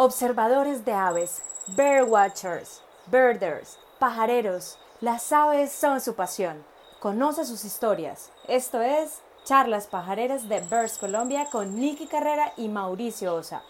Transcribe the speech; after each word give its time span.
Observadores 0.00 0.84
de 0.84 0.92
aves, 0.92 1.42
birdwatchers, 1.76 2.84
birders, 3.10 3.80
pajareros, 3.98 4.78
las 5.00 5.32
aves 5.32 5.72
son 5.72 6.00
su 6.00 6.14
pasión. 6.14 6.62
Conoce 7.00 7.44
sus 7.44 7.64
historias. 7.64 8.30
Esto 8.46 8.80
es 8.80 9.20
Charlas 9.42 9.88
Pajareras 9.88 10.48
de 10.48 10.60
Birds 10.60 10.98
Colombia 10.98 11.48
con 11.50 11.74
Nicky 11.74 12.06
Carrera 12.06 12.52
y 12.56 12.68
Mauricio 12.68 13.34
Osa. 13.34 13.64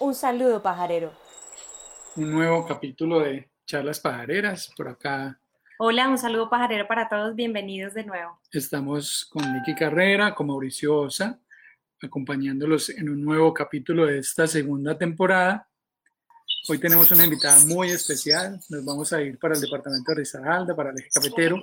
Un 0.00 0.16
saludo 0.16 0.60
pajarero. 0.60 1.12
Un 2.16 2.32
nuevo 2.32 2.66
capítulo 2.66 3.20
de 3.20 3.48
Charlas 3.64 4.00
Pajareras 4.00 4.68
por 4.76 4.88
acá. 4.88 5.38
Hola, 5.78 6.08
un 6.08 6.18
saludo 6.18 6.50
pajarero 6.50 6.88
para 6.88 7.08
todos. 7.08 7.36
Bienvenidos 7.36 7.94
de 7.94 8.02
nuevo. 8.02 8.36
Estamos 8.50 9.28
con 9.30 9.44
Nicky 9.52 9.76
Carrera, 9.76 10.34
con 10.34 10.48
Mauricio 10.48 11.02
Osa 11.02 11.38
acompañándolos 12.02 12.90
en 12.90 13.08
un 13.08 13.24
nuevo 13.24 13.54
capítulo 13.54 14.06
de 14.06 14.18
esta 14.18 14.46
segunda 14.46 14.98
temporada. 14.98 15.68
Hoy 16.68 16.78
tenemos 16.78 17.10
una 17.10 17.24
invitada 17.24 17.58
muy 17.66 17.90
especial. 17.90 18.60
Nos 18.68 18.84
vamos 18.84 19.12
a 19.12 19.20
ir 19.20 19.38
para 19.38 19.54
el 19.54 19.60
departamento 19.60 20.12
de 20.12 20.18
Risaralda, 20.18 20.76
para 20.76 20.90
el 20.90 20.98
eje 20.98 21.10
cafetero. 21.12 21.60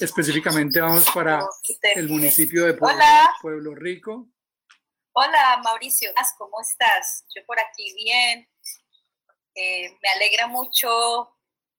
Específicamente 0.00 0.80
vamos 0.80 1.06
para 1.14 1.46
el 1.94 2.08
municipio 2.08 2.64
de 2.64 2.74
Pueblo, 2.74 3.74
Rico. 3.74 4.28
Hola 5.12 5.60
Mauricio, 5.62 6.10
¿cómo 6.38 6.60
estás? 6.60 7.24
Yo 7.34 7.44
por 7.46 7.58
aquí 7.58 7.94
bien. 7.94 8.48
Eh, 9.54 9.90
me 10.02 10.08
alegra 10.10 10.46
mucho 10.46 11.30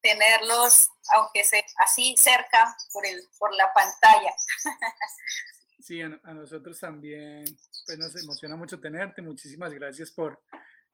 tenerlos, 0.01 0.89
aunque 1.15 1.43
sea 1.43 1.63
así 1.83 2.15
cerca 2.17 2.75
por, 2.91 3.05
el, 3.05 3.21
por 3.37 3.53
la 3.55 3.71
pantalla. 3.73 4.33
Sí, 5.87 6.01
a, 6.01 6.09
nosotros 6.33 6.77
también 6.81 7.45
pues 7.85 7.97
nos 7.97 8.21
emociona 8.21 8.57
mucho 8.57 8.77
tenerte. 8.77 9.21
Muchísimas 9.21 9.73
gracias 9.73 10.11
por 10.11 10.37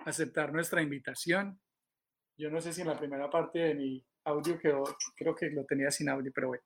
aceptar 0.06 0.54
nuestra 0.54 0.84
invitación. 0.84 1.60
Yo 2.38 2.52
no 2.52 2.62
sé 2.62 2.72
si 2.74 2.82
en 2.82 2.90
la 2.90 3.00
primera 3.00 3.28
parte 3.28 3.58
de 3.58 3.74
mi 3.74 4.06
audio 4.26 4.60
quedó, 4.60 4.84
creo 5.16 5.34
que 5.36 5.50
lo 5.50 5.66
tenía 5.66 5.90
sin 5.90 6.10
audio, 6.10 6.32
pero 6.32 6.50
bueno, 6.50 6.64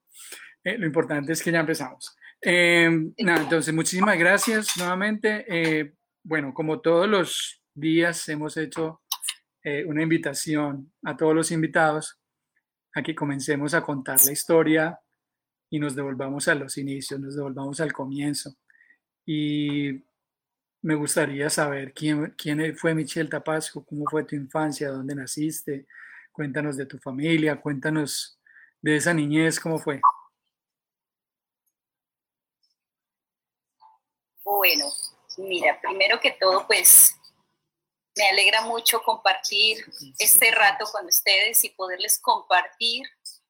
eh, 0.62 0.78
lo 0.78 0.86
importante 0.86 1.32
es 1.32 1.42
que 1.42 1.54
ya 1.54 1.62
empezamos. 1.62 2.18
Em, 2.42 3.14
nada, 3.20 3.44
entonces, 3.44 3.74
muchísimas 3.74 4.20
gracias 4.20 4.76
nuevamente. 4.76 5.46
Eh, 5.48 5.94
bueno, 6.22 6.54
como 6.54 6.82
todos 6.82 7.08
los 7.08 7.64
días 7.74 8.28
hemos 8.28 8.58
hecho 8.58 9.04
eh, 9.64 9.86
una 9.86 10.04
invitación 10.04 10.92
a 11.04 11.16
todos 11.16 11.34
los 11.34 11.50
invitados 11.52 12.20
a 12.94 13.02
que 13.02 13.16
comencemos 13.16 13.74
a 13.74 13.84
contar 13.84 14.20
la 14.26 14.34
historia 14.34 15.00
y 15.70 15.80
nos 15.80 15.96
devolvamos 15.96 16.48
a 16.48 16.56
los 16.56 16.78
inicios, 16.78 17.20
nos 17.20 17.36
devolvamos 17.36 17.80
al 17.80 17.94
comienzo. 17.94 18.56
Y 19.26 20.04
me 20.82 20.96
gustaría 20.96 21.50
saber 21.50 21.94
quién, 21.94 22.34
quién 22.38 22.76
fue 22.78 22.96
Michelle 22.96 23.30
Tapasco, 23.30 23.86
cómo 23.86 24.06
fue 24.10 24.24
tu 24.24 24.36
infancia, 24.36 24.90
dónde 24.90 25.16
naciste, 25.16 25.88
cuéntanos 26.32 26.78
de 26.78 26.86
tu 26.86 26.98
familia, 27.00 27.60
cuéntanos 27.60 28.40
de 28.82 28.96
esa 28.96 29.14
niñez, 29.14 29.60
cómo 29.60 29.80
fue. 29.80 30.00
Bueno, 34.44 34.86
mira, 35.38 35.80
primero 35.82 36.20
que 36.20 36.38
todo, 36.40 36.66
pues 36.68 37.18
me 38.16 38.28
alegra 38.30 38.62
mucho 38.62 39.02
compartir 39.02 39.86
este 40.18 40.52
rato 40.52 40.86
con 40.86 41.06
ustedes 41.06 41.64
y 41.64 41.70
poderles 41.70 42.20
compartir 42.20 43.06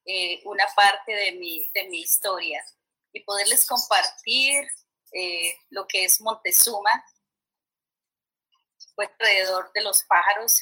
eh, 0.08 0.42
una 0.46 0.66
parte 0.74 1.12
de 1.12 1.34
mi, 1.34 1.70
de 1.74 1.90
mi 1.90 2.00
historia 2.00 2.64
y 3.12 3.24
poderles 3.26 3.66
compartir 3.66 4.66
eh, 5.12 5.54
lo 5.70 5.86
que 5.86 6.06
es 6.06 6.22
Montezuma, 6.22 6.92
fue 8.96 9.06
alrededor 9.20 9.70
de 9.74 9.82
los 9.82 10.02
pájaros, 10.04 10.56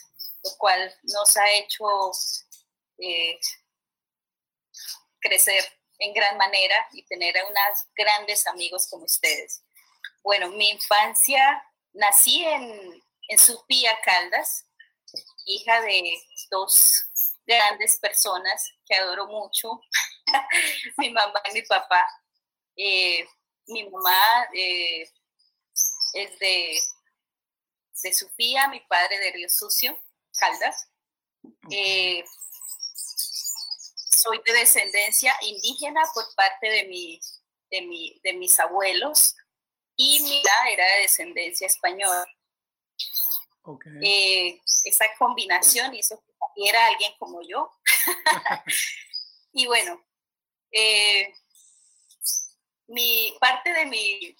lo 0.44 0.50
cual 0.58 0.94
nos 1.04 1.38
ha 1.38 1.52
hecho 1.52 1.86
eh, 2.98 3.40
crecer 5.20 5.64
en 6.00 6.14
gran 6.14 6.38
manera 6.38 6.88
y 6.94 7.06
tener 7.06 7.38
a 7.38 7.46
unos 7.46 7.88
grandes 7.96 8.48
amigos 8.48 8.88
como 8.90 9.06
ustedes. 9.06 9.64
Bueno, 10.24 10.50
mi 10.50 10.70
infancia, 10.70 11.64
nací 11.94 12.44
en, 12.44 13.04
en 13.28 13.38
Supía, 13.38 13.98
Caldas, 14.04 14.66
hija 15.46 15.82
de 15.82 16.20
dos 16.50 17.06
grandes 17.46 18.00
personas 18.00 18.74
que 18.86 18.96
adoro 18.96 19.28
mucho, 19.28 19.82
mi 20.98 21.10
mamá 21.12 21.42
y 21.50 21.54
mi 21.54 21.62
papá. 21.64 22.06
Eh, 22.76 23.28
mi 23.68 23.90
mamá 23.90 24.48
eh, 24.54 25.10
es 26.14 26.40
de, 26.40 26.80
de 28.04 28.14
Sofía, 28.14 28.68
mi 28.68 28.82
padre 28.82 29.18
de 29.20 29.32
Río 29.32 29.50
Sucio, 29.50 29.98
Caldas. 30.38 30.90
Eh, 31.72 32.24
soy 34.26 34.42
de 34.46 34.54
descendencia 34.54 35.36
indígena 35.42 36.02
por 36.14 36.26
parte 36.36 36.68
de, 36.70 36.86
mi, 36.86 37.20
de, 37.70 37.82
mi, 37.82 38.20
de 38.24 38.34
mis 38.34 38.60
abuelos 38.60 39.36
y 39.96 40.22
mi 40.24 40.42
era 40.72 40.86
de 40.96 41.02
descendencia 41.02 41.68
española. 41.68 42.26
esa 44.84 45.06
combinación 45.18 45.94
hizo 45.96 46.20
que 46.22 46.34
era 46.58 46.88
alguien 46.88 47.14
como 47.20 47.42
yo. 47.42 47.70
y 49.54 49.66
bueno, 49.66 50.02
eh, 50.72 51.34
mi 52.88 53.36
parte 53.40 53.74
de 53.74 53.86
mi, 53.86 54.36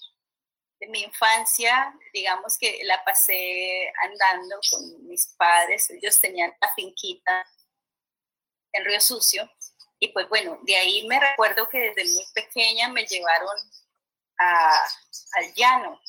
de 0.80 0.86
mi 0.88 1.02
infancia, 1.02 1.94
digamos 2.12 2.56
que 2.58 2.80
la 2.84 3.02
pasé 3.04 3.92
andando 4.02 4.56
con 4.70 5.06
mis 5.06 5.26
padres. 5.36 5.90
Ellos 5.90 6.20
tenían 6.20 6.52
la 6.60 6.72
finquita 6.74 7.46
en 8.72 8.84
Río 8.84 9.00
Sucio. 9.00 9.50
Y 9.98 10.08
pues 10.08 10.28
bueno, 10.28 10.58
de 10.62 10.76
ahí 10.76 11.06
me 11.06 11.18
recuerdo 11.18 11.68
que 11.68 11.78
desde 11.78 12.12
muy 12.12 12.24
pequeña 12.34 12.88
me 12.88 13.06
llevaron 13.06 13.56
a, 14.38 14.84
al 15.32 15.54
llano, 15.54 16.00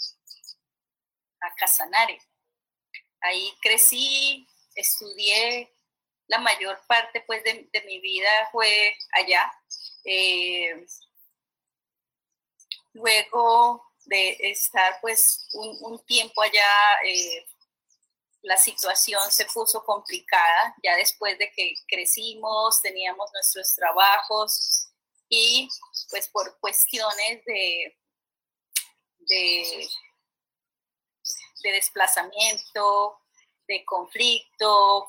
a 1.41 1.55
Casanare. 1.55 2.19
Ahí 3.21 3.53
crecí, 3.61 4.47
estudié 4.75 5.73
la 6.27 6.39
mayor 6.39 6.79
parte 6.87 7.23
pues 7.25 7.43
de, 7.43 7.69
mi 7.85 7.99
vida 7.99 8.29
fue 8.51 8.95
allá. 9.13 9.51
Eh, 10.03 10.85
luego 12.93 13.83
de 14.05 14.37
estar 14.39 14.99
pues 15.01 15.49
un, 15.53 16.03
tiempo 16.05 16.41
allá, 16.41 17.01
eh, 17.05 17.45
la 18.41 18.57
situación 18.57 19.21
se 19.31 19.45
puso 19.45 19.83
complicada, 19.83 20.75
ya 20.83 20.95
después 20.95 21.37
de 21.37 21.51
que 21.51 21.73
crecimos, 21.87 22.81
teníamos 22.81 23.29
nuestros 23.33 23.75
trabajos 23.75 24.89
y 25.29 25.67
pues 26.09 26.29
por 26.29 26.57
cuestiones 26.59 27.43
de, 27.45 27.97
de, 29.19 29.89
de 31.63 31.71
desplazamiento, 31.71 33.19
de 33.67 33.83
conflicto, 33.83 35.07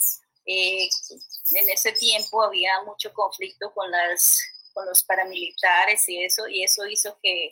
eh, 0.51 0.89
en 1.51 1.69
ese 1.69 1.93
tiempo 1.93 2.43
había 2.43 2.83
mucho 2.85 3.13
conflicto 3.13 3.71
con, 3.75 3.91
las, 3.91 4.41
con 4.73 4.87
los 4.87 5.05
paramilitares 5.05 6.09
y 6.09 6.25
eso, 6.25 6.49
y 6.49 6.65
eso 6.65 6.87
hizo 6.87 7.19
que, 7.23 7.51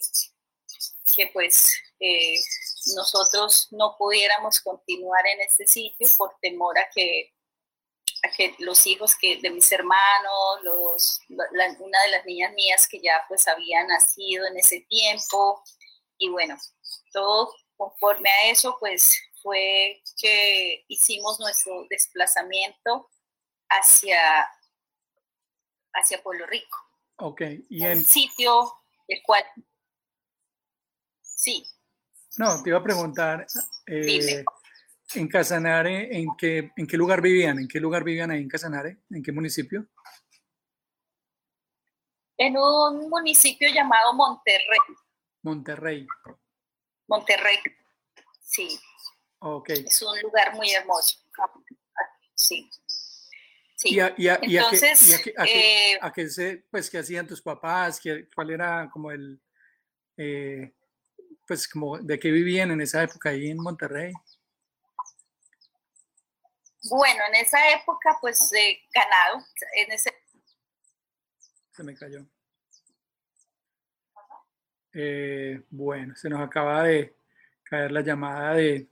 que 1.15 1.27
pues 1.35 1.71
eh, 2.01 2.41
nosotros 2.95 3.69
no 3.73 3.97
pudiéramos 3.99 4.63
continuar 4.63 5.27
en 5.27 5.43
este 5.43 5.67
sitio 5.67 6.09
por 6.17 6.37
temor 6.41 6.79
a 6.79 6.89
que, 6.95 7.35
a 8.23 8.31
que 8.31 8.55
los 8.61 8.87
hijos 8.87 9.15
que, 9.21 9.37
de 9.43 9.51
mis 9.51 9.71
hermanos, 9.73 10.63
los, 10.63 11.21
una 11.29 12.03
de 12.03 12.11
las 12.13 12.25
niñas 12.25 12.55
mías 12.55 12.89
que 12.89 13.03
ya 13.03 13.23
pues 13.29 13.47
había 13.47 13.85
nacido 13.85 14.47
en 14.47 14.57
ese 14.57 14.87
tiempo, 14.89 15.63
y 16.17 16.31
bueno, 16.31 16.57
todo 17.13 17.53
conforme 17.77 18.31
a 18.31 18.51
eso 18.51 18.75
pues 18.81 19.21
fue 19.47 20.03
que 20.21 20.85
hicimos 20.89 21.39
nuestro 21.39 21.87
desplazamiento 21.89 23.09
hacia, 23.69 24.19
hacia 25.93 26.21
Pueblo 26.21 26.47
Rico. 26.47 26.77
Ok. 27.19 27.43
¿Y 27.71 27.85
el 27.85 28.05
sitio 28.05 28.73
el 29.07 29.23
cual... 29.23 29.45
Sí. 31.23 31.65
No, 32.39 32.61
te 32.61 32.71
iba 32.71 32.79
a 32.81 32.83
preguntar, 32.83 33.47
eh, 33.87 34.45
en 35.15 35.29
Casanare, 35.29 36.19
¿en 36.19 36.37
qué, 36.37 36.73
¿en 36.77 36.87
qué 36.89 36.97
lugar 36.97 37.23
vivían? 37.23 37.61
¿En 37.61 37.69
qué 37.69 37.79
lugar 37.79 38.03
vivían 38.03 38.33
ahí 38.33 38.41
en 38.43 38.49
Casanare? 38.49 38.99
¿En 39.11 39.23
qué 39.23 39.31
municipio? 39.31 39.87
En 42.37 42.57
un 42.59 43.09
municipio 43.09 43.69
llamado 43.73 44.13
Monterrey. 44.13 44.79
Monterrey. 45.43 46.05
Monterrey, 47.07 47.59
sí. 48.41 48.81
Es 49.69 50.03
un 50.03 50.21
lugar 50.23 50.55
muy 50.55 50.71
hermoso. 50.71 51.19
Sí. 52.35 52.71
¿Y, 53.85 54.01
a, 54.01 54.15
y, 54.17 54.29
a, 54.29 54.39
Entonces, 54.41 55.27
eh, 55.27 55.99
a, 56.01 56.13
se, 56.29 56.65
pues, 56.71 56.89
qué 56.89 56.99
hacían 56.99 57.27
tus 57.27 57.43
papás? 57.43 58.01
¿Qué, 58.01 58.29
¿Cuál 58.35 58.51
era 58.51 58.89
como 58.91 59.11
el, 59.11 59.41
eh, 60.17 60.73
pues, 61.47 61.69
como 61.69 61.99
de 61.99 62.19
qué 62.19 62.31
vivían 62.31 62.71
en 62.71 62.81
esa 62.81 63.03
época 63.03 63.31
ahí 63.31 63.51
en 63.51 63.63
Monterrey? 63.63 64.13
Bueno, 66.89 67.23
en 67.29 67.35
esa 67.35 67.71
época, 67.73 68.17
pues 68.21 68.51
ganado. 68.95 69.45
En 69.77 69.93
ese... 69.93 70.13
Se 71.73 71.83
me 71.83 71.95
cayó. 71.95 72.27
Eh, 74.95 75.63
bueno, 75.69 76.17
se 76.17 76.31
nos 76.31 76.41
acaba 76.41 76.85
de 76.85 77.15
caer 77.65 77.93
la 77.93 78.01
llamada 78.01 78.55
de, 78.55 78.89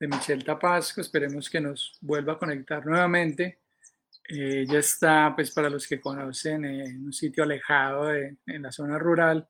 de 0.00 0.08
Michelle 0.08 0.42
Tapasco. 0.42 1.00
Esperemos 1.00 1.48
que 1.48 1.60
nos 1.60 1.96
vuelva 2.00 2.32
a 2.32 2.38
conectar 2.38 2.84
nuevamente. 2.84 3.60
Eh, 4.28 4.62
ella 4.62 4.80
está, 4.80 5.32
pues 5.36 5.52
para 5.52 5.70
los 5.70 5.86
que 5.86 6.00
conocen, 6.00 6.64
en 6.64 7.04
un 7.04 7.12
sitio 7.12 7.44
alejado 7.44 8.12
en 8.12 8.38
la 8.46 8.72
zona 8.72 8.98
rural 8.98 9.48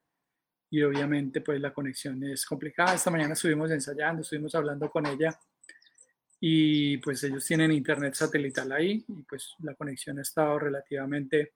y 0.71 0.83
obviamente 0.83 1.41
pues 1.41 1.61
la 1.61 1.75
conexión 1.75 2.23
es 2.25 2.47
complicada. 2.47 2.95
Esta 2.95 3.11
mañana 3.11 3.35
estuvimos 3.35 3.71
ensayando, 3.71 4.23
estuvimos 4.23 4.55
hablando 4.55 4.89
con 4.91 5.05
ella 5.07 5.37
y 6.39 6.97
pues 6.99 7.23
ellos 7.25 7.45
tienen 7.45 7.73
internet 7.73 8.15
satelital 8.15 8.73
ahí 8.73 9.05
y 9.09 9.23
pues 9.23 9.55
la 9.63 9.75
conexión 9.75 10.19
ha 10.19 10.23
estado 10.23 10.59
relativamente 10.59 11.55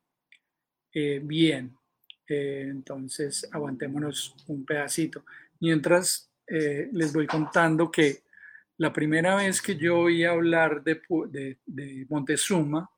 eh, 0.93 1.21
bien. 1.23 1.77
Eh, 2.27 2.67
entonces, 2.69 3.49
aguantémonos 3.53 4.35
un 4.49 4.65
pedacito. 4.65 5.25
Mientras 5.61 6.31
eh, 6.47 6.89
les 6.93 7.13
voy 7.13 7.27
contando 7.27 7.91
que 7.91 8.24
la 8.77 8.93
primera 8.93 9.37
vez 9.37 9.63
que 9.63 9.77
yo 9.77 9.99
oí 10.01 10.25
hablar 10.25 10.83
de, 10.83 11.01
Montezuma, 12.09 12.91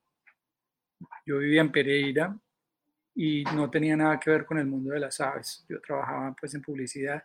yo 1.26 1.38
vivía 1.38 1.60
en 1.60 1.72
Pereira 1.72 2.38
y 3.14 3.44
no 3.44 3.70
tenía 3.70 3.96
nada 3.96 4.18
que 4.18 4.30
ver 4.30 4.46
con 4.46 4.58
el 4.58 4.66
mundo 4.66 4.92
de 4.92 5.00
las 5.00 5.20
aves. 5.20 5.64
Yo 5.68 5.80
trabajaba 5.80 6.34
pues 6.38 6.54
en 6.54 6.62
publicidad 6.62 7.22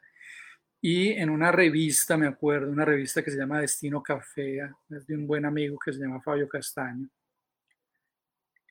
y 0.82 1.12
en 1.12 1.30
una 1.30 1.52
revista, 1.52 2.18
me 2.18 2.28
acuerdo, 2.28 2.72
una 2.72 2.86
revista 2.86 3.24
que 3.24 3.32
se 3.32 3.38
llama 3.38 3.62
Destino 3.62 4.02
Café, 4.02 4.70
es 4.90 5.06
de 5.06 5.16
un 5.16 5.28
buen 5.28 5.46
amigo 5.46 5.78
que 5.78 5.94
se 5.94 6.00
llama 6.00 6.22
Fabio 6.22 6.50
Castaño, 6.50 7.08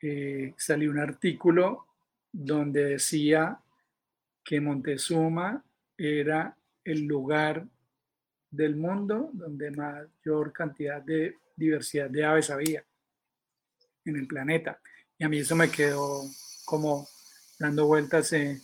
eh, 0.02 0.54
salió 0.56 0.90
un 0.90 0.98
artículo 0.98 1.86
donde 2.32 2.84
decía 2.84 3.60
que 4.42 4.60
Montezuma 4.60 5.62
era 5.96 6.56
el 6.84 7.04
lugar 7.04 7.66
del 8.50 8.76
mundo 8.76 9.30
donde 9.32 9.70
mayor 9.70 10.52
cantidad 10.52 11.02
de 11.02 11.36
diversidad 11.56 12.10
de 12.10 12.24
aves 12.24 12.50
había 12.50 12.84
en 14.04 14.16
el 14.16 14.26
planeta. 14.26 14.80
Y 15.18 15.24
a 15.24 15.28
mí 15.28 15.38
eso 15.38 15.54
me 15.54 15.70
quedó 15.70 16.22
como 16.64 17.06
dando 17.58 17.86
vueltas 17.86 18.32
en 18.32 18.60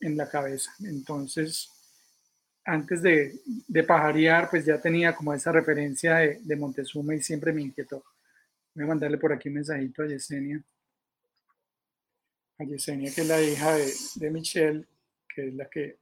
la 0.00 0.28
cabeza. 0.28 0.72
Entonces, 0.84 1.68
antes 2.64 3.02
de, 3.02 3.40
de, 3.66 3.82
pajarear, 3.82 4.48
pues 4.48 4.64
ya 4.64 4.80
tenía 4.80 5.14
como 5.14 5.34
esa 5.34 5.50
referencia 5.50 6.16
de, 6.16 6.38
de 6.42 6.56
Montezuma 6.56 7.14
y 7.14 7.22
siempre 7.22 7.52
me 7.52 7.62
inquietó. 7.62 8.04
Voy 8.74 8.84
a 8.84 8.88
mandarle 8.88 9.18
por 9.18 9.32
aquí 9.32 9.48
un 9.48 9.56
mensajito 9.56 10.02
a 10.02 10.06
Yesenia 10.06 10.62
a 12.60 12.64
Yesenia, 12.64 13.12
que 13.12 13.22
es 13.22 13.26
la 13.26 13.40
hija 13.40 13.74
de, 14.16 14.30
Michelle, 14.30 14.84
que 15.34 15.48
es 15.48 15.54
la 15.54 15.68
que... 15.68 15.98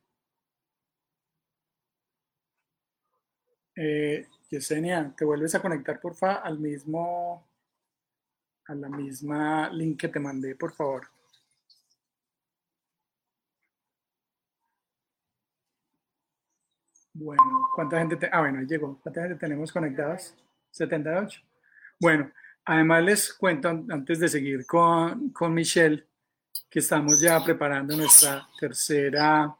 Eh, 3.81 4.27
Yesenia, 4.51 5.15
te 5.17 5.25
vuelves 5.25 5.55
a 5.55 5.63
conectar, 5.63 6.01
porfa, 6.01 6.37
al 6.43 6.59
mismo, 6.59 7.47
a 8.67 8.75
la 8.75 8.89
misma 8.89 9.71
link 9.71 10.01
que 10.01 10.09
te 10.09 10.19
mandé, 10.19 10.57
por 10.57 10.73
favor. 10.73 11.07
Bueno, 17.13 17.69
¿cuánta 17.75 17.99
gente? 18.01 18.29
ah, 18.33 18.41
bueno, 18.41 18.59
ahí 18.59 18.67
llegó. 18.67 18.99
¿Cuánta 19.01 19.23
gente 19.23 19.37
tenemos 19.37 19.71
conectadas? 19.73 20.37
78. 20.73 21.41
Bueno, 22.01 22.33
además 22.65 23.05
les 23.05 23.33
cuento 23.33 23.69
antes 23.69 24.19
de 24.19 24.29
seguir 24.29 24.67
con, 24.67 25.31
con 25.31 25.55
Michelle 25.55 26.05
que 26.69 26.81
estamos 26.81 27.21
ya 27.21 27.43
preparando 27.45 27.97
nuestra 27.97 28.45
tercera 28.59 29.57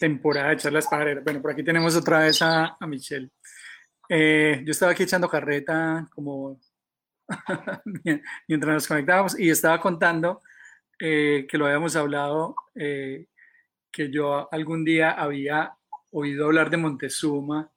temporada 0.00 0.48
de 0.50 0.56
charlas 0.56 0.88
pajareras. 0.88 1.22
Bueno, 1.22 1.42
por 1.42 1.52
aquí 1.52 1.62
tenemos 1.62 1.94
otra 1.94 2.20
vez 2.20 2.40
a, 2.40 2.76
a 2.80 2.86
Michelle. 2.86 3.30
Eh, 4.08 4.62
yo 4.64 4.72
estaba 4.72 4.92
aquí 4.92 5.04
echando 5.04 5.28
carreta 5.28 6.08
como 6.12 6.58
mientras 8.48 8.74
nos 8.74 8.88
conectábamos 8.88 9.38
y 9.38 9.50
estaba 9.50 9.80
contando 9.80 10.40
eh, 10.98 11.46
que 11.48 11.58
lo 11.58 11.66
habíamos 11.66 11.94
hablado, 11.94 12.56
eh, 12.74 13.26
que 13.92 14.10
yo 14.10 14.52
algún 14.52 14.84
día 14.84 15.12
había 15.12 15.74
oído 16.10 16.46
hablar 16.46 16.70
de 16.70 16.76
Montezuma 16.78 17.70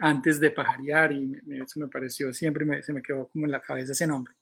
antes 0.00 0.40
de 0.40 0.50
pajarear 0.50 1.12
y 1.12 1.32
eso 1.62 1.78
me 1.78 1.86
pareció, 1.86 2.32
siempre 2.32 2.82
se 2.82 2.92
me 2.92 3.00
quedó 3.02 3.28
como 3.28 3.46
en 3.46 3.52
la 3.52 3.60
cabeza 3.60 3.92
ese 3.92 4.04
nombre. 4.04 4.34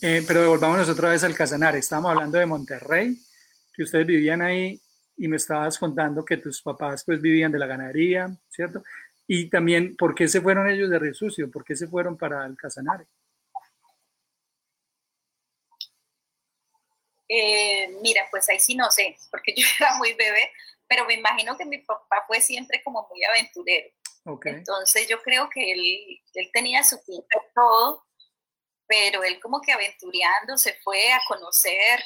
Eh, 0.00 0.22
pero 0.26 0.42
devolvámonos 0.42 0.88
otra 0.88 1.10
vez 1.10 1.24
al 1.24 1.34
Casanare. 1.34 1.78
Estábamos 1.78 2.12
hablando 2.12 2.38
de 2.38 2.46
Monterrey, 2.46 3.16
que 3.72 3.82
ustedes 3.82 4.06
vivían 4.06 4.42
ahí 4.42 4.80
y 5.16 5.28
me 5.28 5.36
estabas 5.36 5.78
contando 5.78 6.24
que 6.24 6.36
tus 6.36 6.60
papás 6.62 7.04
pues 7.04 7.20
vivían 7.20 7.52
de 7.52 7.58
la 7.58 7.66
ganadería, 7.66 8.28
¿cierto? 8.48 8.82
Y 9.26 9.48
también, 9.48 9.96
¿por 9.96 10.14
qué 10.14 10.28
se 10.28 10.40
fueron 10.40 10.68
ellos 10.68 10.90
de 10.90 10.98
Río 10.98 11.14
Sucio? 11.14 11.50
¿Por 11.50 11.64
qué 11.64 11.76
se 11.76 11.88
fueron 11.88 12.16
para 12.16 12.44
el 12.44 12.56
Casanare? 12.56 13.06
Eh, 17.28 17.88
mira, 18.02 18.22
pues 18.30 18.48
ahí 18.48 18.60
sí 18.60 18.74
no 18.74 18.90
sé, 18.90 19.16
porque 19.30 19.54
yo 19.56 19.66
era 19.80 19.96
muy 19.96 20.12
bebé, 20.12 20.50
pero 20.86 21.06
me 21.06 21.14
imagino 21.14 21.56
que 21.56 21.64
mi 21.64 21.78
papá 21.78 22.24
fue 22.26 22.40
siempre 22.40 22.82
como 22.84 23.06
muy 23.10 23.24
aventurero. 23.24 23.88
Okay. 24.26 24.54
Entonces 24.54 25.08
yo 25.08 25.20
creo 25.22 25.48
que 25.50 25.72
él, 25.72 26.20
él 26.34 26.50
tenía 26.52 26.82
su 26.82 27.02
pinta 27.04 27.38
todo 27.54 28.04
pero 28.86 29.24
él 29.24 29.40
como 29.40 29.60
que 29.60 29.72
aventureando 29.72 30.56
se 30.58 30.74
fue 30.82 31.12
a 31.12 31.20
conocer 31.26 32.02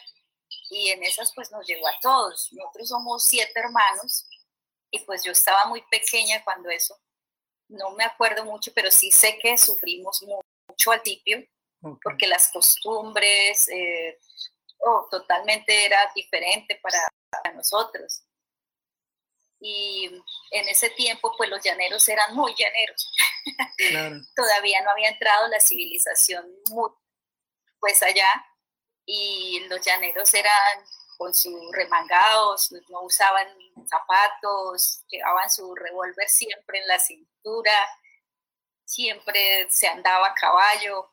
y 0.71 0.91
en 0.91 1.03
esas 1.03 1.33
pues 1.35 1.51
nos 1.51 1.67
llegó 1.67 1.87
a 1.89 1.99
todos. 2.01 2.49
Nosotros 2.53 2.89
somos 2.89 3.25
siete 3.25 3.53
hermanos 3.57 4.27
y 4.91 5.01
pues 5.01 5.23
yo 5.25 5.33
estaba 5.33 5.67
muy 5.67 5.83
pequeña 5.91 6.43
cuando 6.45 6.71
eso, 6.71 6.99
no 7.69 7.91
me 7.91 8.05
acuerdo 8.05 8.45
mucho, 8.45 8.73
pero 8.75 8.91
sí 8.91 9.11
sé 9.11 9.39
que 9.39 9.59
sufrimos 9.59 10.23
mucho 10.69 10.91
al 10.91 11.03
tipio 11.03 11.45
porque 12.03 12.27
las 12.27 12.51
costumbres, 12.51 13.69
eh, 13.69 14.19
oh, 14.79 15.07
totalmente 15.11 15.87
era 15.87 16.11
diferente 16.15 16.79
para, 16.83 16.99
para 17.31 17.55
nosotros. 17.55 18.25
Y 19.61 20.07
en 20.53 20.69
ese 20.69 20.91
tiempo 20.91 21.33
pues 21.37 21.51
los 21.51 21.63
llaneros 21.63 22.09
eran 22.09 22.35
muy 22.35 22.55
llaneros. 22.55 23.11
Todavía 24.37 24.83
no 24.83 24.91
había 24.91 25.09
entrado 25.09 25.49
la 25.49 25.61
civilización 25.61 26.47
pues 27.81 28.03
allá 28.03 28.27
y 29.11 29.61
los 29.71 29.81
llaneros 29.81 30.33
eran 30.35 30.85
con 31.17 31.35
sus 31.35 31.73
remangados, 31.73 32.71
no 32.91 33.03
usaban 33.03 33.49
zapatos, 33.89 35.03
llevaban 35.09 35.49
su 35.51 35.75
revólver 35.75 36.29
siempre 36.29 36.79
en 36.79 36.87
la 36.87 36.99
cintura, 36.99 37.73
siempre 38.85 39.67
se 39.71 39.89
andaba 39.89 40.29
a 40.29 40.35
caballo, 40.35 41.11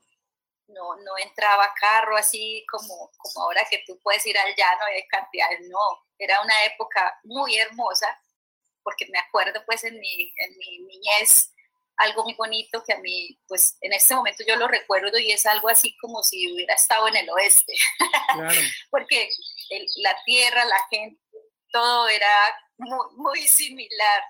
no, 0.67 0.97
no 0.97 1.17
entraba 1.17 1.73
carro 1.79 2.17
así 2.17 2.65
como, 2.69 3.11
como 3.17 3.45
ahora 3.45 3.65
que 3.69 3.83
tú 3.87 3.97
puedes 4.03 4.25
ir 4.27 4.37
al 4.37 4.53
llano 4.55 4.89
y 4.91 4.95
hay 4.95 5.07
cantidades, 5.07 5.61
no, 5.69 6.05
era 6.17 6.41
una 6.41 6.65
época 6.65 7.17
muy 7.23 7.57
hermosa 7.57 8.07
porque 8.83 9.07
me 9.07 9.19
acuerdo 9.19 9.63
pues 9.65 9.85
en 9.85 9.97
mi, 9.99 10.33
en 10.37 10.57
mi 10.57 10.79
niñez 10.79 11.54
algo 11.97 12.23
muy 12.23 12.33
bonito 12.33 12.83
que 12.85 12.93
a 12.93 12.99
mí, 12.99 13.39
pues 13.47 13.77
en 13.81 13.93
este 13.93 14.15
momento 14.15 14.43
yo 14.47 14.55
lo 14.55 14.67
recuerdo 14.67 15.17
y 15.17 15.31
es 15.31 15.45
algo 15.45 15.69
así 15.69 15.95
como 15.97 16.21
si 16.23 16.51
hubiera 16.51 16.73
estado 16.73 17.07
en 17.07 17.17
el 17.17 17.29
oeste, 17.29 17.73
porque 18.89 19.29
la 19.97 20.15
tierra, 20.25 20.65
la 20.65 20.79
gente, 20.89 21.21
todo 21.71 22.07
era 22.09 22.27
muy, 22.77 23.47
similar, 23.47 24.23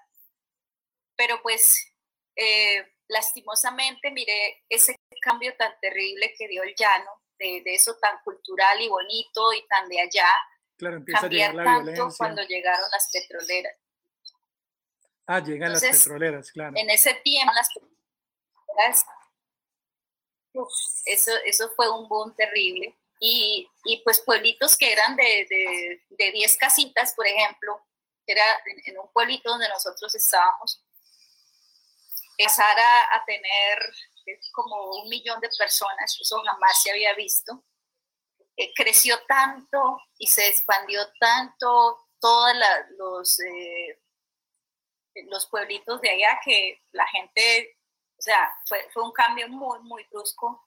pero 1.16 1.42
pues 1.42 1.94
eh, 2.36 2.86
lastimosamente 3.08 4.12
miré 4.12 4.64
ese 4.70 4.96
cambio 5.22 5.56
tan 5.58 5.74
terrible 5.80 6.34
que 6.38 6.48
dio 6.48 6.64
el 6.64 6.76
llano, 6.76 7.10
de, 7.40 7.62
eso 7.66 7.98
tan 7.98 8.20
cultural 8.24 8.80
y 8.82 8.90
bonito 8.90 9.54
y 9.54 9.66
tan 9.68 9.90
de 9.90 10.02
allá, 10.02 10.30
claro, 10.78 11.04
cambiar 11.06 11.56
tanto 11.56 12.10
cuando 12.18 12.44
llegaron 12.44 12.90
las 12.92 13.10
petroleras. 13.12 13.74
Ah, 15.28 15.40
llegan 15.40 15.74
las 15.74 15.82
petroleras, 15.82 16.52
claro. 16.52 16.74
En 16.76 16.90
ese 16.90 17.14
tiempo 17.16 17.52
las 17.54 17.70
petroleras, 17.74 19.06
eso, 21.06 21.32
eso 21.46 21.72
fue 21.76 21.90
un 21.90 22.08
boom 22.08 22.36
terrible. 22.36 22.96
Y, 23.20 23.68
y 23.86 24.04
pues 24.04 24.22
pueblitos 24.22 24.78
que 24.78 24.92
eran 24.92 25.16
de 25.16 25.48
10 26.18 26.52
de, 26.52 26.58
casitas, 26.60 27.14
por 27.16 27.26
ejemplo, 27.26 27.82
era 28.28 28.44
en, 28.86 29.00
un 29.00 29.12
pueblito 29.12 29.50
donde 29.50 29.70
nosotros 29.70 30.14
estábamos, 30.14 30.84
empezar 32.38 32.78
a, 32.78 33.16
a 33.16 33.26
tener 33.26 33.80
como 34.52 35.02
un 35.02 35.10
millón 35.10 35.40
de 35.40 35.50
personas, 35.58 36.18
eso 36.20 36.42
jamás 36.44 36.82
se 36.82 36.92
había 36.92 37.14
visto. 37.14 37.64
Eh, 38.58 38.72
creció 38.74 39.18
tanto 39.28 40.00
y 40.18 40.28
se 40.28 40.48
expandió 40.48 41.02
tanto 41.20 42.08
todos 42.20 42.54
los 42.98 43.40
eh, 43.42 44.02
los 45.30 45.48
pueblitos 45.48 46.02
de 46.02 46.10
allá 46.10 46.40
que 46.44 46.82
la 46.92 47.08
gente 47.08 47.78
O 48.18 48.22
sea, 48.22 48.52
fue, 48.68 48.88
fue 48.94 49.04
un 49.04 49.12
cambio 49.12 49.48
muy, 49.50 49.80
muy 49.84 50.04
brusco 50.12 50.62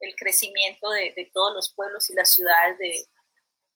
el 0.00 0.14
crecimiento 0.16 0.90
de, 0.90 1.12
de 1.16 1.30
todos 1.32 1.54
los 1.54 1.72
pueblos 1.74 2.10
y 2.10 2.14
las 2.14 2.30
ciudades 2.30 2.78
de, 2.78 3.06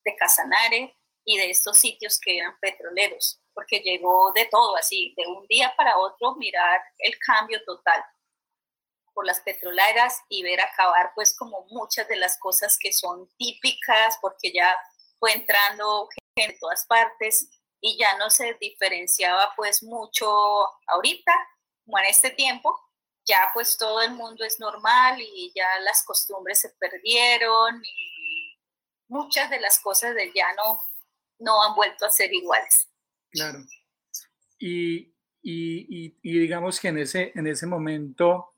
de 0.04 0.16
Casanare 0.16 0.94
y 1.24 1.38
de 1.38 1.50
estos 1.50 1.78
sitios 1.78 2.18
que 2.18 2.38
eran 2.38 2.58
petroleros, 2.60 3.40
porque 3.52 3.80
llegó 3.80 4.32
de 4.32 4.46
todo, 4.46 4.76
así, 4.76 5.14
de 5.16 5.26
un 5.26 5.46
día 5.46 5.74
para 5.76 5.98
otro, 5.98 6.36
mirar 6.36 6.80
el 6.98 7.18
cambio 7.18 7.62
total 7.64 8.02
por 9.12 9.26
las 9.26 9.40
petroleras 9.40 10.22
y 10.28 10.42
ver 10.42 10.60
acabar 10.60 11.12
pues 11.14 11.36
como 11.36 11.66
muchas 11.70 12.08
de 12.08 12.16
las 12.16 12.38
cosas 12.38 12.78
que 12.78 12.92
son 12.92 13.28
típicas, 13.36 14.16
porque 14.20 14.52
ya 14.52 14.74
fue 15.18 15.32
entrando 15.32 16.08
gente 16.36 16.52
de 16.52 16.58
todas 16.58 16.86
partes 16.86 17.50
y 17.80 17.96
ya 17.98 18.16
no 18.18 18.30
se 18.30 18.56
diferenciaba 18.60 19.52
pues 19.56 19.82
mucho 19.82 20.28
ahorita, 20.86 21.32
como 21.84 21.98
en 21.98 22.06
este 22.06 22.30
tiempo, 22.30 22.78
ya 23.24 23.38
pues 23.54 23.76
todo 23.76 24.00
el 24.02 24.12
mundo 24.12 24.44
es 24.44 24.58
normal 24.58 25.20
y 25.20 25.52
ya 25.54 25.66
las 25.84 26.02
costumbres 26.04 26.60
se 26.60 26.70
perdieron 26.70 27.82
y 27.84 28.58
muchas 29.08 29.50
de 29.50 29.60
las 29.60 29.78
cosas 29.80 30.14
del 30.14 30.32
llano 30.32 30.80
no 31.38 31.62
han 31.62 31.74
vuelto 31.74 32.06
a 32.06 32.10
ser 32.10 32.32
iguales. 32.32 32.88
Claro. 33.30 33.60
Y, 34.58 35.14
y, 35.42 36.10
digamos 36.22 36.80
que 36.80 36.88
en 36.88 36.98
ese, 36.98 37.32
en 37.34 37.46
ese 37.46 37.66
momento 37.66 38.56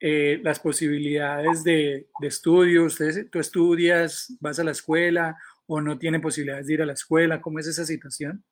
eh, 0.00 0.40
las 0.42 0.58
posibilidades 0.58 1.62
de, 1.62 2.08
de 2.20 2.26
estudio, 2.26 2.86
tú 3.30 3.38
estudias, 3.38 4.34
vas 4.40 4.58
a 4.58 4.64
la 4.64 4.72
escuela 4.72 5.36
o 5.66 5.80
no 5.80 5.98
tienen 5.98 6.20
posibilidades 6.20 6.66
de 6.66 6.74
ir 6.74 6.82
a 6.82 6.86
la 6.86 6.94
escuela, 6.94 7.40
¿cómo 7.40 7.58
es 7.58 7.66
esa 7.66 7.84
situación? 7.84 8.44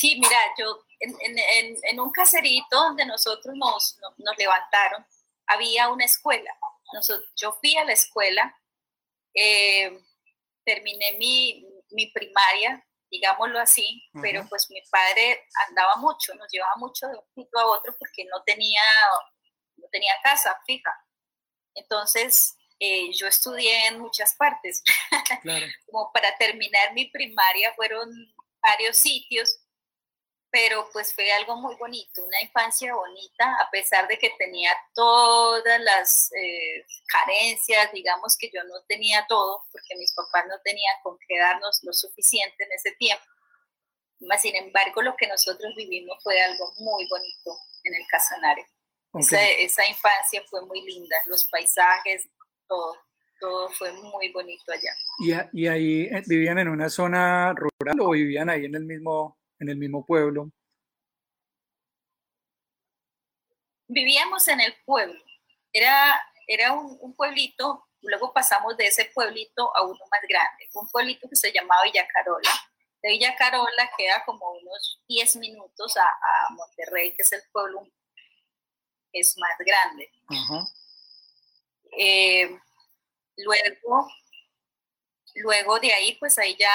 Sí, 0.00 0.18
mira, 0.18 0.38
yo 0.56 0.82
en, 0.98 1.14
en, 1.20 1.76
en 1.82 2.00
un 2.00 2.10
caserito 2.10 2.74
donde 2.74 3.04
nosotros 3.04 3.54
nos, 3.54 3.98
nos, 4.16 4.38
levantaron, 4.38 5.04
había 5.46 5.90
una 5.90 6.06
escuela. 6.06 6.50
Nosotros, 6.94 7.30
yo 7.36 7.52
fui 7.60 7.76
a 7.76 7.84
la 7.84 7.92
escuela, 7.92 8.58
eh, 9.34 9.92
terminé 10.64 11.18
mi, 11.18 11.66
mi 11.90 12.06
primaria 12.12 12.82
digámoslo 13.10 13.58
así, 13.58 14.08
pero 14.22 14.46
pues 14.48 14.70
mi 14.70 14.80
padre 14.88 15.44
andaba 15.68 15.96
mucho, 15.96 16.32
nos 16.36 16.50
llevaba 16.50 16.76
mucho 16.76 17.08
de 17.08 17.16
un 17.16 17.24
sitio 17.34 17.58
a 17.58 17.66
otro 17.66 17.92
porque 17.98 18.24
no 18.24 18.40
tenía, 18.44 18.82
no 19.76 19.88
tenía 19.90 20.14
casa 20.22 20.56
fija. 20.64 20.94
Entonces, 21.74 22.56
eh, 22.78 23.12
yo 23.12 23.26
estudié 23.26 23.88
en 23.88 23.98
muchas 23.98 24.34
partes. 24.36 24.82
Como 25.86 26.12
para 26.12 26.36
terminar 26.38 26.94
mi 26.94 27.06
primaria 27.06 27.74
fueron 27.74 28.08
varios 28.62 28.96
sitios 28.96 29.58
pero 30.50 30.88
pues 30.92 31.14
fue 31.14 31.30
algo 31.32 31.56
muy 31.56 31.76
bonito, 31.76 32.24
una 32.24 32.40
infancia 32.42 32.94
bonita, 32.94 33.56
a 33.60 33.70
pesar 33.70 34.08
de 34.08 34.18
que 34.18 34.30
tenía 34.38 34.70
todas 34.94 35.80
las 35.80 36.30
eh, 36.32 36.84
carencias, 37.06 37.92
digamos 37.92 38.36
que 38.36 38.50
yo 38.52 38.62
no 38.64 38.82
tenía 38.88 39.24
todo, 39.28 39.64
porque 39.70 39.96
mis 39.96 40.12
papás 40.12 40.44
no 40.48 40.60
tenían 40.64 40.94
con 41.02 41.16
qué 41.26 41.38
darnos 41.38 41.80
lo 41.84 41.92
suficiente 41.92 42.64
en 42.64 42.72
ese 42.72 42.92
tiempo. 42.96 43.24
Sin 44.38 44.56
embargo, 44.56 45.02
lo 45.02 45.16
que 45.16 45.28
nosotros 45.28 45.72
vivimos 45.76 46.18
fue 46.22 46.40
algo 46.42 46.72
muy 46.78 47.06
bonito 47.08 47.56
en 47.84 47.94
el 47.94 48.02
Casanare. 48.08 48.66
Esa, 49.14 49.86
infancia 49.88 50.42
fue 50.48 50.64
muy 50.66 50.82
linda, 50.82 51.16
los 51.26 51.48
paisajes, 51.48 52.28
todo, 52.68 52.96
todo 53.40 53.70
fue 53.70 53.92
muy 53.92 54.30
bonito 54.32 54.72
allá. 54.72 54.94
¿Y, 55.52 55.62
y 55.62 55.68
ahí 55.68 56.02
eh, 56.02 56.22
vivían 56.26 56.58
en 56.58 56.68
una 56.68 56.90
zona 56.90 57.54
rural 57.54 58.00
o 58.00 58.10
vivían 58.10 58.50
ahí 58.50 58.66
en 58.66 58.74
el 58.74 58.84
mismo 58.84 59.39
en 59.60 59.68
el 59.68 59.76
mismo 59.76 60.04
pueblo? 60.04 60.50
Vivíamos 63.86 64.46
en 64.48 64.60
el 64.60 64.74
pueblo. 64.84 65.20
Era, 65.72 66.20
era 66.46 66.72
un, 66.72 67.14
pueblito, 67.14 67.86
luego 68.00 68.32
pasamos 68.32 68.76
de 68.76 68.86
ese 68.86 69.10
pueblito 69.14 69.74
a 69.76 69.82
uno 69.82 69.98
más 70.10 70.20
grande, 70.28 70.68
un 70.74 70.88
pueblito 70.88 71.28
que 71.28 71.36
se 71.36 71.52
llamaba 71.52 71.82
Villa 71.84 72.06
Carola. 72.08 72.50
De 73.02 73.10
Villa 73.10 73.34
Carola 73.36 73.90
queda 73.96 74.24
como 74.24 74.50
unos 74.52 75.02
10 75.08 75.36
minutos 75.36 75.96
a, 75.96 76.52
Monterrey, 76.54 77.14
que 77.14 77.22
es 77.22 77.32
el 77.32 77.42
pueblo 77.52 77.86
es 79.12 79.36
más 79.38 79.56
grande. 79.58 80.10
Eh, 81.98 82.58
luego, 83.36 84.08
luego 85.34 85.80
de 85.80 85.92
ahí, 85.92 86.16
pues 86.18 86.38
ahí 86.38 86.56
ya 86.56 86.70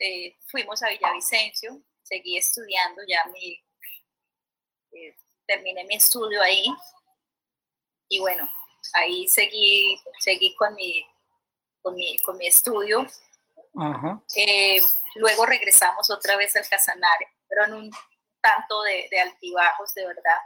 eh, 0.00 0.36
fuimos 0.48 0.82
a 0.82 0.88
Villavicencio, 0.88 1.80
seguí 2.06 2.36
estudiando, 2.36 3.02
ya 3.06 3.24
mi, 3.32 3.60
eh, 4.92 5.16
terminé 5.46 5.84
mi 5.84 5.96
estudio 5.96 6.40
ahí 6.40 6.66
y 8.08 8.20
bueno, 8.20 8.48
ahí 8.94 9.26
seguí, 9.26 10.00
seguí 10.20 10.54
con, 10.54 10.74
mi, 10.74 11.04
con, 11.82 11.94
mi, 11.96 12.16
con 12.18 12.38
mi 12.38 12.46
estudio. 12.46 13.06
Eh, 14.36 14.78
luego 15.16 15.44
regresamos 15.44 16.08
otra 16.10 16.36
vez 16.36 16.54
al 16.56 16.68
Casanare, 16.68 17.28
pero 17.48 17.64
en 17.64 17.74
un 17.74 17.90
tanto 18.40 18.82
de, 18.82 19.08
de 19.10 19.20
altibajos, 19.20 19.92
de 19.94 20.06
verdad. 20.06 20.38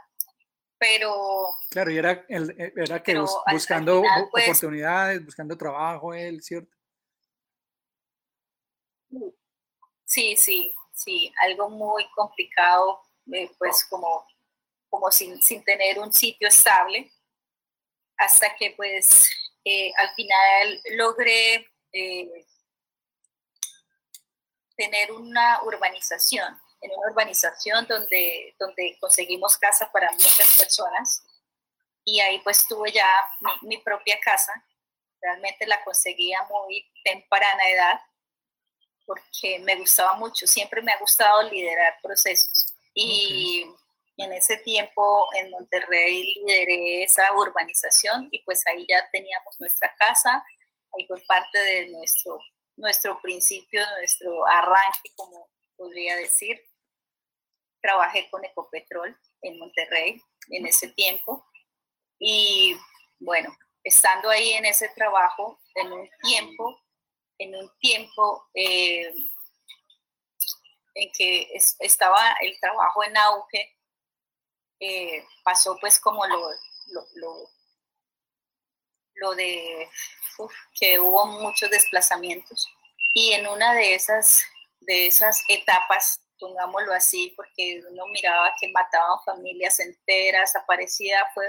Pero... 0.79 1.55
Claro, 1.69 1.91
y 1.91 1.97
era, 1.97 2.25
era 2.27 3.03
que 3.03 3.23
buscando 3.51 4.03
pues 4.31 4.47
oportunidades, 4.49 5.23
buscando 5.23 5.55
trabajo, 5.55 6.15
él, 6.15 6.41
¿cierto? 6.41 6.75
Sí, 10.03 10.35
sí, 10.35 10.73
sí, 11.03 11.33
algo 11.41 11.69
muy 11.69 12.09
complicado, 12.11 13.01
eh, 13.31 13.51
pues 13.57 13.85
como, 13.85 14.25
como 14.89 15.11
sin, 15.11 15.41
sin, 15.41 15.63
tener 15.63 15.99
un 15.99 16.13
sitio 16.13 16.47
estable, 16.47 17.11
hasta 18.17 18.55
que 18.55 18.71
pues 18.71 19.29
eh, 19.65 19.91
al 19.97 20.13
final 20.15 20.81
logré 20.97 21.67
eh, 21.93 22.45
tener 24.75 25.11
una 25.11 25.63
urbanización, 25.63 26.59
en 26.81 26.91
una 26.91 27.11
urbanización 27.11 27.85
donde, 27.87 28.55
donde 28.59 28.97
conseguimos 28.99 29.57
casa 29.57 29.91
para 29.91 30.11
muchas 30.11 30.55
personas 30.57 31.23
y 32.03 32.19
ahí 32.19 32.39
pues 32.39 32.67
tuve 32.67 32.91
ya 32.91 33.07
mi, 33.41 33.69
mi 33.69 33.77
propia 33.77 34.19
casa, 34.19 34.53
realmente 35.21 35.67
la 35.67 35.83
conseguía 35.83 36.39
muy 36.49 36.91
temprana 37.03 37.69
edad 37.69 38.01
porque 39.05 39.59
me 39.59 39.75
gustaba 39.75 40.13
mucho, 40.15 40.47
siempre 40.47 40.81
me 40.81 40.91
ha 40.91 40.99
gustado 40.99 41.43
liderar 41.49 41.95
procesos. 42.01 42.73
Y 42.93 43.65
en 44.17 44.33
ese 44.33 44.57
tiempo 44.57 45.27
en 45.35 45.49
Monterrey 45.51 46.35
lideré 46.35 47.03
esa 47.03 47.31
urbanización 47.35 48.27
y 48.31 48.43
pues 48.43 48.65
ahí 48.67 48.85
ya 48.87 49.09
teníamos 49.11 49.59
nuestra 49.59 49.93
casa, 49.97 50.43
ahí 50.93 51.05
fue 51.07 51.21
parte 51.27 51.57
de 51.57 51.89
nuestro, 51.89 52.39
nuestro 52.77 53.21
principio, 53.21 53.81
nuestro 53.97 54.45
arranque, 54.47 55.11
como 55.15 55.49
podría 55.75 56.15
decir. 56.17 56.61
Trabajé 57.81 58.29
con 58.29 58.45
Ecopetrol 58.45 59.17
en 59.41 59.57
Monterrey 59.57 60.21
en 60.49 60.67
ese 60.67 60.89
tiempo 60.89 61.45
y 62.19 62.77
bueno, 63.19 63.55
estando 63.83 64.29
ahí 64.29 64.51
en 64.51 64.65
ese 64.65 64.89
trabajo, 64.89 65.59
en 65.75 65.91
un 65.91 66.09
tiempo 66.21 66.80
en 67.41 67.55
un 67.55 67.71
tiempo 67.79 68.47
eh, 68.53 69.11
en 70.93 71.11
que 71.11 71.51
estaba 71.79 72.35
el 72.41 72.59
trabajo 72.59 73.03
en 73.03 73.17
auge, 73.17 73.77
eh, 74.79 75.25
pasó 75.43 75.77
pues 75.79 75.99
como 75.99 76.25
lo, 76.27 76.49
lo, 79.15 79.35
de 79.35 79.89
que 80.79 80.99
hubo 80.99 81.25
muchos 81.27 81.69
desplazamientos. 81.69 82.67
Y 83.13 83.33
en 83.33 83.47
una 83.47 83.73
de 83.73 83.95
esas, 83.95 84.43
de 84.79 85.07
esas 85.07 85.43
etapas, 85.47 86.23
pongámoslo 86.39 86.93
así, 86.93 87.33
porque 87.35 87.81
uno 87.89 88.05
miraba 88.07 88.53
que 88.59 88.69
mataban 88.69 89.19
familias 89.25 89.79
enteras, 89.79 90.55
aparecía, 90.55 91.27
fue 91.33 91.45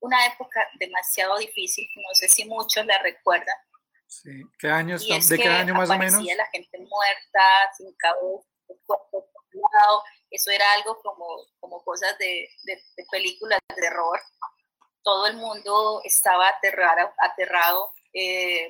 una 0.00 0.26
época 0.26 0.68
demasiado 0.78 1.38
difícil, 1.38 1.88
no 1.94 2.14
sé 2.14 2.28
si 2.28 2.44
muchos 2.44 2.84
la 2.86 2.98
recuerdan, 2.98 3.56
Sí. 4.06 4.42
¿Qué 4.58 4.68
años, 4.68 5.06
¿De 5.06 5.38
qué 5.38 5.48
año 5.48 5.74
más 5.74 5.90
o 5.90 5.98
menos? 5.98 6.22
la 6.22 6.46
gente 6.46 6.78
muerta, 6.78 7.72
sin 7.76 7.92
cabeza, 7.94 8.46
Eso 10.30 10.50
era 10.50 10.72
algo 10.74 10.98
como, 11.02 11.46
como 11.60 11.82
cosas 11.84 12.16
de, 12.18 12.48
de, 12.64 12.82
películas 13.10 13.58
de 13.68 13.82
terror. 13.82 14.20
Todo 15.02 15.26
el 15.26 15.36
mundo 15.36 16.00
estaba 16.04 16.48
aterrado. 16.48 17.12
aterrado. 17.18 17.92
Eh, 18.12 18.68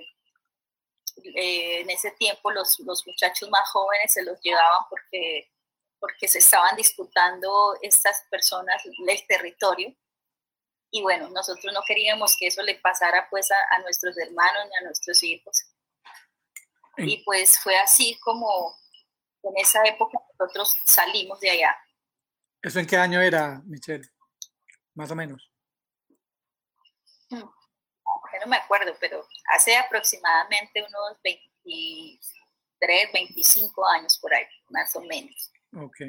eh, 1.36 1.80
en 1.80 1.90
ese 1.90 2.10
tiempo 2.12 2.50
los, 2.50 2.78
los, 2.80 3.06
muchachos 3.06 3.48
más 3.48 3.68
jóvenes 3.70 4.12
se 4.12 4.24
los 4.24 4.40
llevaban 4.40 4.82
porque, 4.90 5.52
porque 6.00 6.26
se 6.26 6.38
estaban 6.38 6.74
disputando 6.76 7.76
estas 7.82 8.26
personas 8.30 8.82
el 8.84 9.26
territorio 9.28 9.94
y 10.94 11.02
bueno, 11.02 11.28
nosotros 11.30 11.74
no 11.74 11.80
queríamos 11.84 12.36
que 12.38 12.46
eso 12.46 12.62
le 12.62 12.76
pasara 12.76 13.26
pues 13.28 13.50
a, 13.50 13.78
nuestros 13.80 14.16
hermanos 14.16 14.62
ni 14.70 14.76
a 14.76 14.84
nuestros 14.86 15.20
hijos. 15.24 15.64
Y 16.96 17.24
pues 17.24 17.58
fue 17.58 17.76
así 17.76 18.16
como 18.20 18.78
en 19.42 19.56
esa 19.56 19.82
época 19.86 20.16
nosotros 20.38 20.72
salimos 20.84 21.40
de 21.40 21.50
allá. 21.50 21.76
¿Eso 22.62 22.78
en 22.78 22.86
qué 22.86 22.96
año 22.96 23.20
era, 23.20 23.60
Michelle? 23.64 24.08
Más 24.94 25.10
o 25.10 25.16
menos. 25.16 25.50
No 27.28 28.46
me 28.46 28.56
acuerdo, 28.56 28.94
pero 29.00 29.26
hace 29.52 29.76
aproximadamente 29.76 30.80
unos 30.80 31.18
23, 31.24 33.12
25 33.12 33.88
años 33.88 34.16
por 34.22 34.32
ahí, 34.32 34.46
más 34.68 34.94
o 34.94 35.00
menos. 35.00 35.50
Ok. 35.76 36.02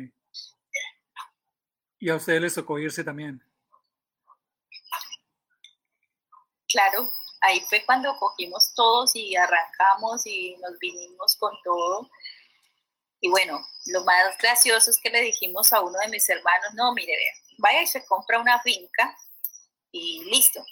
¿Y 1.97 2.09
a 2.09 2.17
ustedes 2.17 2.39
les 2.39 2.53
tocó 2.53 2.77
irse 2.77 3.03
también? 3.03 3.41
Claro, 6.75 7.10
ahí 7.39 7.62
fue 7.70 7.86
cuando 7.86 8.17
cogimos 8.17 8.74
todos 8.75 9.15
y 9.15 9.34
arrancamos 9.38 10.27
y 10.27 10.58
nos 10.58 10.77
vinimos 10.77 11.38
con 11.38 11.53
todo. 11.63 12.10
Y 13.22 13.29
bueno, 13.29 13.65
lo 13.86 14.03
más 14.03 14.38
gracioso 14.39 14.91
es 14.91 15.00
que 15.00 15.10
le 15.10 15.22
dijimos 15.22 15.72
a 15.72 15.79
uno 15.79 15.98
de 16.00 16.10
mis 16.10 16.27
hermanos, 16.27 16.74
no, 16.74 16.94
mire, 16.94 17.13
vaya 17.60 17.82
y 17.82 17.88
se 17.88 18.05
compra 18.05 18.41
una 18.41 18.60
finca 18.60 19.17
y 19.94 20.25
listo, 20.25 20.65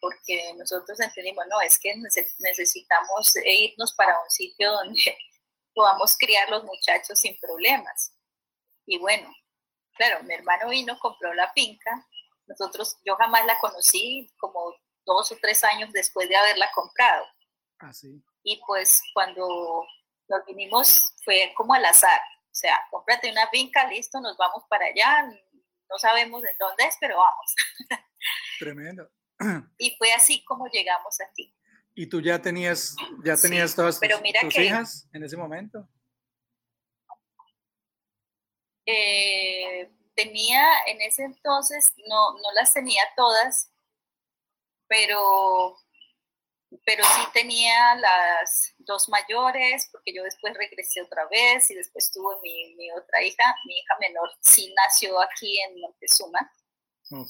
porque 0.00 0.54
nosotros 0.54 1.00
entendimos, 1.00 1.44
no, 1.50 1.60
es 1.60 1.76
que 1.76 1.92
necesitamos 2.38 3.34
irnos 3.44 3.92
para 3.94 4.16
un 4.22 4.30
sitio 4.30 4.70
donde 4.70 5.18
podamos 5.74 6.16
criar 6.16 6.48
los 6.50 6.62
muchachos 6.62 7.18
sin 7.18 7.36
problemas. 7.40 8.14
Y 8.86 8.96
bueno, 8.98 9.28
claro, 9.96 10.22
mi 10.22 10.34
hermano 10.34 10.68
vino, 10.68 10.96
compró 11.00 11.34
la 11.34 11.52
finca, 11.52 12.06
nosotros, 12.46 12.96
yo 13.04 13.16
jamás 13.16 13.44
la 13.44 13.58
conocí, 13.58 14.30
como 14.38 14.76
dos 15.04 15.32
o 15.32 15.36
tres 15.40 15.62
años 15.64 15.92
después 15.92 16.28
de 16.28 16.36
haberla 16.36 16.70
comprado. 16.74 17.24
Ah, 17.78 17.92
sí. 17.92 18.22
Y 18.42 18.60
pues 18.66 19.02
cuando 19.12 19.84
nos 20.28 20.46
vinimos 20.46 21.14
fue 21.24 21.52
como 21.56 21.74
al 21.74 21.84
azar, 21.84 22.20
o 22.20 22.54
sea, 22.54 22.78
cómprate 22.90 23.30
una 23.30 23.48
finca, 23.48 23.86
listo, 23.88 24.20
nos 24.20 24.36
vamos 24.36 24.64
para 24.68 24.86
allá, 24.86 25.24
no 25.88 25.98
sabemos 25.98 26.42
de 26.42 26.50
dónde 26.58 26.84
es, 26.84 26.96
pero 27.00 27.16
vamos. 27.16 27.54
Tremendo. 28.58 29.10
Y 29.78 29.96
fue 29.96 30.12
así 30.12 30.44
como 30.44 30.66
llegamos 30.68 31.20
aquí. 31.20 31.54
¿Y 31.94 32.06
tú 32.06 32.20
ya 32.20 32.40
tenías, 32.40 32.94
ya 33.24 33.36
tenías 33.36 33.74
todas 33.74 34.00
tus, 34.00 34.58
hijas 34.58 35.08
en 35.12 35.24
ese 35.24 35.36
momento? 35.36 35.88
Eh, 38.86 39.92
tenía 40.14 40.70
en 40.86 41.00
ese 41.02 41.24
entonces, 41.24 41.92
no, 42.08 42.32
no 42.32 42.52
las 42.54 42.72
tenía 42.72 43.02
todas, 43.16 43.70
pero, 44.92 45.74
pero 46.84 47.02
sí 47.02 47.22
tenía 47.32 47.94
las 47.94 48.74
dos 48.76 49.08
mayores, 49.08 49.88
porque 49.90 50.12
yo 50.14 50.22
después 50.22 50.52
regresé 50.54 51.00
otra 51.00 51.26
vez 51.28 51.70
y 51.70 51.74
después 51.74 52.12
tuve 52.12 52.36
mi, 52.42 52.90
otra 52.92 53.22
hija, 53.22 53.54
mi 53.64 53.78
hija 53.78 53.94
menor 54.00 54.30
sí 54.42 54.72
nació 54.76 55.18
aquí 55.22 55.58
en 55.62 55.80
Montezuma, 55.80 56.52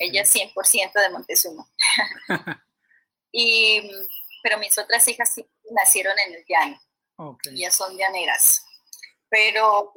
ella 0.01 0.23
es 0.23 0.35
100% 0.35 0.93
de 0.93 1.11
Montezuma. 1.11 1.65
y, 3.33 3.89
pero 4.43 4.59
mis 4.59 4.77
otras 4.77 5.07
hijas 5.07 5.33
sí 5.33 5.49
nacieron 5.71 6.19
en 6.19 6.35
el 6.35 6.45
llano, 6.49 6.81
ellas 7.45 7.77
son 7.77 7.97
llaneras, 7.97 8.61
pero, 9.29 9.93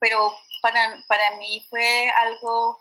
pero 0.00 0.34
para, 0.62 1.04
para 1.08 1.36
mí 1.36 1.66
fue 1.68 2.08
algo 2.08 2.78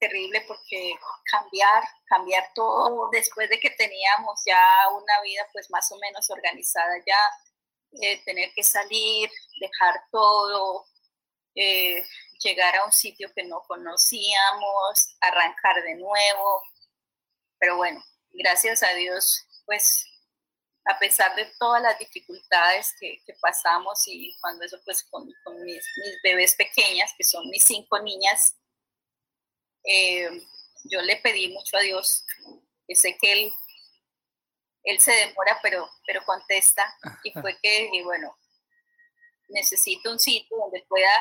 terrible 0.00 0.40
porque 0.48 0.94
cambiar, 1.30 1.84
cambiar 2.06 2.50
todo 2.54 3.08
después 3.12 3.48
de 3.50 3.60
que 3.60 3.70
teníamos 3.70 4.42
ya 4.46 4.60
una 4.90 5.20
vida 5.22 5.46
pues 5.52 5.70
más 5.70 5.90
o 5.92 5.98
menos 5.98 6.28
organizada 6.30 6.94
ya, 7.06 7.18
eh, 8.02 8.22
tener 8.24 8.52
que 8.54 8.62
salir, 8.62 9.30
dejar 9.60 10.02
todo, 10.10 10.86
eh, 11.54 12.04
llegar 12.42 12.76
a 12.76 12.84
un 12.84 12.92
sitio 12.92 13.30
que 13.34 13.44
no 13.44 13.62
conocíamos, 13.68 15.16
arrancar 15.20 15.82
de 15.82 15.96
nuevo. 15.96 16.62
Pero 17.58 17.76
bueno, 17.76 18.02
gracias 18.30 18.82
a 18.82 18.94
Dios, 18.94 19.46
pues 19.66 20.06
a 20.86 20.98
pesar 20.98 21.34
de 21.36 21.46
todas 21.58 21.82
las 21.82 21.98
dificultades 21.98 22.94
que, 22.98 23.22
pasamos 23.40 24.02
y 24.06 24.36
cuando 24.40 24.64
eso 24.64 24.78
pues 24.84 25.04
con, 25.04 25.26
mis, 25.26 25.36
mis, 25.64 26.22
bebés 26.22 26.54
pequeñas, 26.54 27.12
que 27.16 27.24
son 27.24 27.48
mis 27.48 27.64
cinco 27.64 27.98
niñas, 28.00 28.56
eh, 29.84 30.28
yo 30.84 31.00
le 31.02 31.16
pedí 31.16 31.48
mucho 31.48 31.76
a 31.76 31.80
Dios, 31.80 32.24
que 32.86 32.94
sé 32.94 33.16
que 33.20 33.32
Él, 33.32 33.52
él 34.84 35.00
se 35.00 35.12
demora, 35.12 35.58
pero, 35.62 35.88
pero 36.06 36.24
contesta, 36.24 36.84
y 37.24 37.32
fue 37.40 37.58
que, 37.60 37.90
y 37.92 38.02
bueno, 38.02 38.36
necesito 39.48 40.10
un 40.10 40.18
sitio 40.18 40.56
donde 40.56 40.84
pueda 40.88 41.12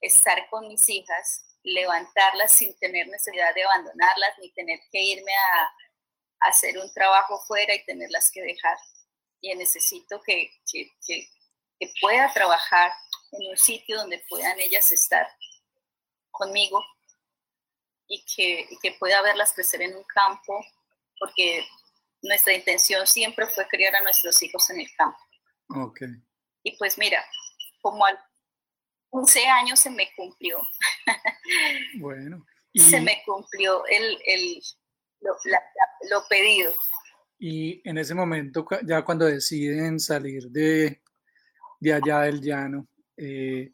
estar 0.00 0.48
con 0.50 0.68
mis 0.68 0.88
hijas, 0.88 1.44
levantarlas 1.62 2.52
sin 2.52 2.76
tener 2.78 3.08
necesidad 3.08 3.54
de 3.54 3.64
abandonarlas, 3.64 4.38
ni 4.38 4.52
tener 4.52 4.80
que 4.90 5.00
irme 5.00 5.32
a, 5.52 5.70
hacer 6.40 6.76
un 6.76 6.92
trabajo 6.92 7.42
fuera 7.46 7.74
y 7.74 7.84
tenerlas 7.86 8.30
que 8.30 8.42
dejar. 8.42 8.76
Y 9.40 9.54
necesito 9.54 10.20
que, 10.22 10.50
que, 10.70 10.90
que, 11.06 11.26
que 11.78 11.90
pueda 12.02 12.30
trabajar 12.34 12.92
en 13.32 13.50
un 13.50 13.56
sitio 13.56 13.96
donde 13.96 14.22
puedan 14.28 14.60
ellas 14.60 14.92
estar 14.92 15.26
conmigo 16.30 16.84
y 18.14 18.24
que, 18.36 18.68
que 18.80 18.92
pueda 18.92 19.22
verlas 19.22 19.52
crecer 19.52 19.82
en 19.82 19.96
un 19.96 20.04
campo, 20.04 20.64
porque 21.18 21.66
nuestra 22.22 22.54
intención 22.54 23.06
siempre 23.06 23.46
fue 23.48 23.66
criar 23.68 23.94
a 23.96 24.02
nuestros 24.02 24.40
hijos 24.42 24.70
en 24.70 24.80
el 24.80 24.88
campo. 24.96 25.18
Okay. 25.68 26.10
Y 26.62 26.76
pues 26.78 26.96
mira, 26.96 27.24
como 27.80 28.06
al 28.06 28.18
11 29.10 29.46
años 29.46 29.80
se 29.80 29.90
me 29.90 30.08
cumplió. 30.16 30.58
Bueno. 31.98 32.44
Se 32.74 33.00
me 33.00 33.22
cumplió 33.24 33.84
el, 33.86 34.18
el 34.26 34.60
lo, 35.20 35.32
lo, 36.10 36.24
pedido. 36.28 36.74
Y 37.38 37.80
en 37.88 37.98
ese 37.98 38.14
momento, 38.14 38.66
ya 38.84 39.04
cuando 39.04 39.26
deciden 39.26 40.00
salir 40.00 40.48
de, 40.48 41.00
de 41.78 41.92
allá 41.92 42.22
del 42.22 42.40
llano, 42.40 42.88
eh, 43.16 43.70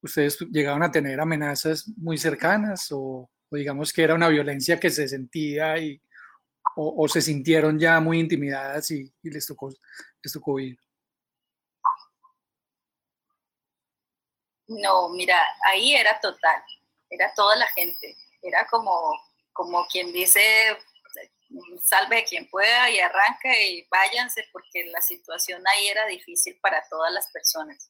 ¿ustedes 0.00 0.38
llegaron 0.50 0.82
a 0.82 0.90
tener 0.90 1.20
amenazas 1.20 1.88
muy 1.96 2.16
cercanas 2.16 2.88
o, 2.90 3.28
o 3.50 3.56
digamos 3.56 3.92
que 3.92 4.02
era 4.02 4.14
una 4.14 4.28
violencia 4.28 4.78
que 4.78 4.90
se 4.90 5.08
sentía 5.08 5.78
y, 5.78 6.00
o, 6.76 7.08
se 7.08 7.20
sintieron 7.20 7.78
ya 7.78 7.98
muy 8.00 8.20
intimidadas 8.20 8.90
y, 8.90 9.12
les, 9.22 9.46
tocó, 9.46 9.70
les 10.22 10.32
tocó 10.32 10.60
ir? 10.60 10.78
No, 14.68 15.08
mira, 15.08 15.40
ahí 15.66 15.94
era 15.94 16.20
total, 16.20 16.62
era 17.08 17.32
toda 17.34 17.56
la 17.56 17.66
gente, 17.68 18.16
era 18.42 18.66
como, 18.66 19.18
como 19.52 19.86
quien 19.86 20.12
dice, 20.12 20.40
salve 21.82 22.18
a 22.18 22.24
quien 22.24 22.48
pueda 22.50 22.90
y 22.90 23.00
arranca 23.00 23.60
y 23.60 23.86
váyanse 23.90 24.44
porque 24.52 24.84
la 24.84 25.00
situación 25.00 25.62
ahí 25.66 25.88
era 25.88 26.06
difícil 26.06 26.58
para 26.60 26.86
todas 26.88 27.12
las 27.12 27.30
personas. 27.32 27.88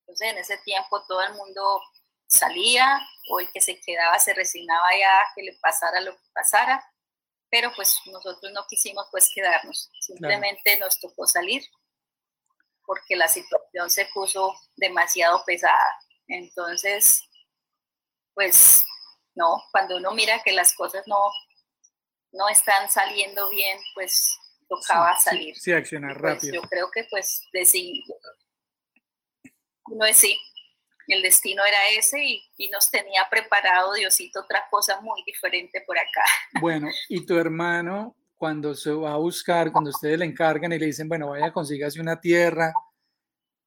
Entonces 0.00 0.32
en 0.32 0.38
ese 0.38 0.58
tiempo 0.58 1.04
todo 1.06 1.22
el 1.22 1.34
mundo 1.34 1.80
salía 2.26 3.00
o 3.28 3.40
el 3.40 3.50
que 3.52 3.60
se 3.60 3.80
quedaba 3.80 4.18
se 4.18 4.34
resignaba 4.34 4.86
ya 4.98 5.20
a 5.20 5.32
que 5.34 5.42
le 5.42 5.56
pasara 5.60 6.00
lo 6.00 6.12
que 6.12 6.24
pasara, 6.32 6.84
pero 7.50 7.72
pues 7.74 7.98
nosotros 8.06 8.52
no 8.52 8.64
quisimos 8.68 9.06
pues 9.10 9.30
quedarnos, 9.34 9.90
simplemente 10.00 10.78
nos 10.78 10.98
tocó 11.00 11.26
salir 11.26 11.62
porque 12.84 13.16
la 13.16 13.28
situación 13.28 13.90
se 13.90 14.06
puso 14.14 14.54
demasiado 14.76 15.42
pesada. 15.44 15.98
Entonces, 16.28 17.22
pues 18.32 18.84
no, 19.34 19.62
cuando 19.72 19.96
uno 19.96 20.12
mira 20.12 20.42
que 20.42 20.52
las 20.52 20.74
cosas 20.74 21.02
no, 21.06 21.18
no 22.32 22.48
están 22.48 22.90
saliendo 22.90 23.48
bien, 23.50 23.78
pues 23.94 24.38
tocaba 24.68 25.18
salir. 25.18 25.56
Sí, 25.56 25.72
accionar 25.72 26.18
pues, 26.18 26.34
rápido. 26.34 26.54
Yo 26.54 26.62
creo 26.62 26.90
que 26.90 27.06
pues 27.10 27.42
decir, 27.52 28.02
no 29.88 30.04
es 30.04 30.16
sí, 30.16 30.38
el 31.14 31.22
destino 31.22 31.64
era 31.64 31.78
ese 31.96 32.22
y, 32.22 32.68
nos 32.68 32.90
tenía 32.90 33.26
preparado 33.30 33.94
Diosito 33.94 34.40
otra 34.40 34.66
cosa 34.70 35.00
muy 35.00 35.22
diferente 35.24 35.82
por 35.86 35.98
acá. 35.98 36.24
Bueno, 36.60 36.88
y 37.08 37.24
tu 37.24 37.38
hermano, 37.38 38.16
cuando 38.34 38.74
se 38.74 38.90
va 38.90 39.12
a 39.12 39.18
buscar, 39.18 39.70
cuando 39.70 39.90
ustedes 39.90 40.18
le 40.18 40.24
encargan 40.24 40.72
y 40.72 40.78
le 40.78 40.86
dicen, 40.86 41.08
bueno, 41.08 41.30
vaya, 41.30 41.52
consígase 41.52 42.00
una 42.00 42.20
tierra, 42.20 42.72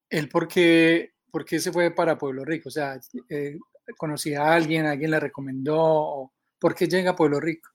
¿él 0.09 0.27
por 0.27 0.47
qué, 0.47 1.13
por 1.31 1.45
qué 1.45 1.59
se 1.59 1.71
fue 1.71 1.91
para 1.91 2.17
Pueblo 2.17 2.43
Rico? 2.43 2.69
O 2.69 2.71
sea, 2.71 2.99
eh, 3.29 3.57
¿conocía 3.97 4.43
a 4.43 4.55
alguien, 4.55 4.85
alguien 4.85 5.11
le 5.11 5.19
recomendó? 5.19 6.31
¿Por 6.59 6.75
qué 6.75 6.87
llega 6.87 7.11
a 7.11 7.15
Pueblo 7.15 7.39
Rico? 7.39 7.69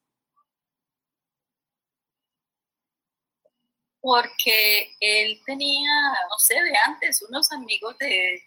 Porque 4.00 4.94
él 5.00 5.40
tenía, 5.46 5.90
no 6.28 6.38
sé, 6.38 6.54
de 6.54 6.72
antes, 6.86 7.22
unos 7.22 7.50
amigos 7.52 7.96
de, 7.96 8.42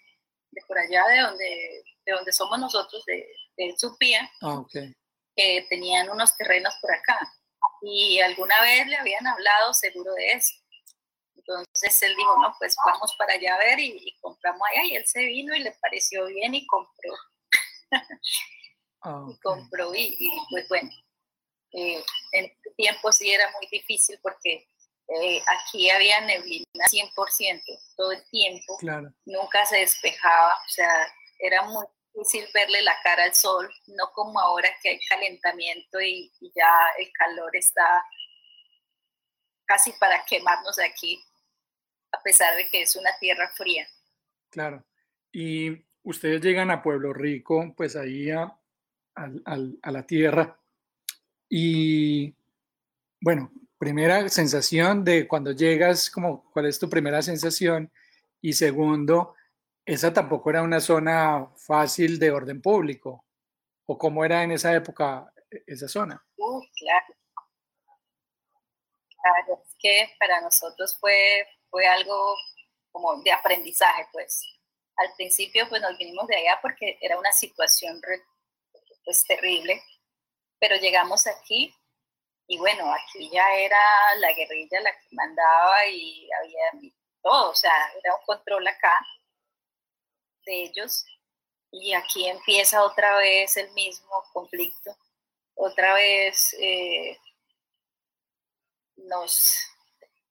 por 0.68 0.78
allá 0.78 1.04
de 1.08 1.20
donde, 1.20 1.84
de 2.06 2.12
donde 2.12 2.32
somos 2.32 2.60
nosotros, 2.60 3.04
de, 3.06 3.28
de 3.58 3.76
Supía, 3.78 4.30
ah, 4.42 4.64
que 5.36 5.66
tenían 5.70 6.10
unos 6.10 6.36
terrenos 6.36 6.74
por 6.82 6.94
acá. 6.94 7.20
Y 7.82 8.20
alguna 8.20 8.60
vez 8.62 8.88
le 8.88 8.98
habían 8.98 9.26
hablado 9.28 9.74
seguro 9.74 10.14
de 10.14 10.32
eso. 10.32 10.56
Entonces 11.36 12.02
él 12.02 12.16
dijo, 12.16 12.36
no, 12.42 12.54
pues 12.60 12.76
vamos 12.86 13.16
para 13.18 13.34
allá 13.34 13.56
a 13.56 13.60
ver 13.60 13.80
y, 13.80 14.18
compramos 14.20 14.62
allá. 14.72 14.86
Y 14.86 14.96
él 14.96 15.06
se 15.06 15.24
vino 15.26 15.56
y 15.56 15.60
le 15.60 15.72
pareció 15.82 16.26
bien 16.26 16.56
y 16.56 16.66
compró. 16.66 17.14
Ah, 19.02 19.26
y 19.30 19.40
compró 19.40 19.94
y, 19.96 20.30
pues 20.50 20.68
bueno, 20.68 20.90
eh, 21.74 22.04
en 22.34 22.46
ese 22.46 22.76
tiempo 22.76 23.12
sí 23.12 23.32
era 23.32 23.50
muy 23.52 23.68
difícil 23.72 24.20
porque 24.22 24.68
eh, 25.08 25.42
aquí 25.48 25.90
había 25.90 26.20
neblina 26.22 26.66
100% 26.92 27.62
todo 27.96 28.12
el 28.12 28.24
tiempo, 28.30 28.78
claro. 28.78 29.14
nunca 29.26 29.66
se 29.66 29.78
despejaba, 29.78 30.54
o 30.54 30.70
sea, 30.70 31.08
era 31.40 31.64
muy 31.64 31.86
difícil 32.14 32.46
verle 32.54 32.82
la 32.82 32.98
cara 33.04 33.24
al 33.24 33.34
sol, 33.34 33.70
no 33.88 34.12
como 34.14 34.38
ahora 34.40 34.70
que 34.82 34.90
hay 34.90 35.00
calentamiento 35.08 36.02
y, 36.02 36.32
y 36.42 36.52
ya 36.54 36.70
el 37.00 37.10
calor 37.14 37.56
está 37.56 38.04
casi 39.66 39.94
para 39.94 40.26
quemarnos 40.26 40.78
aquí, 40.80 41.24
a 42.12 42.22
pesar 42.22 42.58
de 42.58 42.70
que 42.70 42.82
es 42.82 42.96
una 42.98 43.18
tierra 43.20 43.50
fría. 43.56 43.88
Claro. 44.50 44.84
Y 45.32 45.86
ustedes 46.04 46.42
llegan 46.42 46.70
a 46.70 46.82
Pueblo 46.82 47.14
Rico, 47.14 47.74
pues 47.78 47.96
ahí 47.96 48.30
a, 48.32 48.58
a 49.16 49.92
la 49.92 50.04
tierra. 50.06 50.60
Y 51.50 52.34
bueno, 53.22 53.52
primera 53.78 54.28
sensación 54.30 55.04
de 55.04 55.28
cuando 55.28 55.52
llegas, 55.52 56.10
como, 56.10 56.50
¿cuál 56.52 56.66
es 56.66 56.80
tu 56.80 56.90
primera 56.90 57.22
sensación? 57.22 57.92
Y 58.42 58.54
segundo, 58.54 59.36
esa 59.86 60.14
tampoco 60.14 60.50
era 60.50 60.64
una 60.64 60.80
zona 60.80 61.48
fácil 61.58 62.20
de 62.20 62.32
orden 62.32 62.62
público. 62.62 63.26
¿O 63.86 63.98
cómo 63.98 64.26
era 64.26 64.44
en 64.44 64.52
esa 64.52 64.74
época 64.74 65.32
e, 65.50 65.64
esa 65.68 65.88
zona? 65.88 66.24
Claro. 66.36 67.16
Claro, 69.22 69.64
que 69.80 70.16
para 70.20 70.42
nosotros 70.42 70.98
fue, 71.00 71.48
fue 71.70 71.86
algo 71.88 72.36
como 72.92 73.22
de 73.24 73.32
aprendizaje, 73.32 74.08
pues. 74.12 74.42
Al 74.98 75.10
principio, 75.16 75.70
pues 75.70 75.82
nos 75.82 75.98
vinimos 75.98 76.28
de 76.28 76.38
allá 76.38 76.60
porque 76.62 76.98
era 77.02 77.20
una 77.20 77.32
situación 77.32 78.02
pues 79.06 79.24
terrible, 79.26 79.82
pero 80.60 80.76
llegamos 80.78 81.28
aquí 81.28 81.74
y 82.48 82.58
bueno, 82.58 82.92
aquí 82.94 83.30
ya 83.30 83.46
era 83.56 83.80
la 84.20 84.32
guerrilla 84.34 84.80
la 84.80 84.92
que 84.92 85.08
mandaba 85.12 85.86
y 85.88 86.30
había 86.32 86.92
todo, 87.22 87.52
o 87.52 87.56
sea, 87.56 87.74
era 88.02 88.16
un 88.16 88.22
control 88.26 88.66
acá 88.68 89.00
de 90.46 90.64
ellos. 90.64 91.06
Y 91.72 91.94
aquí 91.94 92.28
empieza 92.28 92.84
otra 92.84 93.18
vez 93.18 93.58
el 93.58 93.70
mismo 93.74 94.24
conflicto, 94.32 94.96
otra 95.56 95.94
vez 95.94 96.56
eh, 96.60 97.18
nos, 98.96 99.54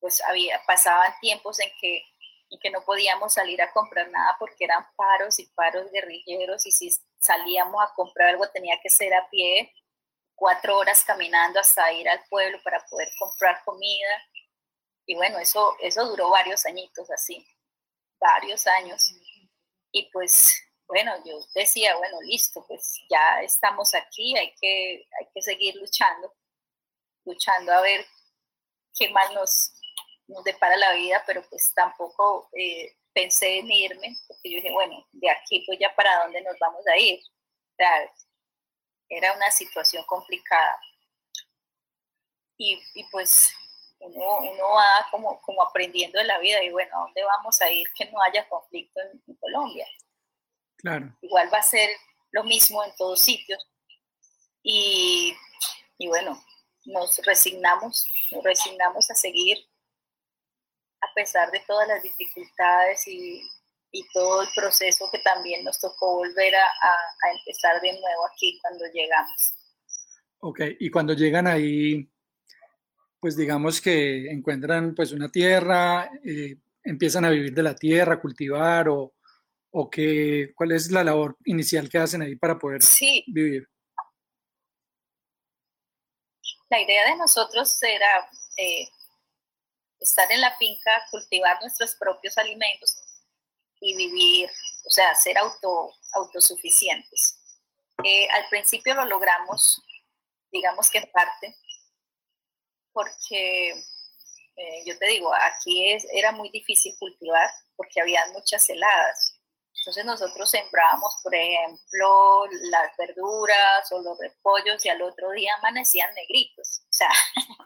pues 0.01 0.23
había, 0.25 0.63
pasaban 0.67 1.13
tiempos 1.21 1.61
en 1.61 1.71
que, 1.81 2.03
en 2.51 2.59
que 2.61 2.71
no 2.71 2.83
podíamos 2.85 3.35
salir 3.35 3.61
a 3.61 3.73
comprar 3.73 4.09
nada 4.11 4.37
porque 4.39 4.65
eran 4.65 4.87
paros 4.97 5.39
y 5.39 5.47
paros 5.49 5.91
guerrilleros 5.93 6.65
y 6.67 6.73
si 6.73 6.91
salíamos 7.19 7.83
a 7.83 7.93
comprar 7.95 8.31
algo 8.31 8.49
tenía 8.51 8.81
que 8.83 8.89
ser 8.89 9.13
a 9.13 9.29
pie, 9.29 9.75
cuatro 10.37 10.79
horas 10.79 11.03
caminando 11.05 11.59
hasta 11.59 11.93
ir 11.93 12.09
al 12.09 12.23
pueblo 12.29 12.59
para 12.63 12.85
poder 12.87 13.11
comprar 13.19 13.65
comida. 13.65 14.23
Y 15.07 15.17
bueno, 15.17 15.39
eso, 15.39 15.77
eso 15.81 16.07
duró 16.07 16.31
varios 16.31 16.65
añitos 16.67 17.11
así, 17.11 17.45
varios 18.21 18.67
años. 18.67 19.13
Y 19.91 20.11
pues 20.13 20.63
bueno, 20.87 21.13
yo 21.25 21.39
decía, 21.55 21.97
bueno, 21.97 22.21
listo, 22.23 22.65
pues 22.69 23.01
ya 23.11 23.43
estamos 23.43 23.95
aquí, 23.95 24.37
hay 24.37 24.55
que, 24.61 25.05
hay 25.19 25.29
que 25.35 25.43
seguir 25.43 25.75
luchando, 25.77 26.33
luchando 27.25 27.73
a 27.73 27.81
ver 27.81 28.07
qué 28.97 29.09
mal 29.11 29.35
nos, 29.35 29.73
nos 30.29 30.45
depara 30.45 30.77
la 30.77 30.93
vida, 30.93 31.23
pero 31.27 31.43
pues 31.51 31.73
tampoco 31.75 32.49
eh, 32.53 32.97
pensé 33.13 33.59
en 33.59 33.71
irme, 33.71 34.17
porque 34.29 34.51
yo 34.51 34.57
dije, 34.57 34.71
bueno, 34.71 35.07
de 35.13 35.31
aquí 35.31 35.65
pues 35.67 35.79
ya 35.81 35.95
para 35.95 36.23
dónde 36.23 36.43
nos 36.43 36.57
vamos 36.61 36.87
a 36.87 36.97
ir. 36.97 37.21
Era 39.09 39.33
una 39.35 39.51
situación 39.51 40.05
complicada. 40.07 40.81
Y, 42.59 42.81
y 42.95 43.05
pues 43.11 43.53
uno, 43.99 44.39
uno, 44.39 44.69
va 44.75 45.07
como, 45.11 45.41
como 45.43 45.63
aprendiendo 45.63 46.19
de 46.19 46.25
la 46.25 46.39
vida 46.39 46.63
y 46.63 46.71
bueno, 46.71 46.97
¿a 46.97 47.01
dónde 47.01 47.23
vamos 47.25 47.61
a 47.61 47.71
ir 47.71 47.87
que 47.97 48.11
no 48.11 48.21
haya 48.23 48.49
conflicto 48.49 49.01
en, 49.01 49.37
Colombia? 49.37 49.87
Claro. 50.79 51.17
Igual 51.23 51.53
va 51.53 51.59
a 51.59 51.63
ser 51.63 51.91
lo 52.31 52.45
mismo 52.45 52.83
en 52.85 52.95
todos 52.97 53.21
sitios. 53.21 53.67
Y, 54.63 55.35
y 55.99 56.09
bueno, 56.09 56.43
nos 56.85 57.19
resignamos, 57.25 58.05
nos 58.31 58.43
resignamos 58.43 59.11
a 59.11 59.15
seguir 59.15 59.59
a 61.01 61.15
pesar 61.15 61.51
de 61.51 61.61
todas 61.61 61.87
las 61.89 62.03
dificultades 62.03 63.07
y, 63.07 63.43
y 63.97 64.07
todo 64.13 64.43
el 64.43 64.49
proceso 64.55 65.09
que 65.11 65.19
también 65.21 65.65
nos 65.65 65.81
tocó 65.81 66.17
volver 66.17 66.55
a, 66.55 66.65
a, 66.65 67.33
empezar 67.39 67.81
de 67.81 67.93
nuevo 67.93 68.27
aquí 68.31 68.59
cuando 68.61 68.85
llegamos. 68.93 69.55
Ok, 70.41 70.61
y 70.81 70.91
cuando 70.91 71.15
llegan 71.15 71.47
ahí, 71.47 72.07
pues 73.19 73.37
digamos 73.37 73.81
que 73.81 74.31
encuentran 74.31 74.95
pues 74.95 75.13
una 75.13 75.31
tierra, 75.31 76.11
eh, 76.23 76.57
empiezan 76.85 77.25
a 77.25 77.31
vivir 77.31 77.55
de 77.55 77.63
la 77.63 77.75
tierra, 77.75 78.21
cultivar 78.21 78.91
o, 78.91 79.15
o 79.71 79.89
que, 79.89 80.53
¿cuál 80.55 80.73
es 80.73 80.91
la 80.91 81.03
labor 81.03 81.39
inicial 81.47 81.89
que 81.89 81.99
hacen 81.99 82.21
ahí 82.21 82.37
para 82.37 82.59
poder 82.59 82.83
sí. 82.83 83.25
vivir? 83.29 83.67
la 86.69 86.81
idea 86.81 87.09
de 87.09 87.17
nosotros 87.17 87.81
era 87.81 88.29
eh, 88.57 88.89
estar 90.01 90.31
en 90.33 90.41
la 90.41 90.57
finca, 90.57 90.91
cultivar 91.13 91.61
nuestros 91.61 91.95
propios 91.95 92.37
alimentos 92.39 93.06
y 93.81 93.97
vivir, 93.97 94.51
o 94.87 94.91
sea, 94.91 95.15
ser 95.15 95.39
auto, 95.39 95.95
autosuficientes. 96.13 97.41
Eh, 98.05 98.29
al 98.31 98.49
principio 98.49 98.95
lo 98.95 99.05
logramos, 99.07 99.83
digamos 100.51 100.91
que 100.91 100.99
en 100.99 101.11
parte, 101.13 101.57
porque 102.93 103.71
eh, 104.57 104.83
yo 104.87 104.99
te 104.99 105.07
digo, 105.07 105.33
aquí 105.35 105.93
es, 105.93 106.07
era 106.13 106.33
muy 106.33 106.51
difícil 106.51 106.95
cultivar 106.99 107.51
porque 107.77 108.01
había 108.01 108.25
muchas 108.33 108.69
heladas. 108.71 109.35
Entonces 109.79 110.05
nosotros 110.05 110.51
sembrábamos, 110.51 111.15
por 111.23 111.35
ejemplo, 111.35 112.47
las 112.71 112.97
verduras 112.97 113.93
o 113.93 114.01
los 114.01 114.19
repollos 114.19 114.85
y 114.85 114.89
al 114.89 115.03
otro 115.03 115.31
día 115.31 115.55
amanecían 115.59 116.13
negritos. 116.15 116.83
O 116.85 116.93
sea, 116.93 117.11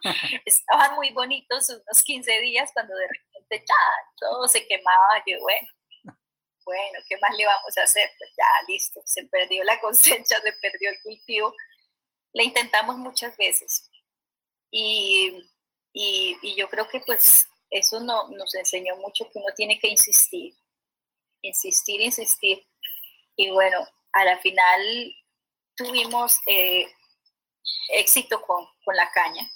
estaban 0.44 0.96
muy 0.96 1.10
bonitos 1.12 1.70
unos 1.70 2.02
15 2.02 2.40
días 2.40 2.70
cuando 2.74 2.94
de 2.94 3.06
repente 3.06 3.64
ya 3.66 3.74
todo 4.18 4.48
se 4.48 4.66
quemaba. 4.66 5.22
Yo, 5.26 5.40
bueno, 5.40 5.68
bueno, 6.64 6.98
¿qué 7.08 7.16
más 7.18 7.36
le 7.36 7.46
vamos 7.46 7.76
a 7.78 7.82
hacer? 7.82 8.10
Pues 8.18 8.30
ya, 8.36 8.66
listo, 8.68 9.00
se 9.04 9.24
perdió 9.24 9.64
la 9.64 9.80
cosecha, 9.80 10.40
se 10.40 10.52
perdió 10.54 10.90
el 10.90 11.02
cultivo. 11.02 11.54
Le 12.32 12.44
intentamos 12.44 12.96
muchas 12.96 13.36
veces. 13.36 13.90
Y, 14.70 15.50
y, 15.92 16.54
yo 16.56 16.68
creo 16.68 16.88
que 16.88 17.00
pues 17.00 17.46
eso 17.70 18.00
no, 18.00 18.28
nos 18.28 18.54
enseñó 18.54 18.96
mucho 18.96 19.28
que 19.30 19.38
uno 19.38 19.52
tiene 19.56 19.78
que 19.78 19.88
insistir 19.88 20.54
insistir, 21.42 22.00
insistir. 22.00 22.66
Y 23.36 23.50
bueno, 23.50 23.86
a 24.12 24.24
la 24.24 24.38
final 24.38 25.14
tuvimos 25.76 26.38
eh, 26.46 26.86
éxito 27.94 28.40
con, 28.42 28.66
con, 28.84 28.96
la 28.96 29.10
caña. 29.10 29.48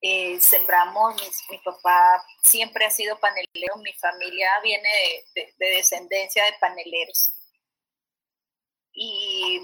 Eh, 0.00 0.38
sembramos, 0.40 1.20
mi, 1.50 1.58
papá 1.58 2.24
siempre 2.42 2.86
ha 2.86 2.90
sido 2.90 3.18
panelero, 3.18 3.76
mi 3.78 3.92
familia 3.94 4.48
viene 4.62 4.88
de, 5.34 5.54
de, 5.58 5.70
descendencia 5.70 6.44
de 6.44 6.52
paneleros. 6.60 7.30
Y, 8.92 9.60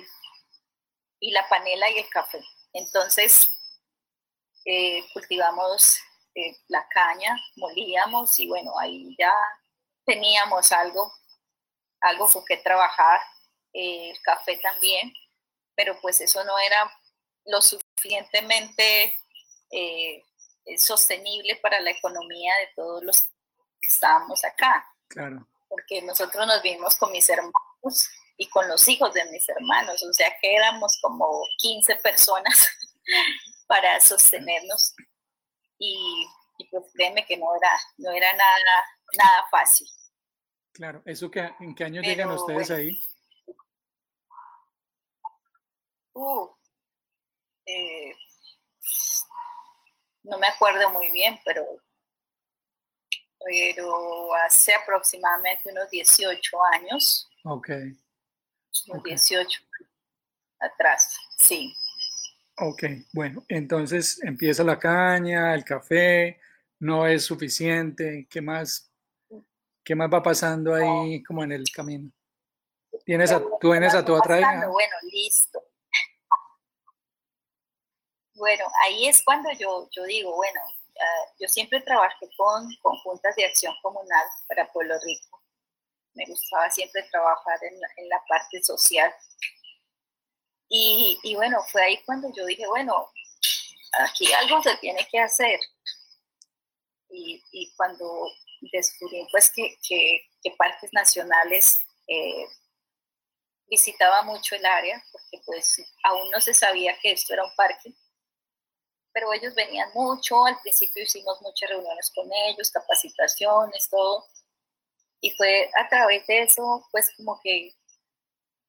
y, 1.21 1.31
la 1.31 1.49
panela 1.49 1.91
y 1.91 1.99
el 1.99 2.09
café. 2.09 2.41
Entonces, 2.73 3.51
eh, 4.65 5.05
cultivamos 5.13 5.99
la 6.67 6.85
caña, 6.89 7.37
molíamos 7.57 8.37
y 8.41 8.49
bueno, 8.49 8.77
ahí 8.81 9.15
ya 9.17 9.33
teníamos 10.05 10.73
algo 10.73 11.13
algo 12.05 12.29
con 12.29 12.45
que 12.45 12.59
trabajar, 12.59 13.21
eh, 13.73 14.11
el 14.11 14.21
café 14.21 14.57
también, 14.59 15.13
pero 15.75 15.99
pues 16.01 16.21
eso 16.21 16.45
no 16.45 16.59
era 16.59 16.93
lo 17.47 17.61
suficientemente 17.61 19.17
eh, 19.75 20.23
sostenible 20.79 21.57
para 21.57 21.81
la 21.81 21.91
economía 21.91 22.55
de 22.57 22.69
todos 22.77 23.03
los 23.03 23.21
que 23.21 23.89
estábamos 23.89 24.45
acá. 24.45 24.87
Claro. 25.09 25.47
Porque 25.69 26.03
nosotros 26.03 26.47
nos 26.47 26.63
vimos 26.63 26.95
con 26.97 27.11
mis 27.13 27.29
hermanos 27.29 28.09
y 28.37 28.49
con 28.49 28.69
los 28.69 28.87
hijos 28.89 29.13
de 29.13 29.25
mis 29.27 29.49
hermanos, 29.49 30.03
o 30.03 30.13
sea 30.13 30.33
que 30.41 30.55
éramos 30.55 30.99
como 31.03 31.43
15 31.59 31.97
personas 31.97 32.69
para 33.67 34.01
sostenernos 34.01 34.95
y, 35.79 36.27
y 36.59 36.69
pues 36.69 36.85
créeme 36.95 37.25
que 37.27 37.37
no 37.37 37.47
era, 37.57 37.79
no 37.99 38.11
era 38.11 38.33
nada, 38.33 38.85
nada 39.17 39.47
fácil. 39.51 39.87
Claro, 40.73 41.03
¿eso 41.05 41.31
que, 41.31 41.49
en 41.61 41.75
qué 41.75 41.85
año 41.85 42.03
llegan 42.03 42.31
ustedes 42.31 42.71
ahí? 42.71 43.01
Uh, 46.15 46.49
eh, 47.67 48.17
no 50.25 50.39
me 50.39 50.47
acuerdo 50.47 50.91
muy 50.91 51.11
bien, 51.13 51.39
pero, 51.45 51.65
pero 53.45 54.35
hace 54.35 54.75
aproximadamente 54.75 55.71
unos 55.71 55.89
18 55.91 56.65
años. 56.73 57.31
Ok. 57.45 57.71
Unos 58.89 59.03
18. 59.05 59.61
atrás, 60.59 61.17
sí. 61.39 61.77
Ok, 62.57 62.85
bueno, 63.13 63.45
entonces 63.49 64.23
empieza 64.23 64.63
la 64.65 64.79
caña, 64.79 65.55
el 65.55 65.65
café, 65.65 66.41
no 66.79 67.07
es 67.07 67.25
suficiente, 67.25 68.27
¿qué 68.31 68.41
más, 68.41 68.91
qué 69.83 69.95
más 69.95 70.09
va 70.13 70.23
pasando 70.23 70.75
ahí 70.75 71.23
como 71.25 71.43
en 71.43 71.53
el 71.53 71.65
camino? 71.71 72.11
¿Tienes 73.05 73.33
a, 73.33 73.41
¿Tú 73.41 73.71
tienes 73.71 73.95
a 73.95 74.05
tu 74.05 74.17
hija? 74.17 74.69
Bueno, 74.69 74.95
listo. 75.11 75.64
Bueno, 78.35 78.65
ahí 78.85 79.07
es 79.07 79.23
cuando 79.23 79.51
yo, 79.53 79.89
yo 79.91 80.05
digo, 80.05 80.35
bueno, 80.35 80.61
yo 81.41 81.49
siempre 81.49 81.81
trabajé 81.83 82.29
con, 82.37 82.69
con 82.83 82.97
juntas 82.99 83.35
de 83.37 83.45
acción 83.45 83.75
comunal 83.83 84.27
para 84.49 84.71
Pueblo 84.73 84.95
Rico. 85.05 85.43
Me 86.15 86.25
gustaba 86.27 86.71
siempre 86.71 87.03
trabajar 87.11 87.59
en 87.65 87.81
la, 87.81 87.89
en 87.97 88.09
la 88.09 88.23
parte 88.29 88.63
social 88.63 89.13
y, 90.69 91.19
y, 91.23 91.35
bueno, 91.35 91.63
fue 91.71 91.83
ahí 91.83 92.03
cuando 92.05 92.33
yo 92.35 92.45
dije, 92.47 92.67
bueno, 92.67 93.13
aquí 94.01 94.33
algo 94.33 94.63
se 94.63 94.77
tiene 94.79 95.07
que 95.11 95.21
hacer. 95.21 95.61
Y, 97.11 97.43
y 97.53 97.73
cuando 97.77 98.29
descubrí 98.73 99.27
pues 99.31 99.53
que, 99.53 99.77
que, 99.87 100.51
parques 100.59 100.91
nacionales 100.93 101.81
eh, 102.07 102.47
visitaba 103.67 104.23
mucho 104.23 104.55
el 104.57 104.65
área, 104.65 105.03
porque 105.13 105.45
pues 105.47 105.83
aún 106.03 106.31
no 106.31 106.41
se 106.41 106.55
sabía 106.55 106.99
que 107.01 107.13
esto 107.13 107.35
era 107.35 107.45
un 107.45 107.55
parque, 107.57 107.95
pero 109.15 109.33
ellos 109.33 109.55
venían 109.55 109.91
mucho, 109.95 110.45
al 110.45 110.61
principio 110.61 111.03
hicimos 111.03 111.41
muchas 111.41 111.71
reuniones 111.71 112.13
con 112.15 112.29
ellos, 112.31 112.71
capacitaciones, 112.71 113.89
todo, 113.89 114.27
y 115.21 115.31
fue 115.31 115.71
a 115.75 115.89
través 115.89 116.27
de 116.27 116.43
eso, 116.43 116.87
pues 116.93 117.11
como 117.17 117.41
que 117.43 117.75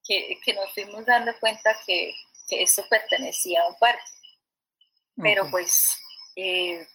que, 0.05 0.53
nos 0.53 0.71
fuimos 0.73 1.05
dando 1.05 1.31
cuenta 1.39 1.75
que, 1.85 2.13
que, 2.47 2.63
esto 2.63 2.83
pertenecía 2.89 3.61
a 3.63 3.69
un 3.69 3.75
parque. 3.79 4.03
Pero 5.21 5.49
pues 5.49 5.97
eh, 6.35 6.85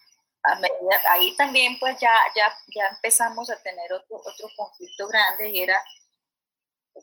ahí 1.09 1.35
también 1.35 1.77
pues 1.79 1.99
ya, 1.99 2.13
ya, 2.35 2.55
ya 2.67 2.87
empezamos 2.87 3.49
a 3.49 3.61
tener 3.63 3.91
otro, 3.91 4.17
otro 4.17 4.47
conflicto 4.55 5.07
grande 5.07 5.49
y 5.49 5.61
era, 5.61 5.83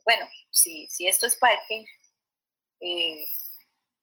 bueno, 0.04 0.28
si, 0.50 0.86
si 0.86 1.08
esto 1.08 1.26
es 1.26 1.36
parque, 1.36 1.84
eh, 2.80 3.26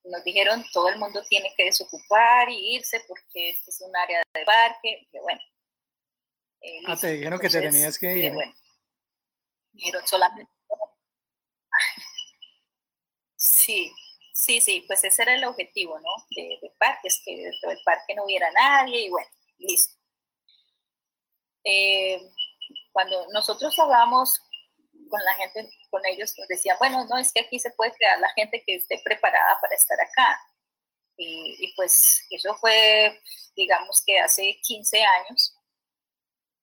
nos 0.06 0.24
dijeron 0.24 0.66
todo 0.72 0.90
el 0.90 0.98
mundo 1.00 1.24
tiene 1.30 1.54
que 1.56 1.66
desocupar 1.66 2.50
y 2.50 2.76
irse 2.76 3.02
porque 3.08 3.50
esto 3.50 3.70
es 3.70 3.82
un 3.82 3.96
área 3.96 4.22
de 4.34 4.46
parque, 4.46 5.08
y 5.12 5.20
bueno. 5.20 5.42
Eh, 6.62 6.82
ah, 6.88 6.96
te 6.96 7.12
dijeron 7.12 7.40
que 7.40 7.50
te 7.50 7.62
tenías 7.62 7.98
que 8.00 8.18
ir. 8.18 8.34
Bueno, 8.34 8.54
dijeron 9.72 10.08
solamente 10.08 10.52
Sí, 13.36 13.92
sí, 14.34 14.62
sí, 14.62 14.84
pues 14.88 15.04
ese 15.04 15.22
era 15.22 15.36
el 15.36 15.44
objetivo, 15.46 16.00
¿no? 16.00 16.10
De, 16.36 16.60
de 16.62 16.72
parques, 16.80 17.22
que 17.24 17.36
dentro 17.36 17.70
del 17.70 17.80
parque 17.84 18.16
no 18.16 18.26
hubiera 18.26 18.52
nadie 18.52 19.06
y 19.06 19.10
bueno, 19.10 19.30
listo. 19.58 19.96
Eh, 21.64 22.22
cuando 22.92 23.28
nosotros 23.34 23.78
hablamos 23.80 24.40
con 25.16 25.24
la 25.24 25.36
gente, 25.36 25.70
con 25.90 26.06
ellos, 26.06 26.34
nos 26.38 26.48
decían, 26.48 26.78
bueno, 26.78 27.06
no, 27.06 27.18
es 27.18 27.32
que 27.32 27.42
aquí 27.42 27.58
se 27.58 27.72
puede 27.72 27.94
crear 27.94 28.20
la 28.20 28.30
gente 28.34 28.62
que 28.66 28.76
esté 28.76 29.00
preparada 29.04 29.58
para 29.62 29.76
estar 29.76 29.98
acá. 30.02 30.42
Y, 31.18 31.74
pues 31.78 32.26
eso 32.30 32.54
fue, 32.58 33.22
digamos 33.56 34.04
que 34.06 34.20
hace 34.20 34.60
15 34.62 35.02
años. 35.02 35.56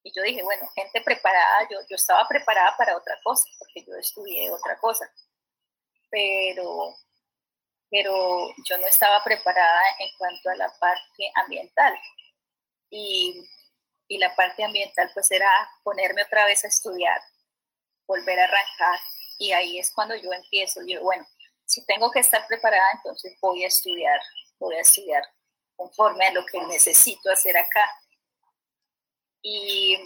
Y 0.02 0.12
yo 0.14 0.22
dije, 0.22 0.42
bueno, 0.42 0.68
gente 0.74 1.00
preparada, 1.00 1.66
yo, 1.70 1.78
yo 1.88 1.96
estaba 1.96 2.28
preparada 2.28 2.76
para 2.76 2.96
otra 2.96 3.18
cosa, 3.24 3.48
porque 3.58 3.84
yo 3.86 3.96
estudié 3.96 4.50
otra 4.50 4.78
cosa 4.78 5.10
pero, 6.12 6.94
pero 7.90 8.54
yo 8.68 8.76
no 8.76 8.86
estaba 8.86 9.24
preparada 9.24 9.80
en 9.98 10.08
cuanto 10.18 10.50
a 10.50 10.56
la 10.56 10.72
parte 10.78 11.32
ambiental. 11.34 11.98
Y, 12.90 13.42
y 14.08 14.18
la 14.18 14.36
parte 14.36 14.62
ambiental 14.62 15.10
pues 15.14 15.30
era 15.30 15.50
ponerme 15.82 16.22
otra 16.22 16.44
vez 16.44 16.64
a 16.64 16.68
estudiar, 16.68 17.20
volver 18.06 18.38
a 18.38 18.44
arrancar. 18.44 19.00
Y 19.38 19.52
ahí 19.52 19.78
es 19.78 19.92
cuando 19.92 20.14
yo 20.16 20.32
empiezo, 20.32 20.80
yo, 20.86 21.02
bueno, 21.02 21.26
si 21.64 21.84
tengo 21.86 22.10
que 22.10 22.20
estar 22.20 22.46
preparada, 22.46 22.84
entonces 22.94 23.36
voy 23.40 23.64
a 23.64 23.68
estudiar, 23.68 24.20
voy 24.58 24.74
a 24.76 24.80
estudiar 24.80 25.22
conforme 25.76 26.26
a 26.26 26.32
lo 26.32 26.44
que 26.46 26.60
necesito 26.66 27.30
hacer 27.30 27.56
acá. 27.56 27.88
Y, 29.42 29.98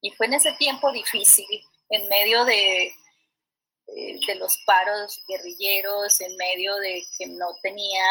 y 0.00 0.10
fue 0.12 0.26
en 0.26 0.34
ese 0.34 0.52
tiempo 0.52 0.90
difícil, 0.92 1.46
en 1.90 2.08
medio 2.08 2.44
de, 2.44 2.94
eh, 3.96 4.20
de 4.26 4.34
los 4.36 4.56
paros 4.64 5.20
guerrilleros, 5.26 6.20
en 6.20 6.36
medio 6.36 6.76
de 6.76 7.04
que 7.18 7.26
no 7.26 7.48
tenía 7.62 8.04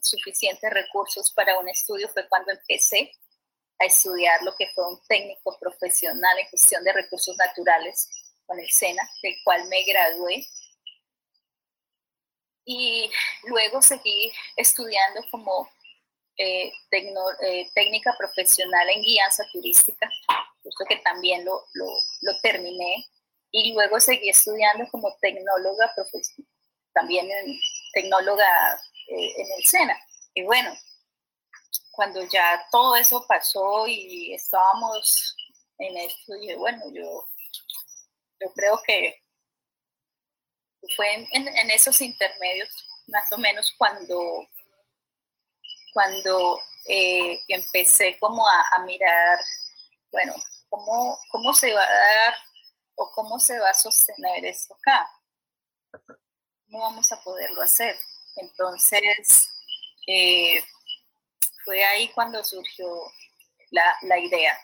suficientes 0.00 0.70
recursos 0.70 1.32
para 1.32 1.58
un 1.58 1.68
estudio, 1.68 2.08
fue 2.08 2.28
cuando 2.28 2.52
empecé 2.52 3.10
a 3.80 3.86
estudiar 3.86 4.42
lo 4.42 4.54
que 4.56 4.68
fue 4.74 4.86
un 4.88 5.00
técnico 5.08 5.58
profesional 5.58 6.38
en 6.38 6.46
gestión 6.46 6.84
de 6.84 6.92
recursos 6.92 7.36
naturales 7.36 8.08
con 8.46 8.58
el 8.58 8.70
SENA, 8.70 9.08
del 9.22 9.34
cual 9.44 9.66
me 9.68 9.82
gradué. 9.84 10.46
Y 12.64 13.10
luego 13.44 13.82
seguí 13.82 14.32
estudiando 14.56 15.20
como 15.30 15.68
eh, 16.36 16.72
eh, 16.90 17.70
técnica 17.74 18.14
profesional 18.18 18.88
en 18.88 19.02
guianza 19.02 19.44
turística, 19.52 20.10
justo 20.62 20.84
que 20.88 20.96
también 20.96 21.44
lo, 21.44 21.64
lo, 21.74 22.40
terminé 22.40 23.06
y 23.50 23.72
luego 23.74 24.00
seguí 24.00 24.30
estudiando 24.30 24.88
como 24.90 25.14
tecnóloga 25.20 25.92
profesional, 25.94 26.50
también 26.94 27.28
tecnóloga 27.92 28.74
eh, 29.08 29.32
en 29.36 29.46
el 29.58 29.64
SENA. 29.64 29.98
Y 30.34 30.42
bueno, 30.44 30.74
cuando 31.90 32.26
ya 32.28 32.66
todo 32.70 32.96
eso 32.96 33.24
pasó 33.28 33.86
y 33.86 34.32
estábamos 34.34 35.36
en 35.78 35.96
esto, 35.98 36.34
y 36.40 36.54
bueno, 36.54 36.82
yo, 36.94 37.28
yo 38.42 38.52
creo 38.54 38.80
que 38.84 39.22
fue 40.96 41.26
en, 41.30 41.70
esos 41.70 42.00
intermedios, 42.00 42.68
más 43.06 43.30
o 43.32 43.38
menos 43.38 43.74
cuando, 43.78 44.48
cuando 45.92 46.60
eh, 46.86 47.40
empecé 47.48 48.18
como 48.18 48.46
a, 48.46 48.78
mirar, 48.84 49.38
bueno, 50.10 50.34
cómo, 50.68 51.18
cómo 51.30 51.54
se 51.54 51.72
va 51.72 51.84
a 51.84 51.90
dar 51.90 52.34
o 52.96 53.10
cómo 53.12 53.38
se 53.38 53.58
va 53.58 53.70
a 53.70 53.74
sostener 53.74 54.44
esto 54.44 54.74
acá. 54.74 55.08
¿Cómo 56.66 56.80
vamos 56.80 57.12
a 57.12 57.22
poderlo 57.22 57.62
hacer? 57.62 57.98
Entonces, 58.36 59.48
eh, 60.06 60.64
fue 61.64 61.84
ahí 61.84 62.08
cuando 62.08 62.42
surgió 62.42 62.88
la, 63.70 63.96
la, 64.02 64.18
idea. 64.18 64.58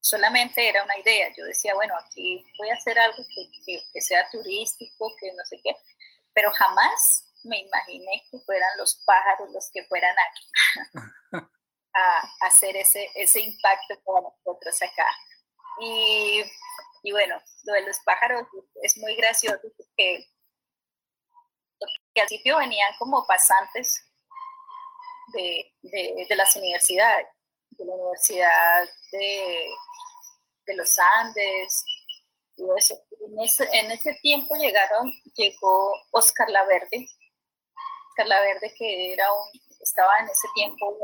Solamente 0.00 0.68
era 0.68 0.82
una 0.84 0.98
idea. 0.98 1.28
Yo 1.36 1.44
decía, 1.44 1.74
bueno, 1.74 1.94
aquí 1.96 2.44
voy 2.58 2.70
a 2.70 2.74
hacer 2.74 2.98
algo 2.98 3.22
que, 3.64 3.82
que, 3.92 4.00
sea 4.00 4.28
turístico, 4.30 5.14
que 5.20 5.32
no 5.32 5.44
sé 5.44 5.60
qué, 5.62 5.76
pero 6.32 6.50
jamás 6.52 7.26
me 7.44 7.58
imaginé 7.58 8.22
que 8.30 8.38
fueran 8.40 8.70
los 8.78 9.02
pájaros 9.06 9.50
los 9.52 9.70
que 9.72 9.84
fueran 9.84 10.14
a, 11.32 11.38
a 11.94 12.30
hacer 12.46 12.76
ese, 12.76 13.08
ese 13.14 13.40
impacto 13.40 14.00
para 14.04 14.22
nosotros 14.22 14.82
acá. 14.82 15.06
Y 15.80 16.42
y 17.02 17.12
bueno, 17.12 17.40
lo 17.64 17.72
de 17.74 17.86
los 17.86 17.98
pájaros 18.00 18.46
es 18.82 18.98
muy 18.98 19.14
gracioso 19.16 19.60
porque, 19.76 20.26
al 21.80 22.26
principio 22.26 22.58
venían 22.58 22.92
como 22.98 23.26
pasantes 23.26 24.06
de, 25.32 25.72
de, 25.82 26.36
las 26.36 26.54
universidades, 26.56 27.26
de 27.80 27.86
la 27.86 27.94
Universidad 27.94 28.88
de, 29.12 29.66
de 30.66 30.76
los 30.76 30.98
Andes, 31.18 31.84
y 32.56 32.64
eso. 32.78 32.94
En 33.26 33.40
ese, 33.40 33.68
en 33.72 33.90
ese 33.90 34.14
tiempo 34.22 34.54
llegaron, 34.56 35.10
llegó 35.34 35.92
Oscar 36.10 36.48
Laverde, 36.50 37.08
Oscar 38.10 38.26
Laverde 38.26 38.74
que 38.76 39.12
era 39.12 39.32
un, 39.32 39.48
estaba 39.80 40.18
en 40.18 40.26
ese 40.26 40.48
tiempo 40.54 40.96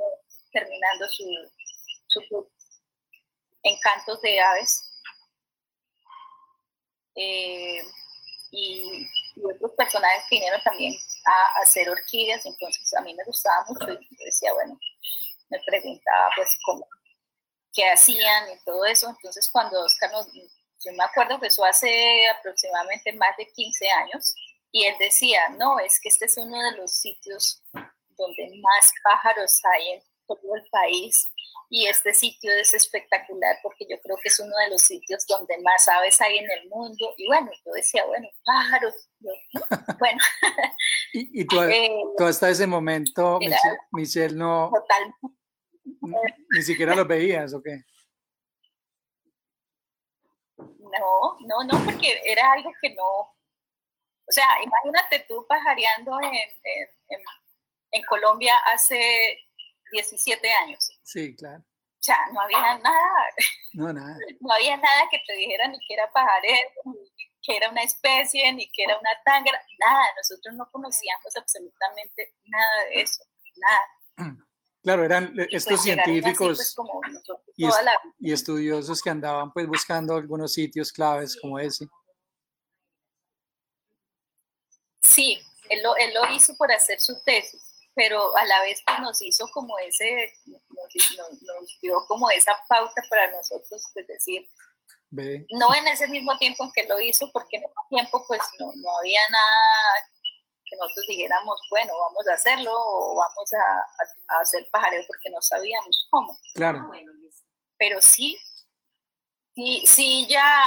terminando 0.52 1.08
su, 1.08 1.24
su 2.08 2.50
Encantos 3.62 4.20
de 4.22 4.40
Aves, 4.40 4.96
eh, 7.16 7.80
y, 8.50 9.06
otros 9.42 9.72
personajes 9.76 10.24
que 10.30 10.36
vinieron 10.36 10.62
también 10.62 10.94
a, 11.26 11.60
hacer 11.60 11.88
orquídeas, 11.90 12.44
entonces 12.46 12.94
a 12.94 13.02
mí 13.02 13.14
me 13.14 13.24
gustaba 13.24 13.64
mucho 13.68 13.92
y 13.92 14.16
yo 14.16 14.24
decía, 14.24 14.52
bueno, 14.54 14.78
me 15.48 15.58
preguntaba 15.66 16.28
pues 16.36 16.56
cómo, 16.64 16.86
qué 17.72 17.88
hacían 17.88 18.50
y 18.52 18.64
todo 18.64 18.84
eso, 18.84 19.08
entonces 19.08 19.48
cuando 19.50 19.84
Oscar 19.84 20.10
nos, 20.12 20.26
yo 20.32 20.92
me 20.92 21.04
acuerdo 21.04 21.38
que 21.40 21.48
eso 21.48 21.64
hace 21.64 22.28
aproximadamente 22.38 23.12
más 23.14 23.36
de 23.36 23.46
15 23.46 23.90
años, 23.90 24.34
y 24.72 24.84
él 24.84 24.94
decía, 24.98 25.40
no, 25.58 25.78
es 25.78 26.00
que 26.00 26.08
este 26.08 26.26
es 26.26 26.36
uno 26.36 26.60
de 26.70 26.76
los 26.76 26.92
sitios 26.92 27.62
donde 28.16 28.60
más 28.60 28.92
pájaros 29.02 29.60
hay 29.64 29.92
en 29.92 30.02
todo 30.26 30.54
el 30.54 30.66
país 30.70 31.30
y 31.68 31.86
este 31.86 32.14
sitio 32.14 32.52
es 32.52 32.74
espectacular 32.74 33.56
porque 33.62 33.86
yo 33.88 34.00
creo 34.00 34.16
que 34.22 34.28
es 34.28 34.38
uno 34.38 34.56
de 34.56 34.70
los 34.70 34.82
sitios 34.82 35.26
donde 35.26 35.58
más 35.58 35.88
aves 35.88 36.20
hay 36.20 36.38
en 36.38 36.50
el 36.50 36.68
mundo. 36.68 37.12
Y 37.16 37.26
bueno, 37.26 37.50
yo 37.64 37.72
decía, 37.72 38.04
bueno, 38.06 38.28
pájaros, 38.44 39.08
bueno. 39.98 40.18
¿Y, 41.12 41.40
y 41.40 41.46
tú, 41.46 41.60
eh, 41.62 41.90
hasta 42.20 42.50
ese 42.50 42.66
momento, 42.66 43.38
Michelle, 43.92 44.34
no... 44.34 44.70
Total. 44.72 45.14
Ni 46.50 46.62
siquiera 46.62 46.94
los 46.94 47.06
veías, 47.06 47.52
¿o 47.54 47.62
qué? 47.62 47.82
No, 50.58 51.36
no, 51.40 51.64
no, 51.64 51.84
porque 51.84 52.20
era 52.24 52.52
algo 52.52 52.70
que 52.80 52.94
no... 52.94 53.34
O 54.28 54.32
sea, 54.32 54.44
imagínate 54.62 55.24
tú 55.28 55.46
pajareando 55.48 56.20
en, 56.20 56.34
en, 56.34 57.20
en 57.92 58.02
Colombia 58.04 58.56
hace 58.66 59.45
17 59.92 60.50
años. 60.64 60.98
Sí, 61.02 61.34
claro. 61.36 61.58
O 61.60 62.02
sea, 62.06 62.18
no 62.32 62.40
había 62.40 62.78
nada. 62.78 63.26
No, 63.72 63.92
nada. 63.92 64.16
No 64.40 64.52
había 64.52 64.76
nada 64.76 65.08
que 65.10 65.18
te 65.26 65.34
dijera 65.34 65.68
ni 65.68 65.78
que 65.86 65.94
era 65.94 66.10
pajarero, 66.12 66.70
ni 66.84 67.30
que 67.42 67.56
era 67.56 67.70
una 67.70 67.82
especie, 67.82 68.52
ni 68.52 68.70
que 68.70 68.84
era 68.84 68.98
una 68.98 69.10
tangra, 69.24 69.60
nada. 69.78 70.06
Nosotros 70.16 70.54
no 70.54 70.68
conocíamos 70.70 71.36
absolutamente 71.36 72.34
nada 72.44 72.84
de 72.84 73.02
eso, 73.02 73.24
nada. 73.56 74.36
Claro, 74.82 75.04
eran 75.04 75.34
pues 75.34 75.48
estos 75.50 75.82
científicos 75.82 76.76
pues, 76.76 77.74
y, 78.20 78.32
estudiosos 78.32 79.02
que 79.02 79.10
andaban 79.10 79.52
pues 79.52 79.66
buscando 79.66 80.14
algunos 80.14 80.52
sitios 80.52 80.92
claves 80.92 81.36
como 81.40 81.58
ese. 81.58 81.88
Sí, 85.02 85.40
él 85.68 85.82
lo, 85.82 85.96
él 85.96 86.14
lo 86.14 86.32
hizo 86.32 86.56
por 86.56 86.70
hacer 86.70 87.00
su 87.00 87.20
tesis 87.24 87.65
pero 87.96 88.36
a 88.36 88.44
la 88.44 88.60
vez 88.60 88.82
pues, 88.86 89.00
nos 89.00 89.22
hizo 89.22 89.48
como 89.52 89.76
ese, 89.78 90.30
nos, 90.44 91.80
dio 91.80 92.04
como 92.06 92.30
esa 92.30 92.52
pauta 92.68 93.02
para 93.08 93.32
nosotros, 93.32 93.90
es 93.94 94.06
decir, 94.06 94.46
no 95.10 95.74
en 95.74 95.88
ese 95.88 96.06
mismo 96.06 96.36
tiempo 96.36 96.64
en 96.64 96.72
que 96.72 96.84
lo 96.86 97.00
hizo, 97.00 97.30
porque 97.32 97.56
en 97.56 97.64
ese 97.64 97.72
tiempo 97.88 98.22
pues 98.28 98.42
no, 98.60 98.70
no 98.76 98.98
había 98.98 99.20
nada 99.30 100.10
que 100.66 100.76
nosotros 100.76 101.06
dijéramos, 101.08 101.58
bueno, 101.70 101.92
vamos 101.98 102.28
a 102.28 102.34
hacerlo 102.34 102.72
o 102.74 103.16
vamos 103.16 103.52
a, 103.54 104.34
a, 104.34 104.40
hacer 104.40 104.68
pajareo 104.70 105.02
porque 105.06 105.30
no 105.30 105.40
sabíamos 105.40 106.06
cómo. 106.10 106.38
Claro. 106.54 106.90
Pero 107.78 108.02
sí, 108.02 108.36
sí, 109.54 109.82
sí, 109.86 110.26
ya 110.28 110.64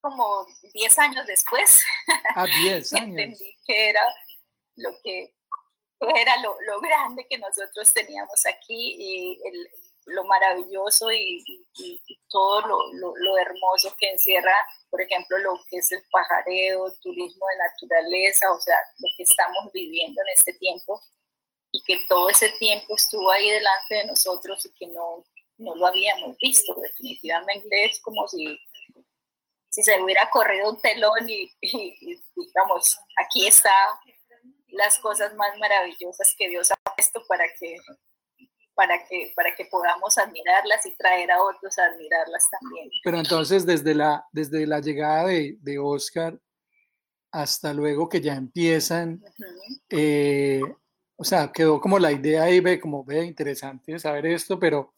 como 0.00 0.46
10 0.72 0.98
años 1.00 1.26
después, 1.26 1.82
ah, 2.36 2.44
10 2.44 2.92
años. 2.92 3.08
entendí 3.08 3.56
que 3.66 3.90
era 3.90 4.02
lo 4.76 4.90
que 5.02 5.35
era 6.00 6.36
lo, 6.42 6.56
lo, 6.66 6.80
grande 6.80 7.26
que 7.28 7.38
nosotros 7.38 7.92
teníamos 7.92 8.44
aquí 8.46 8.96
y 8.98 9.40
el, 9.44 9.68
lo 10.06 10.24
maravilloso 10.24 11.10
y, 11.12 11.44
todo 12.28 12.60
lo, 12.62 13.16
lo, 13.16 13.38
hermoso 13.38 13.94
que 13.98 14.10
encierra, 14.10 14.56
por 14.90 15.00
ejemplo, 15.00 15.38
lo 15.38 15.58
que 15.68 15.78
es 15.78 15.90
el 15.92 16.02
pajareo, 16.10 16.92
turismo 17.00 17.46
de 17.46 17.56
naturaleza, 17.58 18.52
o 18.52 18.60
sea, 18.60 18.76
lo 18.98 19.08
que 19.16 19.22
estamos 19.22 19.72
viviendo 19.72 20.20
en 20.22 20.28
este 20.36 20.52
tiempo 20.54 21.00
y 21.72 21.82
que 21.84 22.04
todo 22.08 22.28
ese 22.28 22.50
tiempo 22.58 22.94
estuvo 22.94 23.30
ahí 23.30 23.50
delante 23.50 23.94
de 23.94 24.04
nosotros 24.06 24.64
y 24.66 24.72
que 24.74 24.86
no, 24.88 25.24
no 25.58 25.74
lo 25.76 25.86
habíamos 25.86 26.36
visto. 26.38 26.74
Definitivamente 26.74 27.84
es 27.84 28.00
como 28.00 28.26
si, 28.28 28.58
si 29.70 29.82
se 29.82 30.00
hubiera 30.00 30.28
corrido 30.30 30.70
un 30.70 30.80
telón 30.80 31.28
y 31.28 31.50
digamos, 32.34 32.98
aquí 33.16 33.46
está 33.46 33.72
las 34.76 34.98
cosas 34.98 35.34
más 35.34 35.56
maravillosas 35.58 36.34
que 36.38 36.48
Dios 36.48 36.70
ha 36.70 36.94
puesto 36.94 37.22
para 37.28 37.44
que, 37.58 37.76
para 38.74 39.04
que, 39.06 39.32
para 39.34 39.54
que 39.54 39.64
podamos 39.66 40.18
admirarlas 40.18 40.84
y 40.86 40.94
traer 40.96 41.30
a 41.30 41.42
otros 41.42 41.78
a 41.78 41.84
admirarlas 41.86 42.44
también. 42.50 42.90
Pero 43.02 43.18
entonces, 43.18 43.66
desde 43.66 43.94
la, 43.94 44.24
desde 44.32 44.66
la 44.66 44.80
llegada 44.80 45.26
de, 45.26 45.56
de 45.60 45.78
Oscar 45.78 46.38
hasta 47.32 47.74
luego 47.74 48.08
que 48.08 48.20
ya 48.20 48.34
empiezan, 48.34 49.22
eh, 49.90 50.62
o 51.16 51.24
sea, 51.24 51.52
quedó 51.52 51.80
como 51.80 51.98
la 51.98 52.12
idea 52.12 52.44
ahí, 52.44 52.60
ve, 52.60 52.80
como 52.80 53.04
ve, 53.04 53.24
interesante 53.24 53.98
saber 53.98 54.26
esto, 54.26 54.58
pero, 54.58 54.94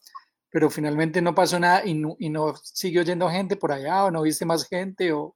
pero 0.49 0.69
finalmente 0.69 1.21
no 1.21 1.35
pasó 1.35 1.59
nada 1.59 1.85
y 1.85 1.93
no, 1.93 2.15
y 2.17 2.29
no 2.29 2.55
siguió 2.55 3.01
yendo 3.03 3.29
gente 3.29 3.55
por 3.57 3.71
allá 3.71 4.05
o 4.05 4.11
no 4.11 4.21
viste 4.21 4.45
más 4.45 4.67
gente 4.67 5.11
o, 5.11 5.35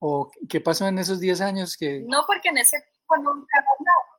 o 0.00 0.30
qué 0.48 0.60
pasó 0.60 0.86
en 0.86 0.98
esos 0.98 1.20
10 1.20 1.40
años 1.40 1.76
que... 1.76 2.04
No, 2.06 2.24
porque 2.26 2.50
en 2.50 2.58
ese 2.58 2.76
no 3.16 3.34
entraba 3.34 3.68
nada. 3.80 4.18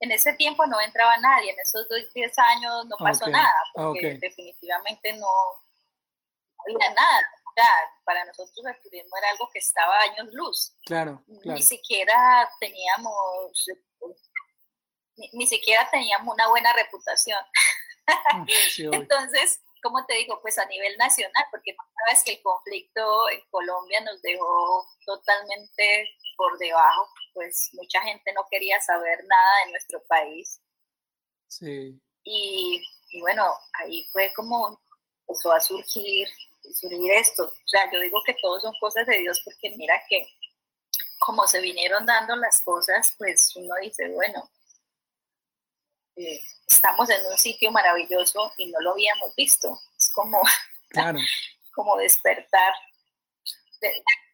En 0.00 0.10
ese 0.10 0.34
tiempo 0.34 0.66
no 0.66 0.80
entraba 0.80 1.16
nadie, 1.18 1.52
en 1.52 1.60
esos 1.60 1.86
10 2.12 2.38
años 2.38 2.86
no 2.86 2.96
pasó 2.98 3.26
nada, 3.28 3.54
porque 3.74 4.18
definitivamente 4.20 5.14
no 5.14 5.26
había 6.58 6.92
nada. 6.94 7.22
para 8.04 8.24
nosotros 8.24 8.66
el 8.66 8.82
turismo 8.82 9.16
era 9.16 9.30
algo 9.30 9.48
que 9.52 9.60
estaba 9.60 9.98
años 10.00 10.28
luz. 10.32 10.76
Claro, 10.84 11.24
Ni 11.44 11.62
siquiera 11.62 12.50
teníamos, 12.60 13.66
ni, 15.32 15.46
siquiera 15.46 15.88
teníamos 15.90 16.34
una 16.34 16.48
buena 16.48 16.72
reputación. 16.72 17.40
Mm, 18.34 18.92
Entonces, 18.92 19.62
como 19.82 20.04
te 20.04 20.12
digo, 20.12 20.38
pues 20.42 20.58
a 20.58 20.66
nivel 20.66 20.94
nacional, 20.98 21.46
porque 21.50 21.74
sabes 22.04 22.22
que 22.22 22.32
el 22.32 22.42
conflicto 22.42 23.30
en 23.30 23.40
Colombia 23.50 24.02
nos 24.02 24.20
dejó 24.20 24.86
totalmente 25.06 26.10
por 26.36 26.56
debajo, 26.58 27.08
pues 27.32 27.70
mucha 27.72 28.00
gente 28.02 28.32
no 28.32 28.46
quería 28.50 28.80
saber 28.80 29.24
nada 29.24 29.64
de 29.64 29.70
nuestro 29.72 30.02
país. 30.06 30.60
Sí. 31.48 32.00
Y, 32.24 32.82
bueno, 33.20 33.54
ahí 33.74 34.06
fue 34.12 34.32
como 34.34 34.80
empezó 35.26 35.52
a 35.52 35.60
surgir, 35.60 36.28
surgir 36.74 37.12
esto. 37.12 37.44
O 37.44 37.68
sea, 37.68 37.90
yo 37.92 38.00
digo 38.00 38.20
que 38.26 38.34
todo 38.40 38.60
son 38.60 38.74
cosas 38.80 39.06
de 39.06 39.18
Dios 39.18 39.40
porque 39.44 39.74
mira 39.76 40.00
que 40.08 40.26
como 41.18 41.46
se 41.46 41.60
vinieron 41.60 42.04
dando 42.04 42.36
las 42.36 42.60
cosas, 42.62 43.14
pues 43.18 43.54
uno 43.56 43.74
dice, 43.80 44.10
bueno, 44.10 44.50
eh, 46.16 46.40
estamos 46.66 47.08
en 47.08 47.24
un 47.26 47.38
sitio 47.38 47.70
maravilloso 47.70 48.52
y 48.58 48.70
no 48.70 48.80
lo 48.80 48.92
habíamos 48.92 49.34
visto. 49.34 49.80
Es 49.96 50.10
como, 50.12 50.42
como 51.74 51.96
despertar 51.96 52.74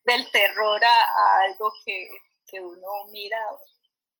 del 0.05 0.31
terror 0.31 0.81
a, 0.85 1.43
algo 1.45 1.73
que, 1.85 2.09
que, 2.47 2.61
uno 2.61 2.89
mira, 3.13 3.39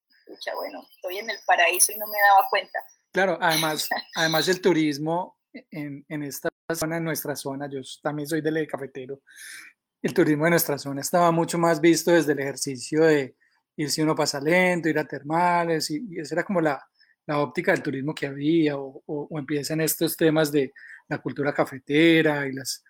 escucha, 0.09 0.55
bueno, 0.55 0.87
estoy 0.95 1.19
en 1.19 1.31
el 1.31 1.39
paraíso 1.47 1.93
y 1.93 1.99
no 1.99 2.07
me 2.07 2.19
daba 2.21 2.47
cuenta. 2.51 2.79
Claro, 3.13 3.39
además, 3.41 3.89
además 4.15 4.49
el 4.49 4.61
turismo 4.61 5.39
en, 5.53 6.05
en 6.09 6.23
esta 6.23 6.49
zona, 6.75 6.99
en 6.99 7.05
nuestra 7.05 7.35
zona, 7.35 7.69
yo 7.69 7.81
también 8.03 8.29
soy 8.29 8.41
del 8.41 8.67
cafetero, 8.67 9.21
el 10.03 10.15
turismo 10.15 10.45
de 10.45 10.51
nuestra 10.51 10.79
zona 10.79 11.01
estaba 11.01 11.31
mucho 11.31 11.59
más 11.59 11.81
visto 11.81 12.11
desde 12.11 12.33
el 12.33 12.41
ejercicio 12.41 13.05
de 13.05 13.37
irse 13.77 14.03
uno 14.03 14.15
pasa 14.15 14.41
lento, 14.41 14.89
ir 14.89 14.99
a 14.99 15.07
termales, 15.07 15.91
y, 15.91 16.19
esa 16.19 16.35
era 16.35 16.45
como 16.45 16.61
la, 16.61 16.83
la, 17.27 17.39
óptica 17.39 17.73
del 17.73 17.83
turismo 17.83 18.15
que 18.15 18.27
había, 18.27 18.77
o, 18.77 19.03
o, 19.07 19.29
o, 19.31 19.39
empiezan 19.39 19.81
estos 19.81 20.17
temas 20.17 20.53
de 20.53 20.73
la 21.09 21.19
cultura 21.19 21.53
cafetera 21.53 22.47
y 22.47 22.53
las, 22.53 22.85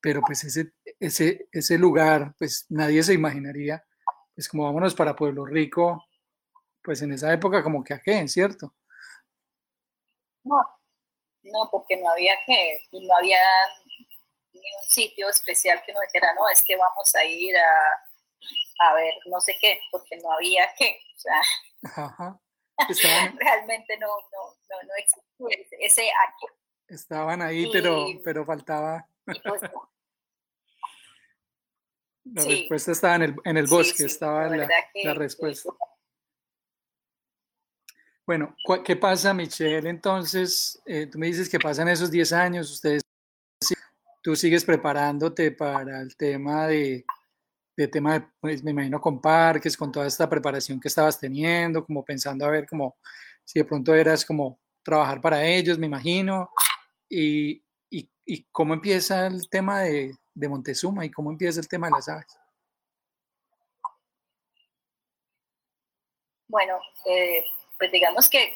pero 0.00 0.20
pues 0.22 0.44
ese, 0.44 0.72
ese, 1.00 1.48
ese 1.52 1.78
lugar, 1.78 2.34
pues 2.38 2.66
nadie 2.68 3.02
se 3.02 3.14
imaginaría, 3.14 3.84
pues 4.34 4.48
como 4.48 4.64
vámonos 4.64 4.94
para 4.94 5.16
Pueblo 5.16 5.44
Rico, 5.44 6.04
pues 6.82 7.02
en 7.02 7.12
esa 7.12 7.32
época 7.32 7.62
como 7.62 7.84
que 7.84 7.94
a 7.94 8.00
qué, 8.00 8.26
¿cierto? 8.28 8.74
No, 10.44 10.56
no, 11.42 11.68
porque 11.70 11.96
no 11.96 12.10
había 12.10 12.34
que, 12.46 12.80
no 12.92 13.16
había 13.16 13.38
ni 14.52 14.60
un 14.60 14.88
sitio 14.88 15.28
especial 15.28 15.82
que 15.84 15.92
nos 15.92 16.02
dijera, 16.04 16.34
no, 16.34 16.48
es 16.48 16.62
que 16.62 16.76
vamos 16.76 17.14
a 17.14 17.24
ir 17.24 17.56
a, 17.56 18.88
a 18.90 18.94
ver 18.94 19.14
no 19.26 19.40
sé 19.40 19.56
qué, 19.60 19.80
porque 19.90 20.16
no 20.16 20.32
había 20.32 20.68
qué, 20.78 20.98
o 21.14 21.18
sea, 21.18 21.42
Ajá. 22.04 22.40
realmente 23.38 23.96
no, 23.98 24.06
no, 24.06 24.56
no, 24.70 24.82
no 24.86 24.94
existía 24.96 25.76
ese 25.80 26.02
aquí. 26.02 26.46
Estaban 26.86 27.42
ahí, 27.42 27.68
pero, 27.72 28.06
pero 28.24 28.46
faltaba 28.46 29.06
pues, 29.24 29.60
la 32.34 32.44
respuesta 32.44 32.92
estaba 32.92 33.16
en 33.16 33.22
el, 33.22 33.36
en 33.44 33.56
el 33.56 33.66
bosque, 33.66 34.04
estaba 34.04 34.48
la, 34.48 34.68
la, 35.04 35.14
respuesta. 35.14 35.70
Bueno, 38.26 38.54
¿qué 38.84 38.96
pasa, 38.96 39.32
Michelle? 39.32 39.88
Entonces, 39.88 40.80
eh, 40.84 41.06
tú 41.06 41.18
me 41.18 41.26
dices 41.26 41.48
que 41.48 41.58
pasan 41.58 41.88
esos 41.88 42.10
10 42.10 42.32
años, 42.32 42.70
ustedes, 42.70 43.02
tú 44.22 44.36
sigues 44.36 44.64
preparándote 44.64 45.52
para 45.52 46.00
el 46.00 46.16
tema 46.16 46.66
de, 46.66 47.04
de 47.76 47.88
tema 47.88 48.18
de, 48.18 48.26
pues, 48.40 48.62
me 48.62 48.72
imagino 48.72 49.00
con 49.00 49.20
parques, 49.20 49.76
con 49.76 49.90
toda 49.90 50.06
esta 50.06 50.28
preparación 50.28 50.78
que 50.80 50.88
estabas 50.88 51.18
teniendo, 51.18 51.84
como 51.84 52.04
pensando 52.04 52.44
a 52.44 52.50
ver 52.50 52.66
como 52.66 52.98
si 53.44 53.60
de 53.60 53.64
pronto 53.64 53.94
eras 53.94 54.26
como 54.26 54.60
trabajar 54.82 55.20
para 55.20 55.44
ellos, 55.44 55.78
me 55.78 55.86
imagino, 55.86 56.50
y, 57.08 57.62
¿Y 58.30 58.46
cómo 58.52 58.74
empieza 58.74 59.26
el 59.26 59.48
tema 59.48 59.80
de, 59.80 60.14
de, 60.38 60.48
Montezuma 60.48 61.04
y 61.04 61.10
cómo 61.10 61.30
empieza 61.30 61.60
el 61.60 61.68
tema 61.68 61.88
de 61.88 61.92
las 61.92 62.08
aves? 62.08 62.38
Bueno, 66.48 66.80
eh, 67.04 67.44
pues 67.78 67.92
digamos 67.92 68.28
que, 68.28 68.54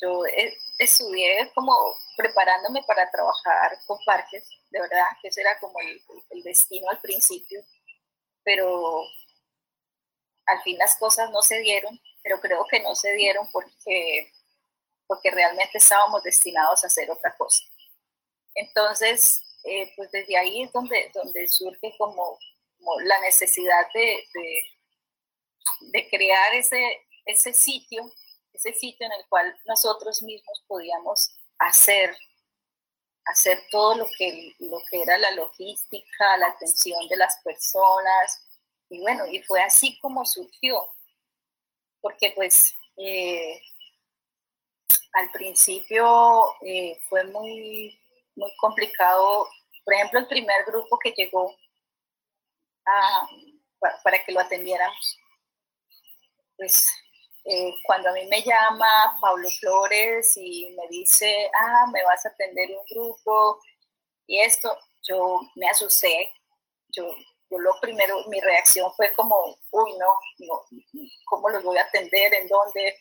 yo 0.00 0.26
eh, 0.26 0.56
estudié 0.78 1.50
como 1.54 1.72
preparándome 2.16 2.82
para 2.86 3.10
trabajar 3.10 3.78
con 3.86 3.98
parques, 4.04 4.48
de 4.70 4.80
verdad, 4.80 5.06
que 5.22 5.28
ese 5.28 5.40
era 5.40 5.58
como 5.58 5.78
el, 5.80 6.02
el 6.30 6.42
destino 6.42 6.88
al 6.90 7.00
principio, 7.00 7.62
pero 8.42 9.04
al 10.46 10.62
fin 10.62 10.76
las 10.78 10.96
cosas 10.96 11.30
no 11.30 11.42
se 11.42 11.58
dieron, 11.60 11.98
pero 12.22 12.40
creo 12.40 12.66
que 12.70 12.80
no 12.80 12.94
se 12.94 13.12
dieron 13.12 13.48
porque, 13.52 14.32
porque 15.06 15.30
realmente 15.30 15.78
estábamos 15.78 16.22
destinados 16.22 16.84
a 16.84 16.86
hacer 16.86 17.10
otra 17.10 17.34
cosa. 17.36 17.64
Entonces, 18.54 19.42
eh, 19.64 19.92
pues 19.96 20.10
desde 20.12 20.36
ahí 20.36 20.62
es 20.62 20.72
donde, 20.72 21.10
donde 21.14 21.48
surge 21.48 21.94
como, 21.98 22.38
la 23.04 23.18
necesidad 23.20 23.86
de, 23.94 24.22
de, 25.80 26.08
crear 26.10 26.54
ese, 26.54 27.06
ese 27.24 27.54
sitio, 27.54 28.12
ese 28.52 28.74
sitio 28.74 29.06
en 29.06 29.12
el 29.12 29.26
cual 29.28 29.58
nosotros 29.64 30.22
mismos 30.22 30.62
podíamos 30.66 31.34
hacer, 31.58 32.14
hacer 33.24 33.62
todo 33.70 33.94
lo 33.94 34.06
que, 34.18 34.54
lo 34.58 34.82
que 34.90 35.00
era 35.00 35.16
la 35.16 35.30
logística, 35.30 36.36
la 36.36 36.48
atención 36.48 37.08
de 37.08 37.16
las 37.16 37.38
personas. 37.42 38.46
Y 38.90 39.00
bueno, 39.00 39.26
y 39.26 39.42
fue 39.42 39.62
así 39.62 39.98
como 40.00 40.26
surgió, 40.26 40.86
porque 42.02 42.32
pues 42.36 42.74
eh, 42.98 43.62
al 45.14 45.30
principio 45.30 46.54
eh, 46.60 47.00
fue 47.08 47.24
muy 47.24 47.98
muy 48.36 48.54
complicado. 48.56 49.48
Por 49.84 49.94
ejemplo, 49.94 50.20
el 50.20 50.26
primer 50.26 50.64
grupo 50.64 50.98
que 50.98 51.12
llegó 51.12 51.54
para, 54.02 54.24
que 54.24 54.32
lo 54.32 54.40
atendiéramos, 54.40 55.18
pues 56.56 56.86
eh, 57.44 57.74
cuando 57.84 58.10
a 58.10 58.12
mí 58.12 58.26
me 58.26 58.42
llama 58.42 59.18
Pablo 59.20 59.48
Flores 59.60 60.36
y 60.36 60.74
me 60.76 60.88
dice, 60.88 61.50
ah, 61.58 61.86
me 61.92 62.02
vas 62.04 62.24
a 62.24 62.30
atender 62.30 62.70
un 62.70 62.84
grupo 62.90 63.60
y 64.26 64.40
esto, 64.40 64.76
yo 65.02 65.40
me 65.56 65.68
asusté. 65.68 66.32
Yo, 66.88 67.06
yo 67.50 67.58
lo 67.58 67.78
primero, 67.80 68.24
mi 68.28 68.40
reacción 68.40 68.92
fue 68.94 69.12
como, 69.14 69.58
uy, 69.70 69.92
no, 69.98 70.06
no, 70.38 70.62
¿cómo 71.26 71.48
los 71.50 71.62
voy 71.62 71.76
a 71.78 71.82
atender? 71.82 72.32
¿En 72.34 72.48
dónde? 72.48 72.96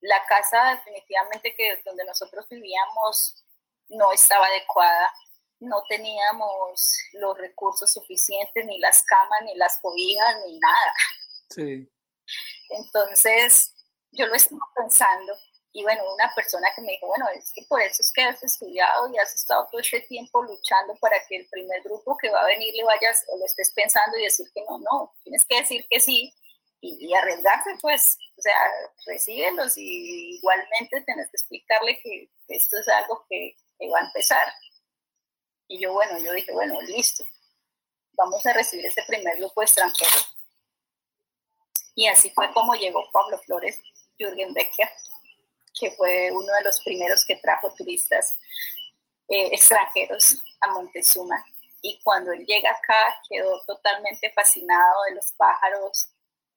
La 0.00 0.24
casa 0.26 0.76
definitivamente 0.76 1.54
que 1.54 1.80
donde 1.84 2.04
nosotros 2.04 2.46
vivíamos 2.48 3.45
no 3.88 4.12
estaba 4.12 4.46
adecuada, 4.46 5.12
no 5.60 5.82
teníamos 5.88 6.98
los 7.14 7.36
recursos 7.38 7.92
suficientes, 7.92 8.66
ni 8.66 8.78
las 8.78 9.02
camas, 9.04 9.42
ni 9.44 9.54
las 9.56 9.78
cobijas, 9.80 10.36
ni 10.46 10.58
nada. 10.58 10.94
Sí. 11.50 11.88
Entonces, 12.70 13.72
yo 14.12 14.26
lo 14.26 14.34
estaba 14.34 14.60
pensando 14.76 15.32
y 15.76 15.82
bueno, 15.82 16.02
una 16.14 16.32
persona 16.34 16.68
que 16.74 16.80
me 16.80 16.92
dijo, 16.92 17.06
bueno, 17.06 17.26
es 17.36 17.52
que 17.52 17.62
por 17.68 17.82
eso 17.82 18.00
es 18.00 18.10
que 18.10 18.22
has 18.22 18.42
estudiado 18.42 19.12
y 19.12 19.18
has 19.18 19.34
estado 19.34 19.68
todo 19.70 19.78
este 19.78 20.00
tiempo 20.00 20.42
luchando 20.42 20.96
para 21.02 21.18
que 21.28 21.36
el 21.36 21.46
primer 21.50 21.82
grupo 21.82 22.16
que 22.16 22.30
va 22.30 22.40
a 22.40 22.46
venir 22.46 22.72
le 22.74 22.82
vayas 22.82 23.26
o 23.28 23.36
lo 23.36 23.44
estés 23.44 23.72
pensando 23.74 24.16
y 24.16 24.22
decir 24.22 24.46
que 24.54 24.62
no, 24.62 24.78
no, 24.78 25.14
tienes 25.22 25.44
que 25.44 25.60
decir 25.60 25.86
que 25.90 26.00
sí 26.00 26.32
y, 26.80 27.06
y 27.06 27.12
arriesgarse, 27.12 27.72
pues, 27.82 28.16
o 28.38 28.40
sea, 28.40 28.58
recíbelos 29.04 29.76
y 29.76 30.36
igualmente 30.36 31.02
tienes 31.02 31.26
que 31.26 31.36
explicarle 31.36 32.00
que 32.00 32.30
esto 32.48 32.78
es 32.78 32.88
algo 32.88 33.26
que, 33.28 33.54
iba 33.78 33.98
a 33.98 34.04
empezar. 34.04 34.52
Y 35.68 35.80
yo, 35.80 35.92
bueno, 35.92 36.18
yo 36.18 36.32
dije, 36.32 36.52
bueno, 36.52 36.80
listo, 36.82 37.24
vamos 38.12 38.44
a 38.46 38.52
recibir 38.52 38.86
ese 38.86 39.02
primer 39.06 39.36
grupo 39.38 39.62
extranjero. 39.62 40.10
Y 41.94 42.06
así 42.06 42.30
fue 42.30 42.52
como 42.52 42.74
llegó 42.74 43.10
Pablo 43.12 43.38
Flores, 43.38 43.80
Jürgen 44.18 44.52
Becker, 44.52 44.88
que 45.78 45.90
fue 45.92 46.30
uno 46.30 46.52
de 46.54 46.64
los 46.64 46.80
primeros 46.82 47.24
que 47.24 47.36
trajo 47.36 47.72
turistas 47.74 48.34
eh, 49.28 49.48
extranjeros 49.52 50.42
a 50.60 50.72
Montezuma. 50.72 51.44
Y 51.82 52.00
cuando 52.02 52.32
él 52.32 52.44
llega 52.46 52.70
acá, 52.70 53.20
quedó 53.28 53.62
totalmente 53.64 54.32
fascinado 54.32 55.02
de 55.08 55.14
los 55.16 55.32
pájaros, 55.32 56.10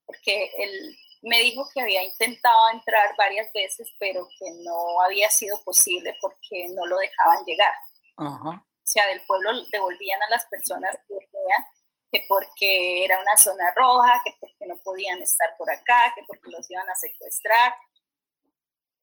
porque 0.06 0.52
él 0.58 0.98
me 1.22 1.40
dijo 1.42 1.68
que 1.74 1.82
había 1.82 2.04
intentado 2.04 2.70
entrar 2.72 3.16
varias 3.18 3.52
veces, 3.54 3.92
pero 4.00 4.28
que 4.40 4.52
no 4.64 5.02
había 5.02 5.30
sido 5.30 5.62
posible 5.64 6.16
porque 6.22 6.68
no 6.70 6.86
lo 6.86 6.98
dejaban 6.98 7.44
llegar. 7.46 7.74
O 8.18 8.62
sea, 8.84 9.08
del 9.08 9.22
pueblo 9.26 9.52
devolvían 9.72 10.22
a 10.24 10.30
las 10.30 10.46
personas 10.46 10.98
que 11.08 11.14
venían 11.14 11.66
que 12.12 12.26
porque 12.28 13.06
era 13.06 13.22
una 13.22 13.38
zona 13.38 13.72
roja, 13.76 14.20
que 14.26 14.34
porque 14.40 14.66
no 14.66 14.78
podían 14.78 15.22
estar 15.22 15.56
por 15.58 15.70
acá, 15.70 16.12
que 16.16 16.24
porque 16.26 16.50
los 16.50 16.70
iban 16.72 16.90
a 16.90 16.96
secuestrar. 16.96 17.76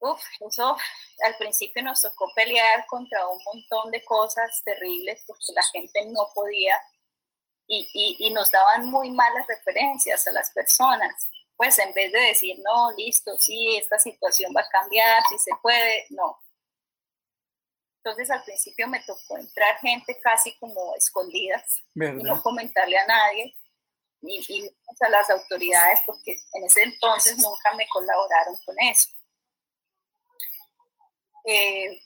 Uf, 0.01 0.21
eso 0.41 0.77
al 1.25 1.37
principio 1.37 1.83
nos 1.83 2.03
tocó 2.03 2.31
pelear 2.35 2.85
contra 2.87 3.27
un 3.29 3.41
montón 3.45 3.91
de 3.93 4.05
cosas 4.05 4.61
terribles 4.65 5.23
porque 5.27 5.53
la 5.55 5.63
gente 5.63 6.05
no 6.07 6.29
podía 6.35 6.77
y, 7.69 7.89
y, 7.95 8.27
y 8.27 8.31
nos 8.31 8.51
daban 8.51 8.87
muy 8.91 9.11
malas 9.11 9.47
referencias 9.47 10.27
a 10.27 10.33
las 10.33 10.51
personas 10.51 11.31
pues 11.57 11.79
en 11.79 11.93
vez 11.95 12.13
de 12.13 12.21
decir, 12.21 12.59
no, 12.65 12.93
listo, 12.93 13.37
sí, 13.39 13.77
esta 13.77 13.99
situación 13.99 14.53
va 14.57 14.61
a 14.61 14.69
cambiar, 14.69 15.23
si 15.29 15.39
se 15.39 15.51
puede, 15.63 16.07
no. 16.11 16.39
Entonces 17.99 18.31
al 18.31 18.45
principio 18.45 18.87
me 18.87 19.03
tocó 19.05 19.37
entrar 19.39 19.79
gente 19.81 20.19
casi 20.21 20.57
como 20.59 20.95
escondidas 20.95 21.83
y 21.95 22.23
no 22.23 22.41
comentarle 22.41 22.99
a 22.99 23.07
nadie 23.07 23.57
y, 24.23 24.45
y, 24.49 24.77
a 25.01 25.09
las 25.09 25.29
autoridades 25.29 26.01
porque 26.07 26.37
en 26.53 26.65
ese 26.65 26.83
entonces 26.85 27.37
nunca 27.39 27.75
me 27.77 27.89
colaboraron 27.89 28.57
con 28.65 28.77
eso. 28.81 29.11
Eh, 31.47 32.01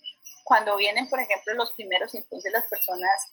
cuando 0.44 0.76
vienen, 0.76 1.08
por 1.08 1.20
ejemplo, 1.20 1.54
los 1.54 1.72
primeros, 1.72 2.14
entonces 2.14 2.52
las 2.52 2.66
personas 2.66 3.30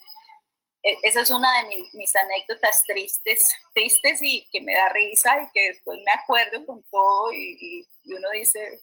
esa 1.04 1.22
es 1.22 1.30
una 1.30 1.50
de 1.62 1.84
mis, 1.94 2.16
anécdotas 2.16 2.84
tristes, 2.84 3.54
tristes 3.74 4.22
y 4.22 4.48
que 4.52 4.62
me 4.62 4.74
da 4.74 4.90
risa 4.90 5.42
y 5.42 5.52
que 5.52 5.70
después 5.74 6.00
me 6.06 6.12
acuerdo 6.12 6.66
con 6.66 6.84
todo 6.90 7.34
y, 7.34 7.88
uno 8.06 8.30
dice, 8.32 8.82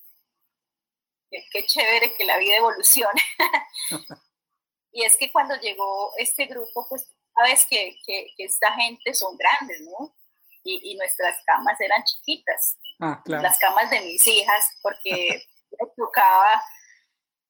qué, 1.31 1.67
chévere 1.67 2.15
que 2.15 2.25
la 2.25 2.39
vida 2.39 2.57
evolucione. 2.57 3.23
y 4.93 5.05
es 5.05 5.17
que 5.17 5.33
cuando 5.33 5.55
llegó 5.57 6.13
este 6.19 6.47
grupo, 6.47 6.87
pues 6.89 7.11
sabes 7.35 7.67
que, 7.69 7.97
que, 8.07 8.29
esta 8.39 8.73
gente 8.75 9.15
son 9.15 9.37
grandes, 9.37 9.81
¿no? 9.83 10.15
Y, 10.63 10.95
nuestras 10.97 11.37
camas 11.45 11.79
eran 11.81 12.03
chiquitas. 12.05 12.79
Ah, 13.01 13.23
Las 13.27 13.59
camas 13.59 13.91
de 13.91 14.01
mis 14.01 14.27
hijas, 14.27 14.79
porque 14.83 15.45
tocaba 15.97 16.63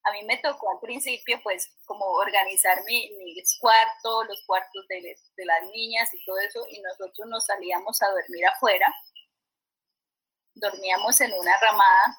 a 0.05 0.13
mí 0.13 0.23
me 0.25 0.37
tocó 0.37 0.71
al 0.71 0.81
principio 0.81 1.41
pues 1.43 1.75
como 1.87 2.05
organizar 2.05 2.85
mi, 2.85 3.11
mis 3.17 3.59
cuartos, 3.59 4.27
los 4.29 4.45
cuartos 4.47 4.87
de, 4.89 5.17
las 5.37 5.71
niñas 5.71 6.13
y 6.13 6.23
todo 6.25 6.39
eso, 6.39 6.65
y 6.71 6.81
nosotros 6.83 7.27
nos 7.29 7.47
salíamos 7.47 8.01
a 8.03 8.11
dormir 8.11 8.47
afuera, 8.47 8.95
dormíamos 10.55 11.21
en 11.23 11.33
una 11.33 11.59
ramada 11.59 12.19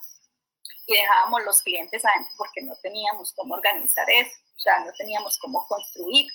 y 0.88 0.96
dejábamos 0.96 1.44
los 1.46 1.62
clientes 1.62 2.04
adentro 2.04 2.34
porque 2.38 2.64
no 2.64 2.76
teníamos 2.82 3.34
cómo 3.34 3.54
organizar 3.54 4.10
eso, 4.10 4.36
o 4.56 4.60
sea, 4.60 4.80
no 4.80 4.92
teníamos 4.94 5.38
cómo 5.38 5.66
construir. 5.68 6.28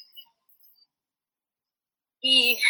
Y, 2.20 2.60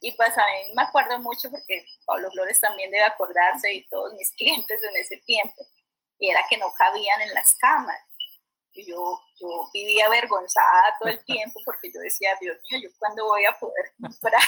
y 0.00 0.12
pues 0.12 0.36
a 0.36 0.44
mí 0.44 0.74
me 0.74 0.82
acuerdo 0.82 1.18
mucho 1.20 1.50
porque 1.50 1.86
Pablo 2.04 2.30
Flores 2.30 2.60
también 2.60 2.90
debe 2.90 3.04
acordarse 3.04 3.72
y 3.72 3.88
todos 3.88 4.12
mis 4.14 4.32
clientes 4.32 4.82
en 4.82 4.96
ese 4.96 5.16
tiempo 5.18 5.66
era 6.30 6.44
que 6.48 6.56
no 6.58 6.72
cabían 6.74 7.20
en 7.22 7.34
las 7.34 7.54
camas. 7.54 7.98
Yo, 8.74 9.20
yo 9.38 9.48
vivía 9.74 10.06
avergonzada 10.06 10.96
todo 10.98 11.10
el 11.10 11.22
tiempo 11.26 11.60
porque 11.64 11.92
yo 11.92 12.00
decía, 12.00 12.34
Dios 12.40 12.56
mío, 12.70 12.80
¿yo 12.84 12.88
cuándo 12.98 13.26
voy 13.26 13.44
a 13.44 13.52
poder 13.58 13.92
comprar? 14.00 14.42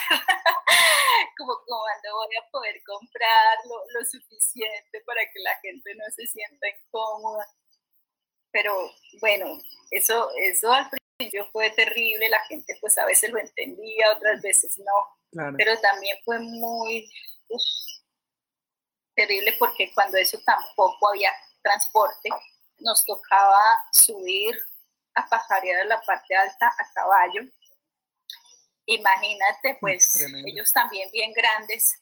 como 1.37 1.55
cuando 1.67 2.17
voy 2.17 2.37
a 2.37 2.51
poder 2.51 2.83
comprar 2.85 3.59
lo, 3.69 3.85
lo, 3.93 4.05
suficiente 4.07 5.01
para 5.05 5.21
que 5.31 5.41
la 5.41 5.55
gente 5.57 5.95
no 5.95 6.05
se 6.15 6.27
sienta 6.27 6.69
incómoda. 6.69 7.47
Pero 8.51 8.91
bueno, 9.21 9.61
eso, 9.91 10.31
eso 10.39 10.73
al 10.73 10.89
principio 10.89 11.47
fue 11.53 11.71
terrible, 11.71 12.29
la 12.29 12.41
gente 12.47 12.77
pues 12.81 12.97
a 12.99 13.05
veces 13.05 13.31
lo 13.31 13.41
entendía, 13.41 14.13
otras 14.13 14.41
veces 14.43 14.79
no. 14.79 15.53
Pero 15.57 15.79
también 15.81 16.17
fue 16.25 16.39
muy 16.39 17.11
terrible 19.15 19.55
porque 19.59 19.93
cuando 19.93 20.17
eso 20.17 20.39
tampoco 20.45 21.09
había 21.09 21.33
transporte, 21.65 22.29
nos 22.79 23.05
tocaba 23.05 23.63
subir 23.93 24.57
a 25.15 25.27
pajarear 25.29 25.83
en 25.83 25.89
la 25.89 26.01
parte 26.03 26.37
alta 26.37 26.69
a 26.69 26.93
caballo. 26.93 27.43
Imagínate, 28.87 29.79
pues 29.81 30.21
ellos 30.47 30.71
también 30.73 31.11
bien 31.11 31.33
grandes. 31.33 32.01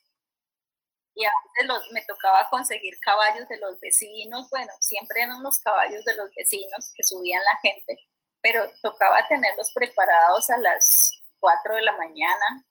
Y 1.15 1.25
a 1.25 1.31
veces 1.45 1.69
los, 1.69 1.93
me 1.93 2.03
tocaba 2.07 2.49
conseguir 2.51 2.99
caballos 3.01 3.47
de 3.49 3.59
los 3.59 3.79
vecinos. 3.81 4.49
Bueno, 4.51 4.73
siempre 4.81 5.23
eran 5.23 5.43
los 5.43 5.61
caballos 5.61 6.05
de 6.05 6.17
los 6.17 6.35
vecinos 6.35 6.93
que 6.97 7.05
subían 7.05 7.43
la 7.45 7.59
gente, 7.61 7.99
pero 8.41 8.69
tocaba 8.83 9.27
tenerlos 9.29 9.71
preparados 9.73 10.51
a 10.51 10.59
las 10.59 11.23
4 11.39 11.77
de 11.77 11.83
la 11.83 11.97
mañana 11.97 12.67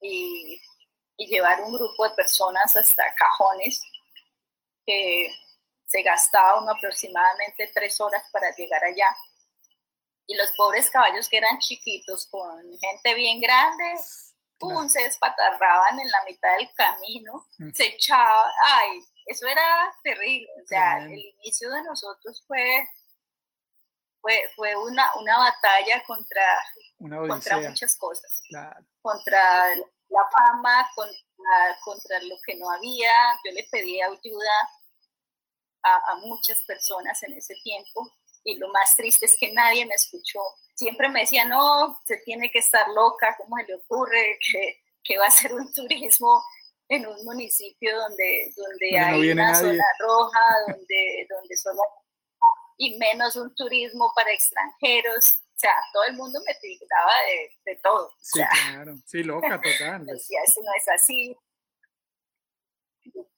y, 0.00 0.60
y 1.16 1.26
llevar 1.26 1.62
un 1.62 1.72
grupo 1.72 2.08
de 2.08 2.14
personas 2.14 2.76
hasta 2.76 3.14
cajones 3.14 3.80
que 4.84 5.34
se 5.96 6.02
gastaba 6.02 6.60
uno 6.60 6.72
aproximadamente 6.72 7.70
tres 7.72 7.98
horas 8.02 8.22
para 8.30 8.54
llegar 8.54 8.84
allá. 8.84 9.16
Y 10.26 10.36
los 10.36 10.52
pobres 10.52 10.90
caballos 10.90 11.26
que 11.28 11.38
eran 11.38 11.58
chiquitos 11.58 12.26
con 12.26 12.60
gente 12.78 13.14
bien 13.14 13.40
grande, 13.40 13.94
pum, 14.58 14.88
se 14.90 15.04
despatarraban 15.04 15.98
en 15.98 16.10
la 16.10 16.22
mitad 16.24 16.54
del 16.58 16.68
camino, 16.74 17.46
mm. 17.58 17.70
se 17.72 17.86
echaban, 17.86 18.52
ay, 18.66 19.02
eso 19.24 19.46
era 19.46 19.94
terrible. 20.02 20.48
O 20.62 20.66
sea, 20.66 20.98
el 20.98 21.18
inicio 21.18 21.70
de 21.70 21.82
nosotros 21.84 22.44
fue, 22.46 22.86
fue, 24.20 24.50
fue 24.54 24.76
una, 24.76 25.10
una 25.14 25.38
batalla 25.38 26.02
contra, 26.06 26.62
contra 26.98 27.56
muchas 27.70 27.96
cosas. 27.96 28.42
Contra 29.00 29.74
la 30.10 30.28
fama, 30.30 30.90
contra, 30.94 31.78
contra 31.82 32.20
lo 32.20 32.36
que 32.44 32.56
no 32.56 32.70
había. 32.70 33.14
Yo 33.46 33.52
le 33.52 33.66
pedí 33.70 34.02
ayuda 34.02 34.52
a, 35.86 36.14
muchas 36.16 36.62
personas 36.62 37.22
en 37.22 37.34
ese 37.34 37.54
tiempo 37.62 38.10
y 38.44 38.56
lo 38.58 38.68
más 38.68 38.96
triste 38.96 39.26
es 39.26 39.36
que 39.36 39.52
nadie 39.52 39.86
me 39.86 39.94
escuchó. 39.94 40.40
Siempre 40.74 41.08
me 41.08 41.20
decía, 41.20 41.44
no, 41.44 41.98
se 42.06 42.18
tiene 42.18 42.50
que 42.50 42.60
estar 42.60 42.88
loca, 42.90 43.36
¿cómo 43.38 43.56
se 43.56 43.64
le 43.64 43.74
ocurre 43.76 44.38
que, 44.46 44.80
que 45.02 45.18
va 45.18 45.26
a 45.26 45.30
ser 45.30 45.52
un 45.54 45.72
turismo 45.72 46.42
en 46.88 47.06
un 47.06 47.24
municipio 47.24 47.96
donde, 47.96 48.52
donde 48.56 48.98
hay 48.98 49.30
una 49.30 49.54
zona 49.54 49.84
roja, 49.98 50.40
donde, 50.68 51.26
donde 51.28 51.56
solo 51.56 51.82
y 52.78 52.98
menos 52.98 53.34
un 53.36 53.54
turismo 53.54 54.12
para 54.14 54.32
extranjeros? 54.32 55.42
O 55.56 55.58
sea, 55.58 55.74
todo 55.92 56.04
el 56.04 56.14
mundo 56.14 56.38
me 56.46 56.54
tildaba 56.56 57.12
de, 57.26 57.72
de 57.72 57.80
todo. 57.82 58.12
Sí, 58.20 58.40
claro, 58.68 58.94
sí, 59.06 59.22
loca, 59.22 59.60
total. 59.60 60.04
Decía, 60.06 60.40
eso 60.46 60.60
no 60.62 60.70
es 60.76 60.88
así, 60.88 61.36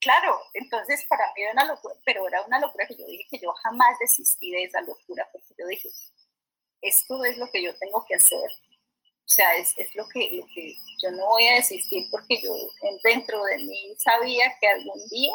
claro, 0.00 0.40
entonces 0.54 1.04
para 1.08 1.26
mí 1.34 1.42
era 1.42 1.52
una 1.52 1.66
locura, 1.66 1.94
pero 2.04 2.26
era 2.26 2.42
una 2.42 2.60
locura 2.60 2.86
que 2.86 2.96
yo 2.96 3.06
dije 3.06 3.26
que 3.30 3.38
yo 3.38 3.52
jamás 3.62 3.98
desistí 4.00 4.50
de 4.50 4.64
esa 4.64 4.80
locura, 4.82 5.28
porque 5.32 5.54
yo 5.58 5.66
dije, 5.66 5.88
esto 6.82 7.24
es 7.24 7.38
lo 7.38 7.50
que 7.50 7.62
yo 7.62 7.76
tengo 7.78 8.04
que 8.06 8.14
hacer. 8.14 8.50
O 9.24 9.30
sea, 9.30 9.56
es, 9.56 9.74
es 9.76 9.94
lo, 9.94 10.08
que, 10.08 10.30
lo 10.32 10.46
que 10.46 10.74
yo 11.02 11.10
no 11.10 11.26
voy 11.26 11.46
a 11.48 11.56
desistir 11.56 12.08
porque 12.10 12.40
yo 12.40 12.52
dentro 13.04 13.42
de 13.44 13.58
mí 13.58 13.94
sabía 13.98 14.56
que 14.58 14.68
algún 14.68 15.06
día 15.08 15.34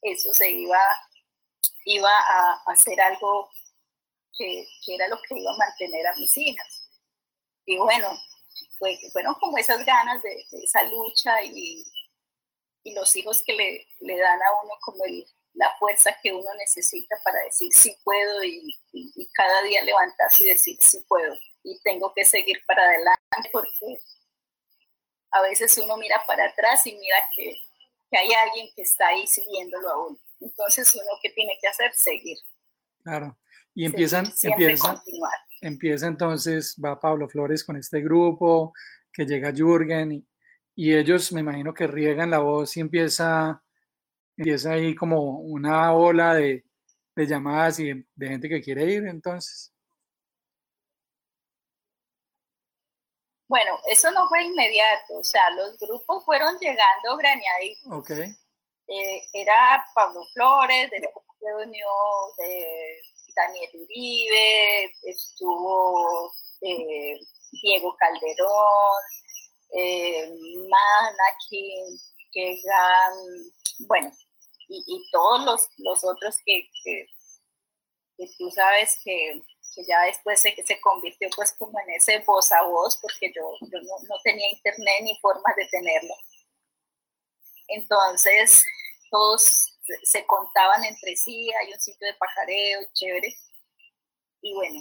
eso 0.00 0.32
se 0.32 0.50
iba, 0.50 0.80
iba 1.84 2.10
a 2.10 2.62
hacer 2.66 2.98
algo 3.00 3.50
que, 4.36 4.66
que 4.86 4.94
era 4.94 5.08
lo 5.08 5.20
que 5.20 5.38
iba 5.38 5.52
a 5.52 5.56
mantener 5.56 6.06
a 6.06 6.16
mis 6.16 6.34
hijas. 6.38 6.88
Y 7.66 7.76
bueno, 7.76 8.08
fue, 8.78 8.98
fueron 9.12 9.34
como 9.34 9.58
esas 9.58 9.84
ganas 9.84 10.22
de, 10.22 10.30
de 10.50 10.64
esa 10.64 10.82
lucha 10.84 11.42
y, 11.42 11.84
y 12.82 12.94
los 12.94 13.14
hijos 13.16 13.42
que 13.44 13.52
le, 13.54 13.86
le 14.00 14.18
dan 14.18 14.40
a 14.42 14.62
uno 14.64 14.74
como 14.80 15.04
la 15.54 15.74
fuerza 15.78 16.14
que 16.22 16.32
uno 16.32 16.48
necesita 16.58 17.16
para 17.24 17.42
decir 17.44 17.68
sí 17.72 17.96
puedo 18.04 18.44
y, 18.44 18.78
cada 19.34 19.62
día 19.62 19.84
levantarse 19.84 20.44
y 20.44 20.48
decir 20.48 20.76
sí 20.80 21.04
puedo 21.08 21.34
y 21.62 21.80
tengo 21.82 22.12
que 22.14 22.24
seguir 22.24 22.58
para 22.66 22.82
adelante 22.82 23.50
porque 23.52 24.00
a 25.30 25.42
veces 25.42 25.76
uno 25.78 25.96
mira 25.96 26.22
para 26.26 26.46
atrás 26.46 26.86
y 26.86 26.92
mira 26.96 27.16
que, 27.36 27.56
que 28.10 28.18
hay 28.18 28.32
alguien 28.32 28.68
que 28.74 28.82
está 28.82 29.08
ahí 29.08 29.26
siguiéndolo 29.26 29.88
a 29.88 30.06
uno. 30.08 30.18
Entonces 30.40 30.94
uno 30.94 31.18
que 31.22 31.30
tiene 31.30 31.58
que 31.60 31.68
hacer, 31.68 31.92
seguir. 31.92 32.38
Claro. 33.02 33.36
Y 33.74 33.84
empiezan, 33.84 34.32
empieza, 34.42 35.02
empieza 35.60 36.06
entonces, 36.06 36.74
va 36.84 36.98
Pablo 36.98 37.28
Flores 37.28 37.62
con 37.62 37.76
este 37.76 38.00
grupo, 38.00 38.72
que 39.12 39.24
llega 39.24 39.52
Jürgen 39.52 40.12
y, 40.12 40.28
y 40.80 40.94
ellos 40.94 41.32
me 41.32 41.40
imagino 41.40 41.74
que 41.74 41.88
riegan 41.88 42.30
la 42.30 42.38
voz 42.38 42.76
y 42.76 42.80
empieza, 42.80 43.60
empieza 44.36 44.74
ahí 44.74 44.94
como 44.94 45.40
una 45.40 45.92
ola 45.92 46.34
de, 46.34 46.62
llamadas 47.16 47.80
y 47.80 47.92
de, 48.14 48.28
gente 48.28 48.48
que 48.48 48.62
quiere 48.62 48.84
ir 48.84 49.04
entonces. 49.08 49.74
Bueno, 53.48 53.76
eso 53.90 54.08
no 54.12 54.28
fue 54.28 54.44
inmediato, 54.44 55.14
o 55.18 55.24
sea, 55.24 55.50
los 55.50 55.76
grupos 55.80 56.24
fueron 56.24 56.56
llegando 56.60 57.16
graneaditos. 57.16 57.92
Ok. 57.92 58.10
Eh, 58.10 59.26
era 59.32 59.84
Pablo 59.96 60.22
Flores, 60.32 60.92
de 60.92 61.54
Unión, 61.56 62.36
de 62.38 63.00
Daniel 63.34 63.70
Uribe, 63.82 64.94
estuvo 65.02 66.32
eh, 66.60 67.18
Diego 67.50 67.96
Calderón, 67.96 69.02
eh, 69.70 70.30
que 72.32 72.60
bueno, 73.80 74.12
y, 74.68 75.10
todos 75.10 75.44
los, 75.44 75.68
los 75.78 76.04
otros 76.04 76.36
que, 76.44 76.68
que, 76.84 77.06
tú 78.36 78.50
sabes 78.50 78.98
que, 79.04 79.40
que, 79.74 79.84
ya 79.84 80.02
después 80.02 80.40
se, 80.40 80.54
se 80.64 80.80
convirtió 80.80 81.28
pues 81.34 81.54
como 81.58 81.78
en 81.80 81.90
ese 81.90 82.18
voz 82.20 82.52
a 82.52 82.62
voz, 82.64 82.98
porque 83.00 83.32
yo, 83.34 83.42
yo 83.60 83.80
no, 83.80 83.94
no 84.08 84.16
tenía 84.24 84.50
internet 84.50 85.00
ni 85.02 85.18
forma 85.20 85.54
de 85.56 85.66
tenerlo. 85.68 86.14
Entonces, 87.68 88.62
todos 89.10 89.78
se 90.02 90.26
contaban 90.26 90.84
entre 90.84 91.16
sí, 91.16 91.50
hay 91.52 91.72
un 91.72 91.80
sitio 91.80 92.06
de 92.06 92.14
pajareo 92.14 92.80
chévere. 92.92 93.34
Y 94.40 94.54
bueno, 94.54 94.80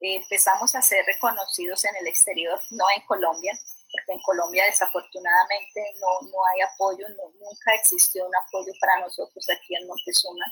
empezamos 0.00 0.74
a 0.74 0.82
ser 0.82 1.04
reconocidos 1.06 1.84
en 1.84 1.96
el 1.96 2.06
exterior, 2.06 2.60
no 2.70 2.84
en 2.96 3.02
Colombia, 3.06 3.58
en 4.08 4.20
Colombia 4.22 4.64
desafortunadamente 4.66 5.94
no, 6.00 6.28
no 6.28 6.38
hay 6.46 6.60
apoyo, 6.62 7.06
nunca 7.08 7.74
existió 7.74 8.26
un 8.26 8.36
apoyo 8.36 8.72
para 8.80 9.00
nosotros 9.00 9.48
aquí 9.50 9.74
en 9.74 9.86
Montezuma, 9.86 10.44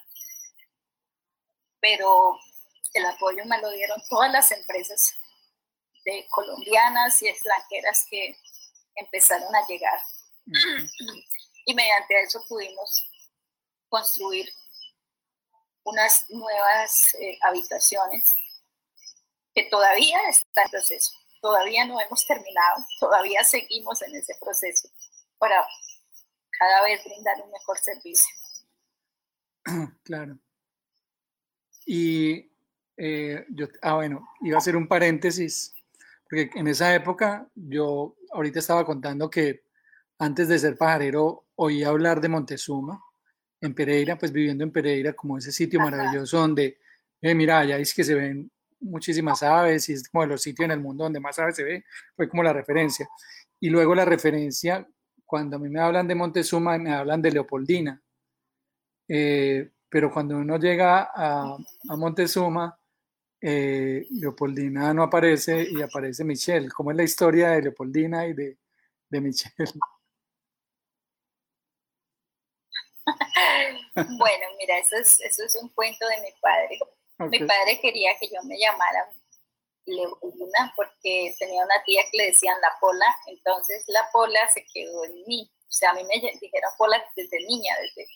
pero 1.80 2.38
el 2.94 3.06
apoyo 3.06 3.44
me 3.44 3.60
lo 3.60 3.70
dieron 3.70 4.00
todas 4.08 4.32
las 4.32 4.50
empresas 4.52 5.14
de 6.04 6.26
colombianas 6.30 7.22
y 7.22 7.28
extranjeras 7.28 8.06
que 8.10 8.36
empezaron 8.96 9.54
a 9.54 9.66
llegar. 9.66 10.00
Y 11.64 11.74
mediante 11.74 12.20
eso 12.22 12.44
pudimos 12.48 13.08
construir 13.88 14.52
unas 15.84 16.24
nuevas 16.28 17.14
eh, 17.14 17.38
habitaciones 17.42 18.34
que 19.54 19.64
todavía 19.64 20.18
están 20.28 20.64
en 20.64 20.70
proceso 20.70 21.21
todavía 21.42 21.84
no 21.84 22.00
hemos 22.00 22.26
terminado, 22.26 22.86
todavía 23.00 23.44
seguimos 23.44 24.00
en 24.00 24.14
ese 24.14 24.34
proceso 24.40 24.88
para 25.36 25.66
cada 26.58 26.84
vez 26.84 27.04
brindar 27.04 27.42
un 27.44 27.50
mejor 27.50 27.78
servicio. 27.78 28.34
Claro. 30.04 30.38
Y 31.84 32.50
eh, 32.96 33.44
yo, 33.50 33.66
ah, 33.82 33.94
bueno, 33.94 34.28
iba 34.40 34.56
a 34.56 34.58
hacer 34.58 34.76
un 34.76 34.86
paréntesis, 34.86 35.74
porque 36.28 36.50
en 36.54 36.68
esa 36.68 36.94
época 36.94 37.48
yo 37.54 38.16
ahorita 38.30 38.60
estaba 38.60 38.84
contando 38.84 39.28
que 39.28 39.64
antes 40.18 40.48
de 40.48 40.58
ser 40.58 40.76
pajarero 40.76 41.46
oí 41.56 41.82
hablar 41.82 42.20
de 42.20 42.28
Montezuma 42.28 43.02
en 43.60 43.74
Pereira, 43.74 44.16
pues 44.16 44.32
viviendo 44.32 44.62
en 44.64 44.70
Pereira, 44.70 45.12
como 45.12 45.38
ese 45.38 45.52
sitio 45.52 45.80
maravilloso 45.80 46.38
donde, 46.38 46.78
eh, 47.20 47.34
mira, 47.34 47.60
allá 47.60 47.78
es 47.78 47.94
que 47.94 48.04
se 48.04 48.14
ven 48.14 48.50
muchísimas 48.82 49.42
aves 49.42 49.88
y 49.88 49.94
es 49.94 50.08
como 50.08 50.22
de 50.22 50.28
los 50.30 50.42
sitios 50.42 50.64
en 50.66 50.72
el 50.72 50.80
mundo 50.80 51.04
donde 51.04 51.20
más 51.20 51.38
aves 51.38 51.56
se 51.56 51.64
ve, 51.64 51.84
fue 52.16 52.28
como 52.28 52.42
la 52.42 52.52
referencia. 52.52 53.08
Y 53.60 53.70
luego 53.70 53.94
la 53.94 54.04
referencia, 54.04 54.86
cuando 55.24 55.56
a 55.56 55.58
mí 55.58 55.68
me 55.68 55.80
hablan 55.80 56.08
de 56.08 56.14
Montezuma, 56.14 56.78
me 56.78 56.92
hablan 56.92 57.22
de 57.22 57.32
Leopoldina. 57.32 58.02
Eh, 59.08 59.70
pero 59.88 60.10
cuando 60.12 60.36
uno 60.36 60.58
llega 60.58 61.10
a, 61.14 61.56
Montezuma, 61.96 62.78
eh, 63.40 64.06
Leopoldina 64.10 64.92
no 64.94 65.02
aparece 65.02 65.66
y 65.70 65.82
aparece 65.82 66.24
Michelle. 66.24 66.68
¿Cómo 66.70 66.90
es 66.90 66.96
la 66.96 67.02
historia 67.04 67.50
de 67.50 67.62
Leopoldina 67.62 68.26
y 68.26 68.32
de, 68.32 68.58
de 69.08 69.20
Michelle? 69.20 69.54
bueno, 73.94 74.46
mira, 74.58 74.78
eso 74.78 74.96
es, 74.96 75.20
eso 75.20 75.44
es 75.44 75.56
un 75.60 75.68
cuento 75.70 76.06
de 76.08 76.22
mi 76.22 76.32
padre. 76.40 76.78
Mi 77.30 77.38
padre 77.38 77.80
quería 77.80 78.16
que 78.18 78.28
yo 78.28 78.42
me 78.44 78.58
llamara 78.58 79.08
Leopoldina 79.86 80.72
porque 80.76 81.34
tenía 81.38 81.64
una 81.64 81.82
tía 81.84 82.02
que 82.10 82.18
le 82.18 82.26
decían 82.26 82.60
la 82.60 82.76
pola, 82.80 83.16
entonces 83.26 83.84
la 83.88 84.08
pola 84.12 84.48
se 84.52 84.64
quedó 84.72 85.04
en 85.04 85.24
mí. 85.26 85.50
O 85.58 85.72
sea, 85.72 85.90
a 85.90 85.94
mí 85.94 86.04
me 86.04 86.20
dijeron 86.20 86.72
pola 86.76 87.02
desde 87.16 87.38
niña, 87.46 87.74
desde 87.80 88.06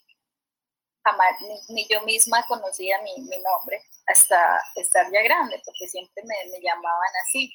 jamás, 1.07 1.37
ni, 1.69 1.87
yo 1.89 2.03
misma 2.03 2.45
conocía 2.49 3.01
mi, 3.03 3.15
mi, 3.23 3.39
nombre 3.39 3.81
hasta 4.07 4.61
estar 4.75 5.07
ya 5.13 5.23
grande, 5.23 5.63
porque 5.65 5.87
siempre 5.87 6.23
me, 6.25 6.35
me 6.51 6.61
llamaban 6.61 7.13
así. 7.25 7.53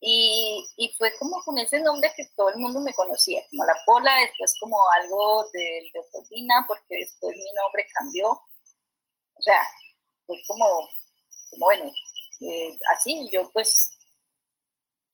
Y, 0.00 0.66
y, 0.76 0.92
fue 0.98 1.16
como 1.18 1.42
con 1.44 1.56
ese 1.56 1.80
nombre 1.80 2.12
que 2.16 2.26
todo 2.36 2.50
el 2.50 2.58
mundo 2.58 2.80
me 2.80 2.92
conocía, 2.92 3.42
como 3.50 3.64
la 3.64 3.74
Pola, 3.86 4.14
después 4.20 4.54
como 4.60 4.76
algo 4.90 5.48
de 5.52 5.88
Leopoldina, 5.94 6.64
porque 6.68 6.96
después 6.96 7.34
mi 7.36 7.52
nombre 7.62 7.86
cambió. 7.94 8.28
O 8.30 9.42
sea, 9.42 9.60
fue 10.26 10.40
como, 10.46 10.88
bueno, 11.58 11.90
eh, 12.40 12.78
así, 12.90 13.28
yo 13.32 13.50
pues, 13.52 13.96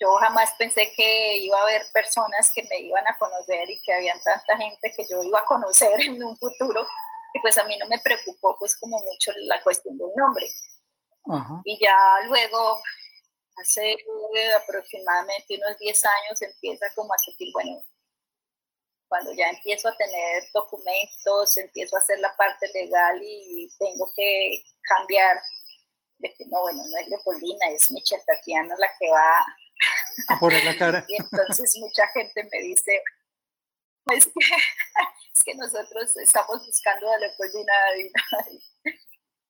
yo 0.01 0.13
jamás 0.15 0.53
pensé 0.59 0.93
que 0.97 1.37
iba 1.39 1.59
a 1.59 1.63
haber 1.63 1.83
personas 1.93 2.51
que 2.55 2.63
me 2.71 2.81
iban 2.81 3.07
a 3.07 3.19
conocer 3.19 3.69
y 3.71 3.81
que 3.83 3.93
habían 3.93 4.21
tanta 4.23 4.57
gente 4.57 4.93
que 4.97 5.05
yo 5.11 5.23
iba 5.23 5.41
a 5.41 5.45
conocer 5.45 5.93
en 6.01 6.23
un 6.23 6.37
futuro. 6.39 6.87
Y 7.33 7.41
pues 7.41 7.57
a 7.59 7.65
mí 7.65 7.77
no 7.79 7.87
me 7.87 7.99
preocupó 8.01 8.57
pues 8.59 8.77
como 8.77 8.99
mucho 8.99 9.31
la 9.43 9.63
cuestión 9.63 9.97
del 9.97 10.09
nombre. 10.17 10.47
Y 11.65 11.79
ya 11.81 11.97
luego, 12.27 12.81
hace 13.57 13.97
aproximadamente 14.57 15.61
unos 15.63 15.79
10 15.79 16.05
años, 16.07 16.43
empieza 16.43 16.87
como 16.97 17.13
a 17.13 17.19
sentir, 17.19 17.53
bueno, 17.53 17.81
cuando 19.11 19.35
ya 19.35 19.51
empiezo 19.51 19.89
a 19.89 19.97
tener 19.97 20.45
documentos, 20.55 21.57
empiezo 21.57 21.97
a 21.97 21.99
hacer 21.99 22.21
la 22.21 22.35
parte 22.37 22.71
legal 22.73 23.21
y 23.21 23.69
tengo 23.77 24.09
que 24.15 24.63
cambiar 24.83 25.37
de 26.19 26.33
que 26.33 26.45
no, 26.47 26.61
bueno, 26.61 26.81
no 26.89 26.97
es 26.97 27.09
Leopoldina, 27.09 27.67
es 27.71 27.91
Michelle 27.91 28.23
Tatiana 28.25 28.73
la 28.79 28.89
que 29.01 29.11
va 29.11 29.37
a 30.29 30.39
poner 30.39 30.65
la 30.65 30.79
cara. 30.79 31.05
y 31.09 31.17
entonces 31.17 31.77
mucha 31.79 32.07
gente 32.09 32.49
me 32.53 32.61
dice, 32.61 33.03
es 34.13 34.27
que, 34.27 34.33
es 35.35 35.43
que 35.45 35.55
nosotros 35.57 36.17
estamos 36.17 36.65
buscando 36.65 37.11
a 37.11 37.19
Leopoldina 37.19 37.73
y, 37.99 38.13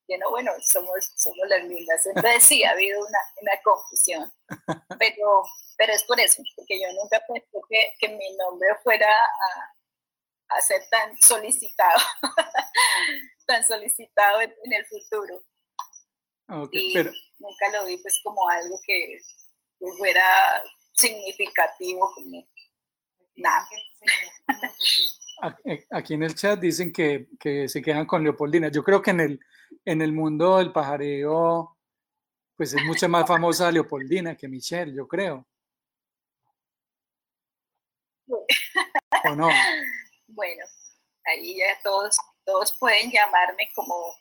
y 0.07 0.17
no, 0.17 0.31
bueno, 0.31 0.53
somos, 0.63 1.13
somos 1.17 1.47
las 1.49 1.65
mismas. 1.65 2.07
Entonces 2.07 2.45
sí, 2.45 2.65
ha 2.65 2.71
habido 2.71 2.99
una, 2.99 3.19
una 3.43 3.63
confusión, 3.63 4.33
pero, 4.99 5.45
pero 5.81 5.95
es 5.95 6.05
por 6.05 6.21
eso, 6.21 6.43
porque 6.55 6.79
yo 6.79 6.93
nunca 6.93 7.19
pensé 7.27 7.49
que, 7.71 7.79
que 7.99 8.09
mi 8.11 8.37
nombre 8.37 8.69
fuera 8.83 9.09
a, 9.11 10.57
a 10.59 10.61
ser 10.61 10.83
tan 10.91 11.17
solicitado, 11.23 11.99
tan 13.47 13.65
solicitado 13.65 14.43
en, 14.43 14.55
en 14.63 14.73
el 14.75 14.85
futuro. 14.85 15.43
Okay, 16.51 16.93
pero... 16.93 17.11
nunca 17.39 17.73
lo 17.73 17.87
vi 17.87 17.97
pues 17.97 18.21
como 18.23 18.47
algo 18.51 18.79
que, 18.87 19.21
fuera 19.97 20.63
significativo, 20.93 22.13
como 22.15 22.47
nada. 23.37 23.67
Aquí 25.93 26.13
en 26.13 26.25
el 26.25 26.35
chat 26.35 26.61
dicen 26.61 26.93
que, 26.93 27.29
que, 27.39 27.71
se 27.71 27.81
quedan 27.81 28.05
con 28.05 28.23
Leopoldina. 28.23 28.69
Yo 28.69 28.85
creo 28.85 29.01
que 29.01 29.13
en 29.13 29.21
el, 29.21 29.41
en 29.87 30.03
el 30.03 30.13
mundo 30.13 30.59
del 30.59 30.73
pajareo, 30.73 31.79
pues 32.55 32.75
es 32.75 32.85
mucho 32.85 33.09
más 33.09 33.27
famosa 33.27 33.73
Leopoldina 33.73 34.37
que 34.37 34.47
Michelle, 34.47 34.95
yo 34.95 35.09
creo. 35.09 35.47
¿O 39.25 39.35
no? 39.37 39.49
Bueno, 40.33 40.65
ahí 41.25 41.57
ya 41.57 41.77
todos, 41.83 42.17
todos 42.45 42.77
pueden 42.79 43.11
llamarme 43.11 43.69
como, 43.75 44.15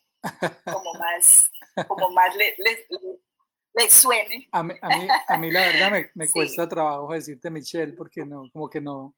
como 0.66 0.93
más 0.95 1.51
como 1.88 2.10
más 2.12 2.36
le, 2.36 3.89
suene. 3.89 4.47
A 4.51 4.64
mí, 4.64 4.74
a, 4.82 5.38
mí, 5.38 5.51
la 5.51 5.62
verdad 5.62 5.91
me, 5.91 6.10
me 6.16 6.30
cuesta 6.30 6.68
trabajo 6.68 7.14
decirte 7.14 7.49
Michelle 7.49 7.93
porque 7.93 8.26
no, 8.26 8.49
como 8.51 8.70
que 8.70 8.82
no. 8.82 9.16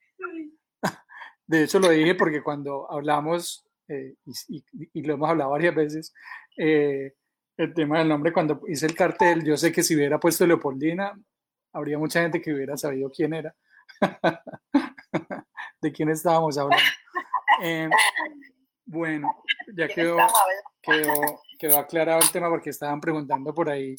De 1.48 1.64
hecho 1.64 1.80
lo 1.80 1.90
dije 1.90 2.16
porque 2.16 2.44
cuando 2.44 2.90
hablamos, 2.92 3.66
eh, 3.88 4.16
y, 4.26 4.64
y, 4.94 5.02
lo 5.02 5.16
hemos 5.16 5.30
hablado 5.30 5.52
varias 5.52 5.76
veces, 5.76 6.14
eh, 6.58 7.14
el 7.58 7.74
tema 7.74 8.00
del 8.00 8.10
nombre, 8.10 8.34
cuando 8.34 8.62
hice 8.68 8.86
el 8.86 8.96
cartel, 8.96 9.44
yo 9.44 9.58
sé 9.58 9.72
que 9.72 9.84
si 9.84 9.96
hubiera 9.96 10.20
puesto 10.20 10.46
Leopoldina, 10.46 11.20
habría 11.74 11.98
mucha 11.98 12.22
gente 12.22 12.42
que 12.42 12.54
hubiera 12.54 12.78
sabido 12.78 13.10
quién 13.10 13.34
era, 13.34 13.56
de 15.82 15.92
quién 15.92 16.10
estábamos 16.10 16.58
hablando. 16.58 16.84
Eh, 17.64 17.90
bueno, 18.86 19.44
ya 19.76 19.88
quedó, 19.88 20.18
quedó, 20.82 21.42
quedó 21.58 21.78
aclarado 21.78 22.22
el 22.22 22.32
tema 22.32 22.50
porque 22.50 22.72
estaban 22.72 23.00
preguntando 23.00 23.54
por 23.54 23.70
ahí 23.70 23.96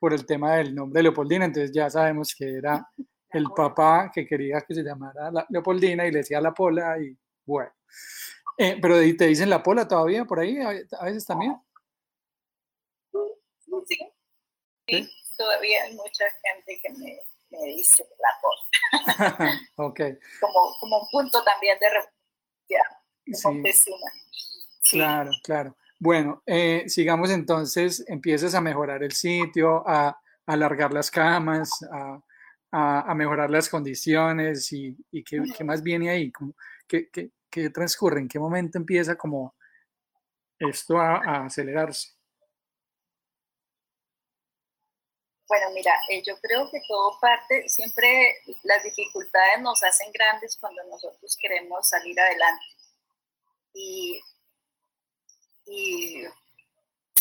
por 0.00 0.12
el 0.12 0.26
tema 0.26 0.56
del 0.56 0.74
nombre 0.74 0.98
de 0.98 1.04
Leopoldina, 1.04 1.44
entonces 1.44 1.72
ya 1.72 1.88
sabemos 1.88 2.34
que 2.34 2.58
era 2.58 2.88
el 3.30 3.46
papá 3.54 4.10
que 4.12 4.26
quería 4.26 4.60
que 4.60 4.74
se 4.74 4.82
llamara 4.82 5.30
Leopoldina 5.48 6.06
y 6.06 6.10
le 6.10 6.18
decía 6.18 6.40
la 6.40 6.52
Pola 6.52 6.98
y 6.98 7.16
bueno. 7.44 7.72
Eh, 8.56 8.78
pero 8.80 8.96
te 8.98 9.26
dicen 9.26 9.50
la 9.50 9.62
Pola 9.62 9.86
todavía 9.86 10.24
por 10.24 10.40
ahí, 10.40 10.58
a 10.58 11.04
veces 11.04 11.26
también. 11.26 11.56
Sí, 13.86 13.98
sí, 14.86 15.10
todavía 15.36 15.82
hay 15.84 15.94
mucha 15.94 16.24
gente 16.42 16.80
que 16.80 16.92
me, 16.92 17.20
dice 17.64 18.04
la 18.18 18.28
Pola. 18.40 19.60
ok. 19.76 20.00
Como, 20.40 20.76
como 20.80 21.00
un 21.00 21.08
punto 21.10 21.42
también 21.42 21.78
de 21.78 21.86
sí. 23.32 23.90
Claro, 24.90 25.30
claro. 25.42 25.76
Bueno, 25.98 26.42
eh, 26.44 26.84
sigamos 26.86 27.30
entonces, 27.30 28.04
empiezas 28.08 28.54
a 28.54 28.60
mejorar 28.60 29.02
el 29.02 29.12
sitio, 29.12 29.82
a, 29.88 30.18
alargar 30.46 30.92
las 30.92 31.10
camas, 31.10 31.70
a, 32.70 33.14
mejorar 33.14 33.50
las 33.50 33.68
condiciones 33.68 34.70
y, 34.72 34.96
qué, 35.24 35.64
más 35.64 35.82
viene 35.82 36.10
ahí, 36.10 36.32
qué, 36.86 37.70
transcurre, 37.72 38.20
en 38.20 38.28
qué 38.28 38.38
momento 38.38 38.76
empieza 38.76 39.16
como 39.16 39.54
esto 40.58 40.98
a, 40.98 41.46
acelerarse. 41.46 42.13
Bueno, 45.46 45.70
mira, 45.74 45.92
eh, 46.08 46.22
yo 46.26 46.38
creo 46.40 46.70
que 46.70 46.80
todo 46.88 47.18
parte, 47.20 47.68
siempre 47.68 48.42
las 48.62 48.82
dificultades 48.82 49.60
nos 49.60 49.82
hacen 49.82 50.10
grandes 50.12 50.56
cuando 50.56 50.82
nosotros 50.84 51.36
queremos 51.40 51.88
salir 51.88 52.18
adelante. 52.18 52.64
Y 53.74 54.20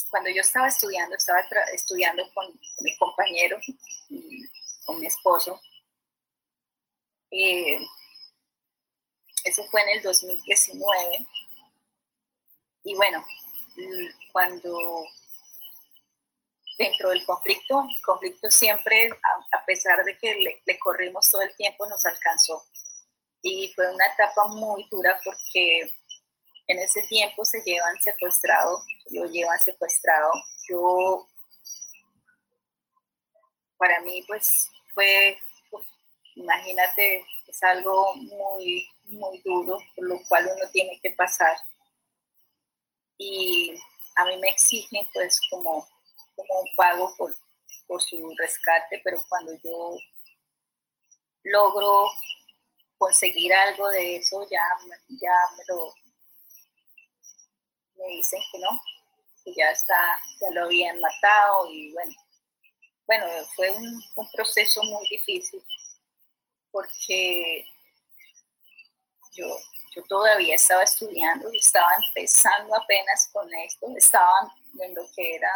cuando 0.10 0.30
yo 0.30 0.42
estaba 0.42 0.68
estudiando, 0.68 1.16
estaba 1.16 1.44
estudiando 1.74 2.24
con, 2.34 2.48
mi 2.80 2.96
compañero 2.98 3.58
con 4.86 5.00
mi 5.00 5.08
esposo. 5.08 5.60
Eh, 7.32 7.80
eso 9.44 9.66
fue 9.66 9.82
en 9.82 9.90
el 9.90 10.02
2019. 10.02 11.28
Y 12.84 12.96
bueno, 12.96 13.26
cuando 14.32 15.08
dentro 16.78 17.10
del 17.10 17.26
conflicto, 17.26 17.86
el 17.90 18.02
conflicto 18.02 18.50
siempre, 18.50 19.10
a, 19.52 19.66
pesar 19.66 20.04
de 20.04 20.18
que 20.18 20.36
le, 20.66 20.80
corrimos 20.80 21.30
todo 21.30 21.42
el 21.42 21.56
tiempo, 21.56 21.88
nos 21.88 22.06
alcanzó. 22.06 22.64
Y 23.42 23.72
fue 23.76 23.94
una 23.94 24.06
etapa 24.08 24.48
muy 24.48 24.88
dura 24.90 25.20
porque 25.24 25.94
en 26.68 26.80
ese 26.80 27.02
tiempo 27.04 27.44
se 27.44 27.62
llevan 27.62 28.00
secuestrado, 28.02 28.82
lo 29.12 29.26
llevan 29.26 29.60
secuestrado. 29.60 30.32
Yo, 30.70 31.28
para 33.78 34.00
mí, 34.02 34.24
pues 34.28 34.70
fue, 34.94 35.38
imagínate, 36.36 37.26
es 37.48 37.64
algo 37.64 38.16
muy, 38.16 38.88
muy 39.04 39.42
duro, 39.44 39.78
por 39.96 40.08
lo 40.08 40.20
cual 40.28 40.50
uno 40.56 40.70
tiene 40.72 41.00
que 41.02 41.12
pasar. 41.12 41.58
Y 43.18 43.76
a 44.16 44.26
mí 44.26 44.38
me 44.38 44.50
exigen, 44.50 45.08
pues, 45.14 45.40
como, 45.50 45.88
como 46.36 46.62
un 46.62 46.76
pago 46.76 47.16
por, 47.18 47.36
por 47.88 48.02
su 48.02 48.34
rescate, 48.38 49.02
pero 49.04 49.22
cuando 49.30 49.54
yo 49.64 49.98
logro 51.44 52.08
conseguir 52.98 53.54
algo 53.54 53.90
de 53.90 54.18
eso, 54.18 54.48
ya, 54.50 54.64
ya 55.10 55.36
me 55.58 55.64
lo 55.68 55.94
me 57.96 58.08
dicen 58.16 58.42
que 58.52 58.60
no, 58.60 58.82
que 59.44 59.54
ya 59.54 59.70
está, 59.70 60.18
ya 60.42 60.50
lo 60.52 60.66
habían 60.66 61.00
matado 61.00 61.72
y 61.72 61.92
bueno, 61.94 62.14
bueno, 63.06 63.26
fue 63.56 63.72
un, 63.72 64.04
proceso 64.34 64.82
muy 64.84 65.08
difícil 65.10 65.64
porque 66.72 67.66
yo, 69.34 69.46
yo 69.96 70.04
todavía 70.04 70.56
estaba 70.56 70.84
estudiando 70.84 71.52
y 71.54 71.58
estaba 71.58 71.90
empezando 72.08 72.76
apenas 72.76 73.30
con 73.32 73.54
esto, 73.54 73.88
estaba 73.98 74.54
en 74.80 74.96
lo 74.96 75.06
que 75.16 75.36
era 75.36 75.52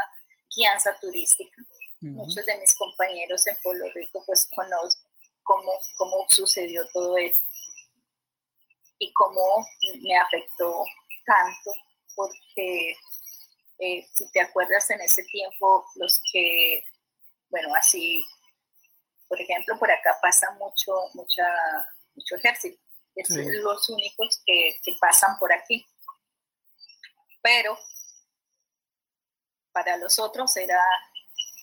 guianza 0.57 0.97
turística. 0.99 1.61
Muchos 2.01 2.45
de 2.45 2.57
mis 2.57 2.75
compañeros 2.75 3.45
en 3.47 3.57
Puerto 3.63 3.85
Rico 3.93 4.23
pues 4.25 4.47
conocen 4.55 5.01
cómo, 5.43 5.71
cómo 5.95 6.25
sucedió 6.29 6.87
todo 6.93 7.17
esto 7.17 7.47
y 8.99 9.11
cómo 9.13 9.65
me 10.01 10.17
afectó 10.17 10.83
tanto 11.25 11.71
porque 12.15 12.95
eh, 13.79 14.07
si 14.15 14.31
te 14.31 14.41
acuerdas 14.41 14.89
en 14.89 15.01
ese 15.01 15.23
tiempo, 15.25 15.85
los 15.95 16.19
que, 16.31 16.83
bueno, 17.49 17.69
así, 17.75 18.23
por 19.27 19.39
ejemplo, 19.39 19.77
por 19.77 19.91
acá 19.91 20.17
pasa 20.21 20.51
mucho, 20.53 20.93
mucha, 21.13 21.45
mucho 22.15 22.35
ejército, 22.35 22.81
es 23.15 23.29
los 23.29 23.89
únicos 23.89 24.41
que, 24.45 24.79
que 24.83 24.95
pasan 24.99 25.37
por 25.39 25.53
aquí. 25.53 25.85
Pero 27.41 27.77
para 29.77 29.97
los 29.97 30.17
otros 30.17 30.57
era, 30.57 30.81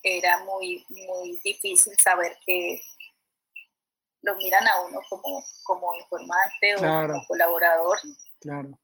era 0.02 0.44
muy, 0.44 0.86
muy 0.88 1.40
difícil 1.42 1.98
saber 1.98 2.38
que 2.46 2.80
lo 4.22 4.36
miran 4.36 4.66
a 4.68 4.82
uno 4.82 5.00
como, 5.08 5.44
como 5.64 5.94
informante 5.96 6.76
o 6.76 6.78
como 6.78 7.26
colaborador. 7.26 7.98
Claro. 8.40 8.78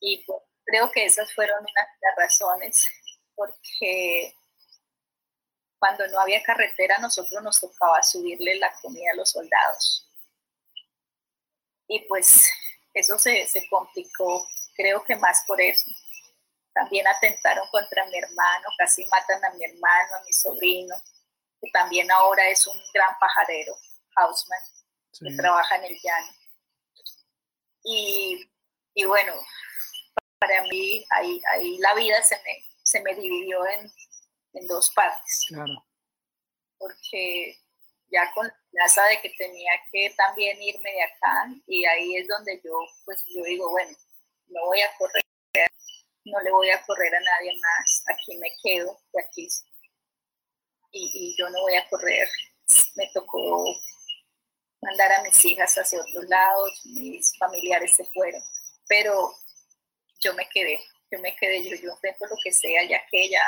Y 0.00 0.22
pues, 0.26 0.42
Creo 0.66 0.90
que 0.90 1.04
esas 1.04 1.30
fueron 1.34 1.58
unas 1.60 1.68
de 1.74 2.06
las 2.06 2.16
razones, 2.16 2.88
porque 3.34 4.34
cuando 5.78 6.06
no 6.08 6.20
había 6.20 6.42
carretera, 6.42 6.96
nosotros 6.98 7.42
nos 7.42 7.60
tocaba 7.60 8.02
subirle 8.02 8.54
la 8.56 8.72
comida 8.80 9.12
a 9.12 9.16
los 9.16 9.30
soldados. 9.30 10.10
Y 11.86 12.00
pues 12.08 12.48
eso 12.94 13.18
se, 13.18 13.46
se 13.46 13.68
complicó 13.68 14.46
creo 14.74 15.04
que 15.04 15.16
más 15.16 15.44
por 15.46 15.60
eso. 15.60 15.90
También 16.74 17.06
atentaron 17.06 17.66
contra 17.70 18.04
mi 18.06 18.18
hermano, 18.18 18.68
casi 18.76 19.06
matan 19.06 19.44
a 19.44 19.50
mi 19.50 19.64
hermano, 19.64 20.16
a 20.16 20.24
mi 20.24 20.32
sobrino, 20.32 20.94
que 21.60 21.70
también 21.70 22.10
ahora 22.10 22.48
es 22.48 22.66
un 22.66 22.78
gran 22.92 23.16
pajarero, 23.18 23.76
Hausman, 24.16 24.60
que 25.18 25.36
trabaja 25.36 25.76
en 25.76 25.84
el 25.84 25.98
llano. 26.02 26.32
Y, 27.84 28.50
y 28.94 29.04
bueno, 29.04 29.34
para 30.38 30.62
mí 30.62 31.04
ahí, 31.10 31.40
ahí 31.52 31.78
la 31.78 31.94
vida 31.94 32.22
se 32.22 32.36
me, 32.42 32.66
se 32.82 33.00
me 33.02 33.14
dividió 33.14 33.66
en, 33.66 33.92
en 34.54 34.66
dos 34.66 34.90
partes. 34.90 35.46
Claro. 35.48 35.86
Porque 36.76 37.56
ya 38.10 38.32
con 38.32 38.46
la 38.46 38.54
amenaza 38.72 39.04
de 39.04 39.20
que 39.20 39.30
tenía 39.30 39.72
que 39.90 40.10
también 40.16 40.60
irme 40.62 40.90
de 40.90 41.02
acá 41.02 41.48
y 41.66 41.84
ahí 41.84 42.16
es 42.16 42.28
donde 42.28 42.60
yo, 42.64 42.72
pues 43.04 43.22
yo 43.26 43.42
digo, 43.44 43.70
bueno, 43.70 43.96
no 44.48 44.64
voy 44.66 44.80
a 44.80 44.96
correr, 44.96 45.24
no 46.24 46.40
le 46.40 46.50
voy 46.50 46.70
a 46.70 46.82
correr 46.84 47.14
a 47.14 47.20
nadie 47.20 47.52
más, 47.60 48.04
aquí 48.06 48.36
me 48.38 48.50
quedo, 48.62 48.98
de 49.12 49.22
aquí 49.22 49.48
y, 50.94 51.34
yo 51.36 51.48
no 51.50 51.60
voy 51.60 51.74
a 51.74 51.88
correr. 51.88 52.28
Me 52.94 53.10
tocó 53.12 53.76
mandar 54.80 55.12
a 55.12 55.22
mis 55.22 55.44
hijas 55.44 55.74
hacia 55.74 56.00
otros 56.00 56.24
lados, 56.28 56.80
mis 56.84 57.36
familiares 57.38 57.94
se 57.94 58.04
fueron, 58.06 58.40
pero 58.88 59.34
yo 60.20 60.34
me 60.34 60.48
quedé, 60.48 60.80
yo 61.10 61.18
me 61.20 61.34
quedé, 61.36 61.62
yo, 61.62 61.76
yo 61.76 61.90
enfrento 61.90 62.26
lo 62.26 62.36
que 62.42 62.52
sea, 62.52 62.84
ya 62.84 63.00
que 63.10 63.28
ya 63.28 63.44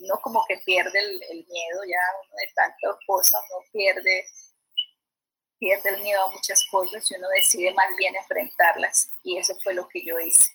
no 0.00 0.18
como 0.22 0.44
que 0.46 0.56
pierde 0.58 0.98
el, 0.98 1.46
miedo, 1.46 1.84
ya 1.86 1.98
uno 2.26 2.36
de 2.36 2.52
tantas 2.54 2.96
cosas, 3.06 3.40
no 3.50 3.58
pierde, 3.72 4.26
pierde 5.58 5.90
el 5.90 6.02
miedo 6.02 6.24
a 6.24 6.32
muchas 6.32 6.64
cosas 6.70 7.10
y 7.10 7.14
uno 7.16 7.28
decide 7.28 7.72
más 7.74 7.94
bien 7.96 8.16
enfrentarlas 8.16 9.10
y 9.22 9.38
eso 9.38 9.54
fue 9.62 9.74
lo 9.74 9.86
que 9.88 10.04
yo 10.04 10.18
hice, 10.18 10.50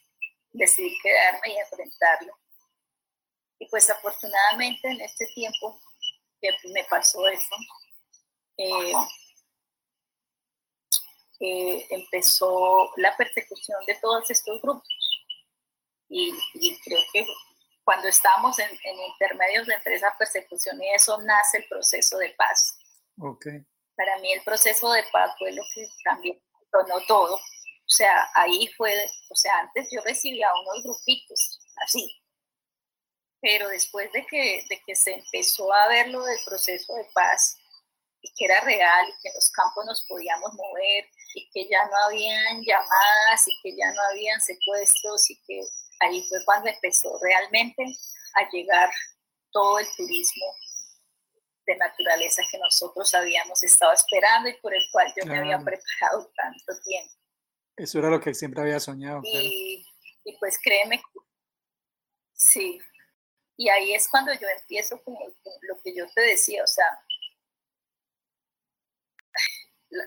decidí 0.51 0.97
quedarme 1.01 1.53
y 1.53 1.57
enfrentarlo. 1.57 2.33
Y 3.59 3.67
pues 3.67 3.89
afortunadamente 3.89 4.87
en 4.87 5.01
este 5.01 5.25
tiempo 5.35 5.79
que 6.39 6.51
me 6.73 6.83
pasó 6.85 7.27
eso, 7.27 7.55
eh, 8.57 8.93
eh, 11.41 11.87
empezó 11.89 12.91
la 12.97 13.15
persecución 13.15 13.77
de 13.85 13.95
todos 13.95 14.29
estos 14.29 14.61
grupos. 14.61 14.87
Y, 16.09 16.33
creo 16.83 16.99
que 17.13 17.25
cuando 17.83 18.07
estamos 18.07 18.57
en, 18.59 18.69
intermedios 19.11 19.69
entre 19.69 19.95
esa 19.95 20.15
persecución 20.17 20.81
y 20.81 20.89
eso 20.93 21.21
nace 21.21 21.59
el 21.59 21.67
proceso 21.67 22.17
de 22.17 22.29
paz. 22.31 22.77
Okay. 23.17 23.65
Para 23.95 24.17
mí 24.19 24.31
el 24.33 24.43
proceso 24.43 24.91
de 24.91 25.03
paz 25.11 25.35
fue 25.37 25.51
lo 25.51 25.61
que 25.73 25.87
también 26.03 26.41
tornó 26.71 26.99
todo. 27.07 27.39
O 27.89 27.95
sea, 27.95 28.29
ahí 28.35 28.67
fue, 28.77 28.93
o 29.29 29.35
sea, 29.35 29.59
antes 29.61 29.87
yo 29.91 29.99
recibía 30.01 30.47
unos 30.61 30.83
grupitos, 30.83 31.59
así. 31.77 32.21
Pero 33.41 33.67
después 33.69 34.11
de 34.11 34.27
que, 34.27 34.63
de 34.69 34.79
que 34.85 34.95
se 34.95 35.15
empezó 35.15 35.73
a 35.73 35.87
ver 35.87 36.09
lo 36.09 36.23
del 36.23 36.37
proceso 36.45 36.93
de 36.93 37.05
paz, 37.15 37.57
y 38.21 38.31
que 38.35 38.45
era 38.45 38.61
real, 38.61 39.07
y 39.07 39.21
que 39.21 39.29
en 39.29 39.33
los 39.33 39.49
campos 39.49 39.85
nos 39.87 40.05
podíamos 40.07 40.53
mover, 40.53 41.09
y 41.33 41.49
que 41.49 41.67
ya 41.67 41.83
no 41.87 41.97
habían 42.05 42.61
llamadas, 42.63 43.47
y 43.47 43.59
que 43.63 43.75
ya 43.75 43.91
no 43.91 44.01
habían 44.11 44.39
secuestros, 44.39 45.27
y 45.31 45.41
que 45.47 45.61
ahí 46.01 46.23
fue 46.29 46.45
cuando 46.45 46.69
empezó 46.69 47.17
realmente 47.23 47.83
a 48.35 48.47
llegar 48.51 48.91
todo 49.51 49.79
el 49.79 49.87
turismo 49.97 50.45
de 51.65 51.75
naturaleza 51.75 52.43
que 52.51 52.59
nosotros 52.59 53.13
habíamos 53.15 53.63
estado 53.63 53.93
esperando 53.93 54.49
y 54.49 54.53
por 54.61 54.75
el 54.75 54.83
cual 54.91 55.11
yo 55.15 55.25
me 55.25 55.39
había 55.39 55.57
preparado 55.57 56.31
tanto 56.35 56.81
tiempo. 56.83 57.18
Eso 57.79 57.99
era 57.99 58.09
lo 58.09 58.19
que 58.19 58.33
siempre 58.33 58.61
había 58.61 58.79
soñado. 58.79 59.21
Y, 59.23 59.85
pues 60.39 60.59
créeme, 60.61 61.01
sí. 62.33 62.77
Y 63.55 63.69
ahí 63.69 63.93
es 63.93 64.07
cuando 64.09 64.33
yo 64.33 64.47
empiezo 64.47 65.01
con 65.01 65.15
lo 65.15 65.81
que 65.81 65.95
yo 65.95 66.05
te 66.13 66.21
decía, 66.21 66.61
o 66.61 66.67
sea, 66.67 66.85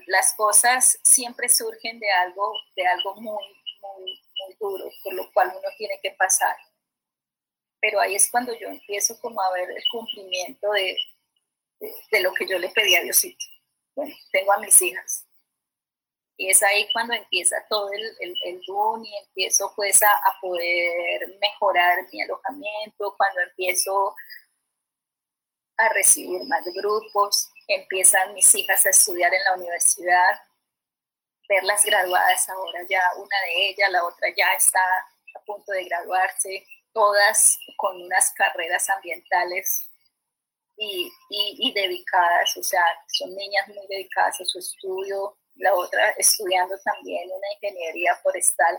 las 0.07 0.35
cosas 0.35 0.99
siempre 1.03 1.49
surgen 1.49 1.99
de 1.99 2.11
algo, 2.11 2.53
de 2.77 2.87
algo 2.87 3.15
muy, 3.15 3.45
muy, 3.81 4.23
muy 4.39 4.57
duro, 4.61 4.91
por 5.03 5.15
lo 5.15 5.33
cual 5.33 5.49
uno 5.49 5.69
tiene 5.79 5.99
que 6.03 6.11
pasar. 6.13 6.55
Pero 7.81 8.01
ahí 8.01 8.15
es 8.15 8.31
cuando 8.31 8.53
yo 8.59 8.69
empiezo 8.69 9.19
como 9.19 9.41
a 9.41 9.51
ver 9.53 9.71
el 9.71 9.83
cumplimiento 9.91 10.71
de, 10.73 10.97
de, 12.11 12.21
lo 12.21 12.35
que 12.35 12.47
yo 12.47 12.59
le 12.59 12.69
pedí 12.69 12.97
a 12.97 13.03
Diosito. 13.03 13.45
Bueno, 13.95 14.15
tengo 14.31 14.53
a 14.53 14.61
mis 14.61 14.81
hijas. 14.83 15.27
Y 16.37 16.51
es 16.51 16.63
ahí 16.63 16.89
cuando 16.93 17.15
empieza 17.15 17.57
todo 17.69 17.93
el, 17.93 18.03
el, 18.21 18.35
el 18.45 18.61
boom 18.67 19.05
y 19.05 19.17
empiezo 19.19 19.73
pues 19.77 20.03
a, 20.03 20.11
a 20.11 20.41
poder 20.41 21.39
mejorar 21.41 21.99
mi 22.13 22.23
alojamiento, 22.23 23.15
cuando 23.17 23.41
empiezo 23.43 24.15
a 25.77 25.89
recibir 25.91 26.43
más 26.45 26.65
grupos, 26.75 27.51
empiezan 27.69 28.35
mis 28.35 28.55
hijas 28.55 28.85
a 28.87 28.91
estudiar 28.91 29.33
en 29.33 29.45
la 29.45 29.55
universidad, 29.55 30.41
verlas 31.49 31.85
graduadas 31.85 32.49
ahora 32.49 32.81
ya, 32.89 33.03
una 33.17 33.37
de 33.47 33.69
ellas, 33.69 33.91
la 33.91 34.05
otra 34.05 34.29
ya 34.37 34.53
está 34.55 34.81
a 35.35 35.45
punto 35.45 35.73
de 35.73 35.85
graduarse, 35.85 36.67
todas 36.93 37.59
con 37.77 38.01
unas 38.03 38.33
carreras 38.33 38.89
ambientales 38.91 39.89
y, 40.77 41.11
y, 41.31 41.73
dedicadas, 41.73 42.57
o 42.57 42.63
sea, 42.63 42.85
son 43.07 43.35
niñas 43.35 43.69
muy 43.69 43.87
dedicadas 43.89 44.41
a 44.41 44.45
su 44.45 44.59
estudio, 44.59 45.37
la 45.57 45.75
otra 45.75 46.11
estudiando 46.19 46.79
también 46.85 47.29
una 47.31 47.53
ingeniería 47.55 48.17
forestal. 48.23 48.79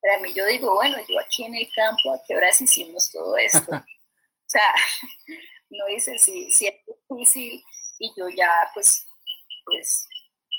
Para 0.00 0.18
mí 0.20 0.32
yo 0.34 0.44
digo, 0.46 0.74
bueno, 0.74 0.96
yo 1.08 1.18
aquí 1.18 1.44
en 1.44 1.54
el 1.54 1.68
campo, 1.74 2.12
¿a 2.12 2.20
qué 2.26 2.36
horas 2.36 2.60
hicimos 2.60 3.10
todo 3.10 3.36
esto? 3.36 3.70
o 3.72 4.46
sea, 4.46 4.74
no 5.70 5.86
dice 5.86 6.18
si, 6.18 6.50
si 6.50 6.66
es 6.66 6.74
difícil 6.86 7.62
y 7.98 8.12
yo 8.16 8.28
ya 8.28 8.50
pues, 8.74 9.06
pues 9.64 10.06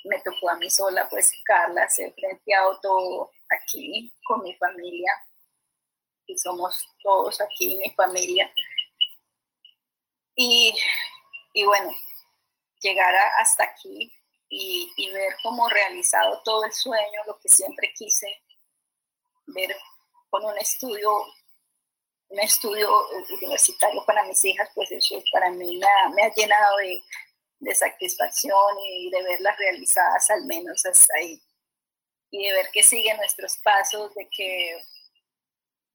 me 0.05 0.20
tocó 0.22 0.49
a 0.49 0.57
mí 0.57 0.70
sola 0.70 1.07
pues 1.09 1.32
Carla 1.43 1.84
hacer 1.84 2.13
frente 2.13 2.53
a 2.53 2.61
todo 2.82 3.32
aquí 3.49 4.13
con 4.26 4.41
mi 4.43 4.55
familia 4.55 5.11
y 6.28 6.38
somos 6.38 6.76
todos 7.03 7.39
aquí 7.41 7.78
mi 7.78 7.91
familia 7.91 8.51
y, 10.36 10.76
y 11.53 11.63
bueno 11.66 11.91
llegar 12.82 13.13
hasta 13.39 13.63
aquí 13.63 14.11
y, 14.50 14.91
y, 14.98 15.12
ver 15.12 15.36
cómo 15.43 15.68
realizado 15.70 16.41
todo 16.43 16.66
el 16.66 16.72
sueño 16.72 17.22
lo 17.26 17.38
que 17.39 17.50
siempre 17.50 17.91
quise 17.96 18.28
ver 19.48 19.76
con 20.30 20.46
un 20.46 20.58
estudio 20.58 21.26
un 22.30 22.39
estudio 22.39 22.89
universitario 23.41 24.04
para 24.06 24.24
mis 24.26 24.43
hijas, 24.46 24.70
pues 24.74 24.91
eso 24.91 25.22
para 25.32 25.52
mí 25.52 25.78
me 25.78 25.86
ha, 25.86 26.10
me 26.10 26.24
ha 26.24 26.34
llenado 26.34 26.78
de, 26.78 27.00
de, 27.60 27.76
satisfacción 27.76 28.80
y 28.84 29.10
de 29.12 29.24
verlas 29.24 29.58
realizadas 29.58 30.30
al 30.32 30.46
menos 30.46 30.86
hasta 30.86 31.14
ahí. 31.18 31.41
Y 32.32 32.48
de 32.48 32.54
ver 32.54 32.70
que 32.74 32.84
siguen 32.84 33.18
nuestros 33.18 33.58
pasos, 33.64 34.14
de 34.16 34.28
que, 34.30 34.82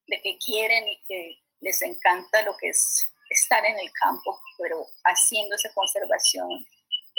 de 0.07 0.23
que 0.23 0.39
quieren 0.39 0.89
y 0.89 1.03
que 1.07 1.39
les 1.61 1.83
encanta 1.83 2.43
lo 2.43 2.57
que 2.57 2.69
es 2.69 3.13
estar 3.29 3.65
en 3.65 3.79
el 3.79 3.93
campo, 3.93 4.41
pero 4.59 4.87
haciendo 5.05 5.57
esa 5.57 5.73
conservación, 5.75 6.65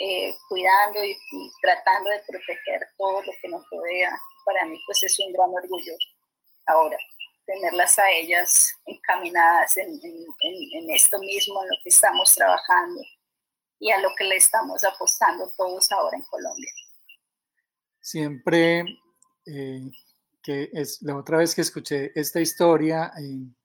eh, 0.01 0.33
cuidando 0.49 1.03
y, 1.03 1.11
y, 1.11 1.51
tratando 1.61 2.09
de 2.09 2.23
proteger 2.27 2.81
todo 2.97 3.21
lo 3.21 3.31
que 3.41 3.47
nos 3.49 3.63
rodea, 3.69 4.17
para 4.45 4.65
mí 4.65 4.79
pues 4.85 5.03
es 5.03 5.19
un 5.19 5.33
gran 5.33 5.49
orgullo 5.49 5.93
ahora 6.67 6.97
tenerlas 7.45 7.97
a 7.99 8.09
ellas 8.11 8.73
encaminadas 8.85 9.75
en, 9.77 9.99
esto 10.89 11.19
mismo, 11.19 11.61
en 11.63 11.69
lo 11.69 11.75
que 11.83 11.89
estamos 11.89 12.33
trabajando 12.35 13.01
y 13.79 13.91
a 13.91 13.99
lo 13.99 14.09
que 14.17 14.25
le 14.25 14.35
estamos 14.35 14.83
apostando 14.83 15.51
todos 15.57 15.91
ahora 15.91 16.17
en 16.17 16.23
Colombia. 16.23 16.71
Siempre, 17.99 18.85
eh, 19.45 19.91
que 20.41 20.69
es 20.73 21.01
la 21.01 21.17
otra 21.17 21.37
vez 21.37 21.55
que 21.55 21.61
escuché 21.61 22.11
esta 22.15 22.39
historia 22.39 23.11
en, 23.17 23.55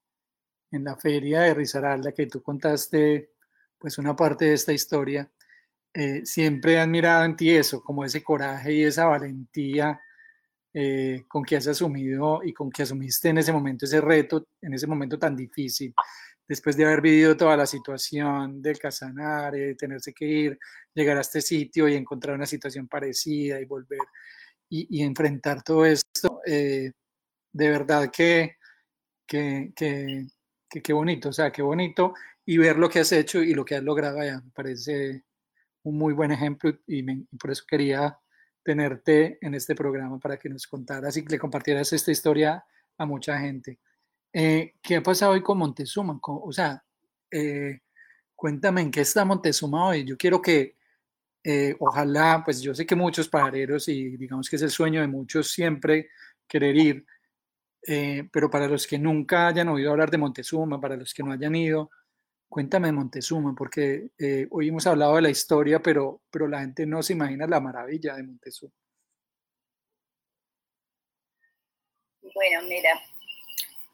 en 0.70 0.84
la 0.84 0.96
feria 0.96 1.40
de 1.40 1.54
Risaralda, 1.54 2.12
que 2.12 2.26
tú 2.26 2.42
contaste 2.42 3.32
pues 3.78 3.98
una 3.98 4.16
parte 4.16 4.46
de 4.46 4.54
esta 4.54 4.72
historia, 4.72 5.30
eh, 5.98 6.26
siempre 6.26 6.74
he 6.74 6.78
admirado 6.78 7.24
en 7.24 7.36
ti 7.36 7.50
eso, 7.50 7.82
como 7.82 8.04
ese 8.04 8.22
coraje 8.22 8.74
y 8.74 8.82
esa 8.84 9.06
valentía 9.06 9.98
eh, 10.74 11.24
con 11.26 11.42
que 11.42 11.56
has 11.56 11.66
asumido 11.68 12.42
y 12.44 12.52
con 12.52 12.70
que 12.70 12.82
asumiste 12.82 13.30
en 13.30 13.38
ese 13.38 13.50
momento 13.50 13.86
ese 13.86 14.02
reto, 14.02 14.46
en 14.60 14.74
ese 14.74 14.86
momento 14.86 15.18
tan 15.18 15.34
difícil, 15.34 15.94
después 16.46 16.76
de 16.76 16.84
haber 16.84 17.00
vivido 17.00 17.34
toda 17.34 17.56
la 17.56 17.64
situación 17.66 18.60
del 18.60 18.78
Casanare, 18.78 19.58
de 19.58 19.74
tenerse 19.74 20.12
que 20.12 20.26
ir, 20.26 20.58
llegar 20.94 21.16
a 21.16 21.22
este 21.22 21.40
sitio 21.40 21.88
y 21.88 21.94
encontrar 21.94 22.36
una 22.36 22.46
situación 22.46 22.88
parecida 22.88 23.58
y 23.58 23.64
volver 23.64 24.00
y, 24.68 25.02
enfrentar 25.02 25.62
todo 25.62 25.86
esto, 25.86 26.40
eh, 26.46 26.92
de 27.52 27.70
verdad 27.70 28.10
que, 28.12 28.56
que, 29.26 29.72
que, 29.74 30.26
que, 30.82 30.92
bonito, 30.92 31.30
o 31.30 31.32
sea, 31.32 31.50
qué 31.50 31.62
bonito 31.62 32.12
y 32.44 32.58
ver 32.58 32.76
lo 32.76 32.90
que 32.90 33.00
has 33.00 33.12
hecho 33.12 33.42
y 33.42 33.54
lo 33.54 33.64
que 33.64 33.76
has 33.76 33.82
logrado 33.82 34.20
allá, 34.20 34.42
me 34.44 34.50
parece 34.50 35.25
un 35.86 35.98
muy 35.98 36.14
buen 36.14 36.32
ejemplo 36.32 36.76
y 36.86 37.02
por 37.38 37.50
eso 37.52 37.64
quería 37.66 38.18
tenerte 38.64 39.38
en 39.40 39.54
este 39.54 39.76
programa 39.76 40.18
para 40.18 40.36
que 40.36 40.48
nos 40.48 40.66
contaras 40.66 41.16
y 41.16 41.24
que 41.24 41.34
le 41.34 41.38
compartieras 41.38 41.92
esta 41.92 42.10
historia 42.10 42.64
a 42.98 43.06
mucha 43.06 43.38
gente. 43.38 43.78
Eh, 44.32 44.74
¿Qué 44.82 44.96
ha 44.96 45.02
pasado 45.02 45.32
hoy 45.32 45.42
con 45.42 45.58
Montezuma? 45.58 46.18
O 46.22 46.52
sea, 46.52 46.82
eh, 47.30 47.82
cuéntame 48.34 48.80
en 48.80 48.90
qué 48.90 49.02
está 49.02 49.24
Montezuma 49.24 49.86
hoy. 49.86 50.04
Yo 50.04 50.16
quiero 50.16 50.42
que, 50.42 50.76
eh, 51.44 51.76
ojalá, 51.78 52.42
pues 52.44 52.60
yo 52.60 52.74
sé 52.74 52.84
que 52.84 52.96
muchos 52.96 53.28
pajareros 53.28 53.86
y 53.86 54.16
digamos 54.16 54.50
que 54.50 54.56
es 54.56 54.62
el 54.62 54.70
sueño 54.70 55.00
de 55.00 55.06
muchos 55.06 55.52
siempre 55.52 56.08
querer 56.48 56.76
ir, 56.76 57.06
pero 58.32 58.50
para 58.50 58.66
los 58.66 58.84
que 58.84 58.98
nunca 58.98 59.46
hayan 59.46 59.68
oído 59.68 59.92
hablar 59.92 60.10
de 60.10 60.18
Montezuma, 60.18 60.80
para 60.80 60.96
los 60.96 61.14
que 61.14 61.22
no 61.22 61.30
hayan 61.30 61.54
ido, 61.54 61.90
cuéntame 62.48 62.92
Montezuma, 62.92 63.54
porque 63.54 64.10
hoy 64.50 64.68
hemos 64.68 64.86
hablado 64.86 65.16
de 65.16 65.22
la 65.22 65.30
historia, 65.30 65.80
pero, 65.80 66.22
pero 66.30 66.48
la 66.48 66.60
gente 66.60 66.86
no 66.86 67.02
se 67.02 67.12
imagina 67.12 67.46
la 67.46 67.60
maravilla 67.60 68.14
de 68.14 68.22
Montezuma. 68.22 68.72
Bueno, 72.34 72.62
mira, 72.68 73.00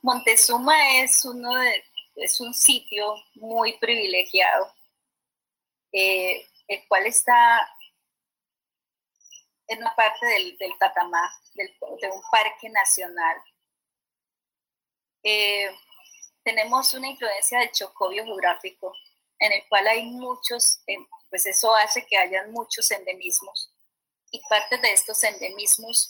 Montezuma 0.02 0.74
es 1.00 1.24
uno 1.24 1.54
de, 1.54 1.84
es 2.16 2.40
un 2.40 2.52
sitio 2.54 3.14
muy 3.34 3.78
privilegiado, 3.78 4.72
eh, 5.92 6.46
el 6.68 6.86
cual 6.88 7.06
está 7.06 7.60
en 9.68 9.78
una 9.78 9.94
parte 9.94 10.26
del, 10.26 10.56
del 10.58 10.72
Tatamá, 10.78 11.30
de 11.54 12.10
un 12.10 12.22
parque 12.30 12.68
nacional. 12.68 13.36
Eh, 15.22 15.70
tenemos 16.44 16.92
una 16.94 17.08
influencia 17.08 17.60
del 17.60 17.72
Chocó 17.72 18.10
geográfico, 18.10 18.92
en 19.38 19.52
el 19.52 19.62
cual 19.68 19.86
hay 19.88 20.04
muchos, 20.04 20.80
eh, 20.86 20.96
pues 21.30 21.46
eso 21.46 21.74
hace 21.76 22.06
que 22.06 22.16
hayan 22.16 22.52
muchos 22.52 22.90
endemismos. 22.90 23.72
Y 24.30 24.40
parte 24.48 24.78
de 24.78 24.92
estos 24.92 25.22
endemismos 25.24 26.08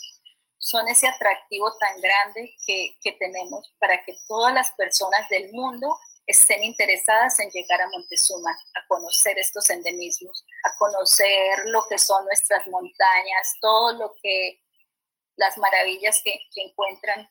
son 0.63 0.87
ese 0.89 1.09
atractivo 1.09 1.77
tan 1.79 2.01
grande 2.01 2.55
que, 2.65 2.97
tenemos 3.19 3.75
para 3.79 4.03
que 4.05 4.17
todas 4.29 4.55
las 4.55 4.71
personas 4.73 5.29
del 5.29 5.53
mundo 5.53 5.99
estén 6.27 6.63
interesadas 6.63 7.39
en 7.41 7.51
llegar 7.51 7.83
a 7.83 7.89
Montezuma, 7.89 8.53
a 8.53 8.87
conocer 8.87 9.39
estos 9.39 9.69
endemismos, 9.71 10.45
a 10.65 10.77
conocer 10.79 11.65
lo 11.67 11.85
que 11.89 11.99
son 11.99 12.25
nuestras 12.25 12.67
montañas, 12.69 13.57
todo 13.61 13.93
lo 13.95 14.15
que, 14.23 14.63
las 15.37 15.59
maravillas 15.59 16.21
que, 16.25 16.39
encuentran 16.55 17.29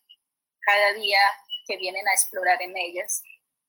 cada 0.60 0.94
día 0.94 1.20
vienen 1.78 2.08
a 2.08 2.14
explorar 2.14 2.62
en 2.62 2.76
ellas. 2.78 3.22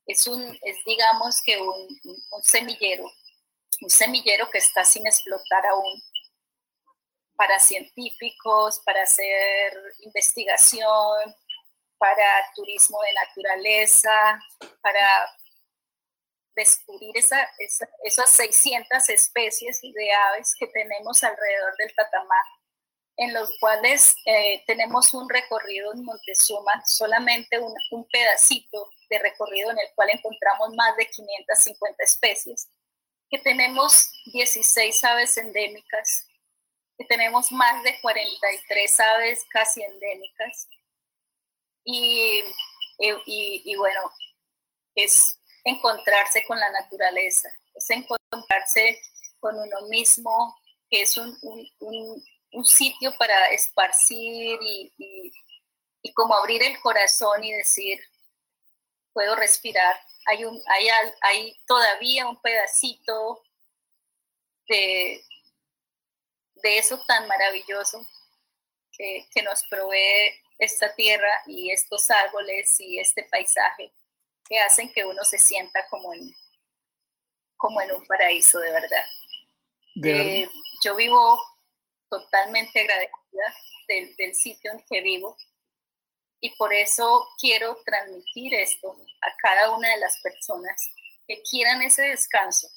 Es 0.05 0.27
un, 0.27 0.41
es 0.61 0.77
digamos 0.85 1.41
que 1.43 1.59
un, 1.59 1.99
un 2.31 2.43
semillero, 2.43 3.11
un 3.81 3.89
semillero 3.89 4.49
que 4.49 4.57
está 4.57 4.83
sin 4.83 5.05
explotar 5.07 5.65
aún, 5.65 6.01
para 7.35 7.59
científicos, 7.59 8.81
para 8.85 9.03
hacer 9.03 9.73
investigación, 9.99 11.35
para 11.97 12.51
turismo 12.55 12.99
de 13.01 13.13
naturaleza, 13.13 14.39
para 14.81 15.29
descubrir 16.55 17.17
esa, 17.17 17.49
esas 18.03 18.29
600 18.29 19.09
especies 19.09 19.81
de 19.81 20.11
aves 20.11 20.53
que 20.59 20.67
tenemos 20.67 21.23
alrededor 21.23 21.75
del 21.77 21.93
Tatamá, 21.95 22.35
en 23.17 23.33
los 23.33 23.49
cuales 23.59 24.15
eh, 24.25 24.63
tenemos 24.65 25.13
un 25.13 25.29
recorrido 25.29 25.93
en 25.93 26.03
Montezuma, 26.03 26.83
solamente 26.85 27.59
un, 27.59 27.73
un 27.91 28.07
pedacito 28.07 28.89
de 29.09 29.19
recorrido 29.19 29.71
en 29.71 29.79
el 29.79 29.87
cual 29.95 30.09
encontramos 30.09 30.73
más 30.75 30.95
de 30.97 31.07
550 31.07 32.03
especies, 32.03 32.69
que 33.29 33.39
tenemos 33.39 34.11
16 34.25 35.03
aves 35.03 35.37
endémicas, 35.37 36.27
que 36.97 37.05
tenemos 37.05 37.51
más 37.51 37.83
de 37.83 37.99
43 38.01 38.99
aves 38.99 39.43
casi 39.49 39.81
endémicas. 39.81 40.67
Y, 41.85 42.43
y, 42.97 43.75
bueno, 43.75 44.01
es 44.95 45.39
encontrarse 45.63 46.45
con 46.45 46.59
la 46.59 46.71
naturaleza, 46.71 47.49
es 47.73 47.89
encontrarse 47.89 49.01
con 49.39 49.55
uno 49.55 49.87
mismo, 49.89 50.55
que 50.89 51.01
es 51.01 51.17
un, 51.17 51.37
un, 51.41 51.67
un, 51.79 52.23
sitio 52.65 53.13
para 53.17 53.47
esparcir 53.47 54.59
y, 54.61 54.93
y, 56.01 56.13
como 56.13 56.35
abrir 56.35 56.61
el 56.63 56.79
corazón 56.81 57.43
y 57.43 57.51
decir, 57.53 57.99
puedo 59.13 59.35
respirar. 59.35 59.95
Hay, 60.25 60.45
un, 60.45 60.61
hay, 60.67 60.87
hay 61.21 61.57
todavía 61.65 62.27
un 62.27 62.39
pedacito 62.41 63.41
de, 64.67 65.23
de 66.55 66.77
eso 66.77 67.03
tan 67.07 67.27
maravilloso 67.27 68.05
que, 68.97 69.41
nos 69.43 69.63
provee 69.67 70.41
esta 70.57 70.93
tierra 70.95 71.41
y 71.45 71.71
estos 71.71 72.09
árboles 72.09 72.79
y 72.79 72.99
este 72.99 73.23
paisaje 73.23 73.91
que 74.47 74.59
hacen 74.59 74.91
que 74.93 75.03
uno 75.03 75.23
se 75.23 75.37
sienta 75.37 75.85
como 75.89 76.13
en, 76.13 76.33
como 77.57 77.81
en 77.81 77.91
un 77.91 78.05
paraíso 78.05 78.59
de 78.59 78.71
verdad. 78.71 79.05
Eh, 80.03 80.49
yo 80.83 80.95
vivo 80.95 81.39
totalmente 82.13 82.79
agradecida 82.79 83.55
del, 84.17 84.35
sitio 84.35 84.71
en 84.71 84.83
que 84.87 85.01
vivo 85.01 85.35
y 86.39 86.55
por 86.55 86.73
eso 86.73 87.27
quiero 87.39 87.75
transmitir 87.85 88.53
esto 88.53 88.95
a 89.21 89.35
cada 89.37 89.71
una 89.71 89.89
de 89.89 89.97
las 89.97 90.19
personas 90.21 90.89
que 91.27 91.41
quieran 91.41 91.81
ese 91.81 92.03
descanso, 92.03 92.67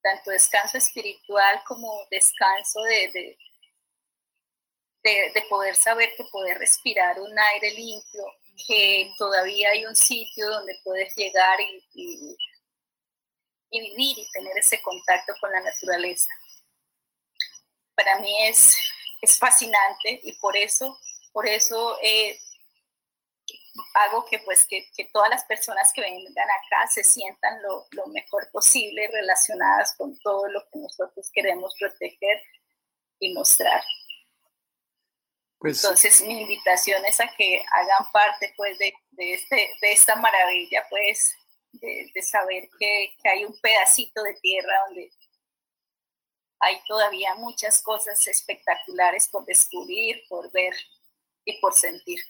tanto 0.00 0.30
descanso 0.30 0.78
espiritual 0.78 1.62
como 1.66 2.06
descanso 2.10 2.80
de, 2.82 3.36
de, 5.02 5.42
poder 5.50 5.76
saber 5.76 6.10
que 6.16 6.24
poder 6.32 6.58
respirar 6.58 7.20
un 7.20 7.38
aire 7.38 7.72
limpio, 7.72 8.24
que 8.66 9.12
todavía 9.18 9.70
hay 9.70 9.84
un 9.84 9.96
sitio 9.96 10.48
donde 10.48 10.78
puedes 10.84 11.14
llegar 11.16 11.60
y, 11.60 11.84
y, 11.92 12.36
vivir 13.80 14.18
y 14.18 14.30
tener 14.30 14.56
ese 14.56 14.80
contacto 14.80 15.34
con 15.40 15.50
la 15.50 15.60
naturaleza. 15.60 16.30
Para 17.94 18.18
mí 18.18 18.46
es, 18.46 18.74
es 19.22 19.38
fascinante 19.38 20.20
y 20.22 20.32
por 20.38 20.56
eso, 20.56 20.98
por 21.32 21.46
eso 21.46 21.98
eh, 22.02 22.38
hago 23.94 24.24
que 24.24 24.38
pues 24.40 24.66
que, 24.66 24.86
todas 25.12 25.30
las 25.30 25.44
personas 25.44 25.92
que 25.92 26.00
vengan 26.00 26.48
acá 26.50 26.86
se 26.88 27.02
sientan 27.02 27.60
lo, 27.62 28.06
mejor 28.06 28.48
posible 28.52 29.08
relacionadas 29.08 29.94
con 29.96 30.18
todo 30.20 30.48
lo 30.48 30.60
que 30.70 30.78
nosotros 30.78 31.30
queremos 31.32 31.74
proteger 31.78 32.42
y 33.18 33.32
mostrar. 33.32 33.82
Pues 35.58 35.82
Entonces 35.82 36.22
mi 36.22 36.42
invitación 36.42 37.04
es 37.06 37.20
a 37.20 37.28
que 37.36 37.64
hagan 37.72 38.10
parte 38.12 38.52
pues 38.56 38.78
de, 38.78 38.94
este, 39.16 39.70
de 39.80 39.92
esta 39.92 40.14
maravilla 40.16 40.84
pues 40.90 41.34
de, 41.72 42.22
saber 42.22 42.68
que, 42.78 43.14
que 43.22 43.28
hay 43.28 43.44
un 43.44 43.58
pedacito 43.60 44.22
de 44.22 44.34
tierra 44.34 44.74
donde 44.86 45.10
hay 46.64 46.78
todavía 46.88 47.34
muchas 47.36 47.82
cosas 47.82 48.26
espectaculares 48.26 49.28
por 49.30 49.44
descubrir, 49.44 50.22
por 50.28 50.50
ver 50.52 50.74
y 51.44 51.60
por 51.60 51.74
sentir. 51.74 52.20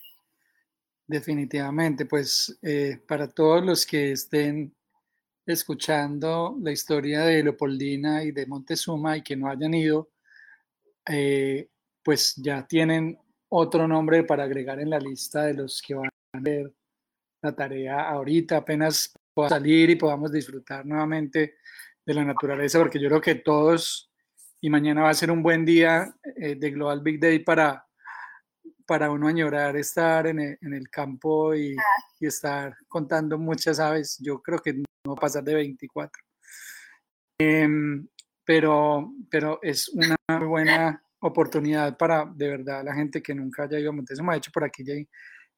Definitivamente, 1.07 2.07
pues 2.07 2.59
eh, 2.63 2.99
para 3.07 3.29
todos 3.29 3.65
los 3.65 3.87
que 3.87 4.13
estén 4.13 4.75
escuchando 5.47 6.57
la 6.61 6.73
historia 6.73 7.23
de 7.23 7.43
Leopoldina 7.43 8.25
y 8.25 8.33
de 8.33 8.47
Montezuma 8.47 9.17
y 9.17 9.23
que 9.23 9.37
no 9.37 9.49
hayan 9.49 9.75
ido, 9.75 10.11
eh, 11.07 11.69
pues 12.03 12.35
ya 12.37 12.67
tienen 12.67 13.19
otro 13.51 13.87
nombre 13.87 14.25
para 14.25 14.45
agregar 14.45 14.81
en 14.81 14.91
la 14.91 14.99
lista 14.99 15.45
de 15.45 15.55
los 15.55 15.83
que 15.83 15.95
van 15.95 16.11
a 16.33 16.41
ver 16.41 16.73
la 17.43 17.55
tarea 17.55 18.09
ahorita, 18.09 18.57
apenas 18.57 19.13
pueda 19.35 19.51
salir 19.51 19.91
y 19.91 19.97
podamos 19.97 20.33
disfrutar 20.33 20.87
nuevamente 20.87 21.57
de 22.05 22.15
la 22.15 22.25
naturaleza, 22.25 22.79
porque 22.79 22.99
yo 22.99 23.09
creo 23.09 23.21
que 23.21 23.35
todos, 23.37 24.11
y 24.65 24.71
mañana 24.71 25.03
va 25.03 25.11
a 25.11 25.15
ser 25.15 25.31
un 25.31 25.43
buen 25.43 25.63
día 25.63 26.17
eh, 26.37 26.55
de 26.55 26.71
Global 26.71 27.03
Big 27.03 27.21
Day 27.21 27.41
para 27.41 27.87
para 28.87 29.11
uno 29.11 29.29
añorar 29.29 29.77
estar 29.77 30.27
en 30.27 30.41
el, 30.41 30.59
en 30.63 30.73
el 30.73 30.89
campo 30.89 31.51
ah. 31.51 31.57
y, 31.57 31.77
estar 32.21 32.75
contando 32.89 33.39
muchas 33.39 33.79
aves. 33.79 34.17
Yo 34.23 34.41
creo 34.41 34.59
que 34.61 34.73
no 34.73 34.85
va 35.07 35.13
a 35.13 35.21
pasar 35.21 35.45
de 35.45 35.55
24. 35.55 36.23
Em, 37.39 38.09
pero, 38.43 39.13
pero 39.31 39.59
es 39.61 39.91
una 39.91 40.17
muy 40.29 40.47
buena 40.47 41.05
oportunidad 41.21 41.99
para 41.99 42.25
de 42.25 42.49
verdad 42.49 42.83
la 42.83 42.95
gente 42.95 43.23
que 43.23 43.35
nunca 43.35 43.65
haya 43.65 43.79
ido 43.79 43.91
a 43.91 43.93
Montezuma. 43.93 44.33
De 44.33 44.39
hecho, 44.39 44.51
por 44.51 44.65
aquí 44.65 44.83
ya 44.83 44.95
hay 44.95 45.07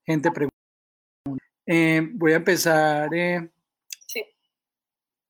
gente 0.04 0.32
preguntando. 0.32 1.44
Em, 1.64 2.18
voy 2.18 2.32
a 2.32 2.36
empezar 2.36 3.14
eh, 3.14 3.48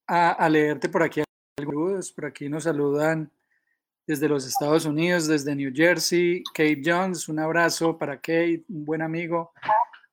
a, 0.07 0.33
a, 0.33 0.49
leerte 0.49 0.89
por 0.89 1.03
aquí 1.03 1.23
algunos. 1.59 2.11
Por 2.13 2.25
aquí 2.25 2.49
nos 2.49 2.65
saludan 2.65 3.31
desde 4.07 4.29
los 4.29 4.47
Estados 4.47 4.85
Unidos, 4.85 5.27
desde 5.27 5.55
New 5.55 5.73
Jersey. 5.75 6.43
Kate 6.55 6.81
Jones, 6.85 7.29
un 7.29 7.41
abrazo 7.41 7.99
para 7.99 8.17
Kate, 8.17 8.65
un 8.69 8.85
buen 8.85 9.03
amigo. 9.03 9.53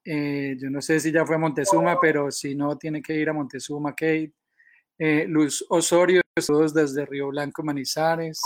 Eh, 0.04 0.58
yo 0.60 0.70
no 0.70 0.82
sé 0.82 1.00
si 1.00 1.12
ya 1.12 1.26
fue 1.26 1.36
a 1.36 1.40
Montezuma, 1.40 2.00
pero 2.02 2.32
si 2.32 2.56
no, 2.56 2.78
tiene 2.78 3.02
que 3.02 3.14
ir 3.14 3.30
a 3.30 3.34
Montezuma, 3.34 3.92
Kate. 3.92 4.34
Eh, 4.98 5.26
Luz 5.28 5.66
Osorio, 5.70 6.22
todos 6.46 6.74
desde 6.74 7.06
Río 7.06 7.28
Blanco, 7.28 7.64
Manizares. 7.64 8.42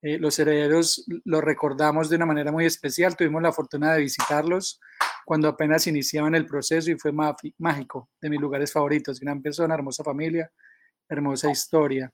Eh, 0.00 0.18
los 0.18 0.36
herederos 0.38 1.04
los 1.24 1.44
recordamos 1.44 2.10
de 2.10 2.16
una 2.16 2.26
manera 2.26 2.50
muy 2.50 2.64
especial. 2.64 3.16
Tuvimos 3.16 3.42
la 3.42 3.52
fortuna 3.52 3.92
de 3.92 4.00
visitarlos 4.00 4.80
cuando 5.24 5.48
apenas 5.48 5.86
iniciaban 5.86 6.34
el 6.34 6.46
proceso 6.46 6.90
y 6.90 6.98
fue 6.98 7.12
mágico, 7.12 8.08
de 8.20 8.30
mis 8.30 8.40
lugares 8.40 8.72
favoritos. 8.72 9.20
Gran 9.20 9.40
persona, 9.40 9.74
hermosa 9.74 10.02
familia, 10.02 10.50
hermosa 11.08 11.50
historia. 11.50 12.12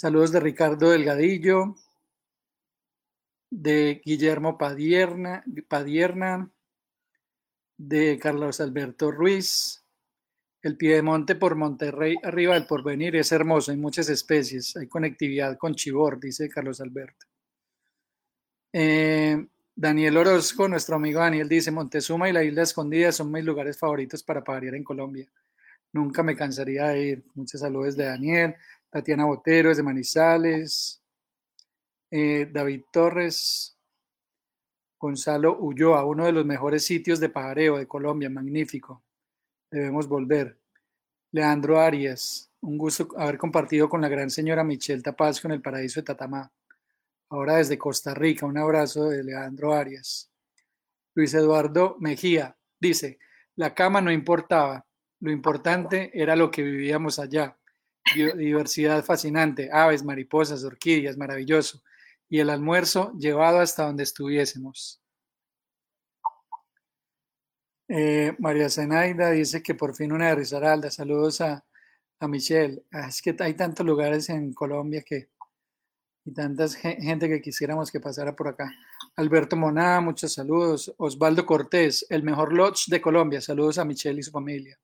Saludos 0.00 0.30
de 0.30 0.38
Ricardo 0.38 0.90
Delgadillo, 0.90 1.74
de 3.50 4.00
Guillermo 4.04 4.56
Padierna, 4.56 5.42
de 7.76 8.18
Carlos 8.20 8.60
Alberto 8.60 9.10
Ruiz. 9.10 9.84
El 10.62 10.76
Piedemonte 10.76 11.34
por 11.34 11.56
Monterrey, 11.56 12.14
arriba 12.22 12.54
del 12.54 12.68
porvenir, 12.68 13.16
es 13.16 13.32
hermoso, 13.32 13.72
hay 13.72 13.76
muchas 13.76 14.08
especies, 14.08 14.76
hay 14.76 14.86
conectividad 14.86 15.58
con 15.58 15.74
Chibor, 15.74 16.20
dice 16.20 16.48
Carlos 16.48 16.80
Alberto. 16.80 17.26
Eh, 18.72 19.48
Daniel 19.74 20.16
Orozco, 20.16 20.68
nuestro 20.68 20.94
amigo 20.94 21.18
Daniel, 21.18 21.48
dice, 21.48 21.72
Montezuma 21.72 22.28
y 22.28 22.32
la 22.32 22.44
Isla 22.44 22.62
Escondida 22.62 23.10
son 23.10 23.32
mis 23.32 23.44
lugares 23.44 23.76
favoritos 23.76 24.22
para 24.22 24.44
parir 24.44 24.76
en 24.76 24.84
Colombia. 24.84 25.28
Nunca 25.92 26.22
me 26.22 26.36
cansaría 26.36 26.88
de 26.88 27.02
ir. 27.02 27.24
Muchos 27.34 27.60
saludos 27.60 27.96
de 27.96 28.04
Daniel, 28.04 28.54
Tatiana 28.90 29.24
Botero, 29.24 29.74
de 29.74 29.82
Manizales, 29.82 31.02
eh, 32.10 32.48
David 32.50 32.82
Torres, 32.90 33.76
Gonzalo 34.98 35.58
Ulloa, 35.58 36.04
uno 36.04 36.24
de 36.24 36.32
los 36.32 36.44
mejores 36.44 36.84
sitios 36.84 37.20
de 37.20 37.28
pajareo 37.28 37.78
de 37.78 37.86
Colombia, 37.86 38.30
magnífico. 38.30 39.04
Debemos 39.70 40.08
volver. 40.08 40.58
Leandro 41.30 41.78
Arias, 41.78 42.50
un 42.62 42.78
gusto 42.78 43.08
haber 43.16 43.36
compartido 43.36 43.88
con 43.88 44.00
la 44.00 44.08
gran 44.08 44.30
señora 44.30 44.64
Michelle 44.64 45.02
Tapaz 45.02 45.40
con 45.40 45.52
el 45.52 45.60
paraíso 45.60 46.00
de 46.00 46.04
Tatamá. 46.04 46.50
Ahora 47.30 47.56
desde 47.56 47.76
Costa 47.76 48.14
Rica, 48.14 48.46
un 48.46 48.56
abrazo 48.56 49.10
de 49.10 49.22
Leandro 49.22 49.74
Arias. 49.74 50.30
Luis 51.14 51.34
Eduardo 51.34 51.96
Mejía 52.00 52.56
dice, 52.80 53.18
la 53.56 53.74
cama 53.74 54.00
no 54.00 54.10
importaba, 54.10 54.86
lo 55.20 55.30
importante 55.30 56.10
era 56.14 56.34
lo 56.34 56.50
que 56.50 56.62
vivíamos 56.62 57.18
allá. 57.18 57.57
Biodiversidad 58.14 59.04
fascinante, 59.04 59.70
aves, 59.72 60.04
mariposas, 60.04 60.64
orquídeas, 60.64 61.16
maravilloso 61.16 61.82
y 62.28 62.40
el 62.40 62.50
almuerzo 62.50 63.12
llevado 63.18 63.60
hasta 63.60 63.84
donde 63.84 64.02
estuviésemos. 64.02 65.00
Eh, 67.88 68.34
María 68.38 68.68
Zenaida 68.68 69.30
dice 69.30 69.62
que 69.62 69.74
por 69.74 69.94
fin 69.94 70.12
una 70.12 70.28
de 70.28 70.34
Risaralda. 70.34 70.90
Saludos 70.90 71.40
a, 71.40 71.64
a 72.20 72.28
Michelle. 72.28 72.84
Ah, 72.92 73.08
es 73.08 73.22
que 73.22 73.34
hay 73.38 73.54
tantos 73.54 73.86
lugares 73.86 74.28
en 74.28 74.52
Colombia 74.52 75.02
que 75.02 75.30
y 76.28 76.32
tanta 76.32 76.68
gente 76.68 77.26
que 77.26 77.40
quisiéramos 77.40 77.90
que 77.90 78.00
pasara 78.00 78.36
por 78.36 78.48
acá. 78.48 78.70
Alberto 79.16 79.56
Moná, 79.56 79.98
muchos 80.02 80.34
saludos. 80.34 80.94
Osvaldo 80.98 81.46
Cortés, 81.46 82.04
el 82.10 82.22
mejor 82.22 82.52
lodge 82.52 82.88
de 82.88 83.00
Colombia. 83.00 83.40
Saludos 83.40 83.78
a 83.78 83.86
Michelle 83.86 84.20
y 84.20 84.22
su 84.22 84.30
familia. 84.30 84.78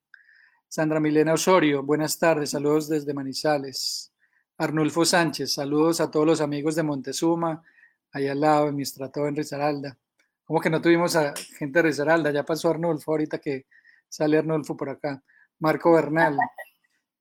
Sandra 0.74 0.98
Milena 0.98 1.34
Osorio, 1.34 1.84
buenas 1.84 2.18
tardes. 2.18 2.50
Saludos 2.50 2.88
desde 2.88 3.14
Manizales. 3.14 4.12
Arnulfo 4.58 5.04
Sánchez, 5.04 5.52
saludos 5.52 6.00
a 6.00 6.10
todos 6.10 6.26
los 6.26 6.40
amigos 6.40 6.74
de 6.74 6.82
Montezuma, 6.82 7.62
allá 8.10 8.32
al 8.32 8.40
lado, 8.40 8.68
en 8.70 8.74
Mistrato, 8.74 9.24
en 9.28 9.36
Risaralda. 9.36 9.96
Como 10.44 10.60
que 10.60 10.70
no 10.70 10.82
tuvimos 10.82 11.14
a 11.14 11.32
gente 11.58 11.78
de 11.78 11.82
Risaralda, 11.84 12.32
ya 12.32 12.42
pasó 12.42 12.70
Arnulfo, 12.70 13.12
ahorita 13.12 13.38
que 13.38 13.66
sale 14.08 14.36
Arnulfo 14.36 14.76
por 14.76 14.88
acá. 14.88 15.22
Marco 15.60 15.92
Bernal, 15.92 16.36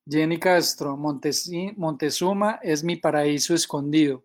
Jenny 0.04 0.39
Castro, 0.39 0.97
Montezuma 0.97 2.60
es 2.64 2.84
mi 2.84 2.95
paraíso 2.95 3.54
escondido. 3.54 4.24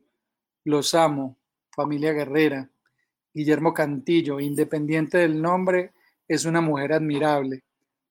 Los 0.65 0.95
amo, 0.95 1.37
familia 1.77 2.15
guerrera. 2.15 2.71
Guillermo 3.35 3.75
Cantillo, 3.75 4.41
independiente 4.41 5.19
del 5.19 5.43
nombre, 5.43 5.93
es 6.27 6.47
una 6.47 6.63
mujer 6.63 6.95
admirable. 6.95 7.65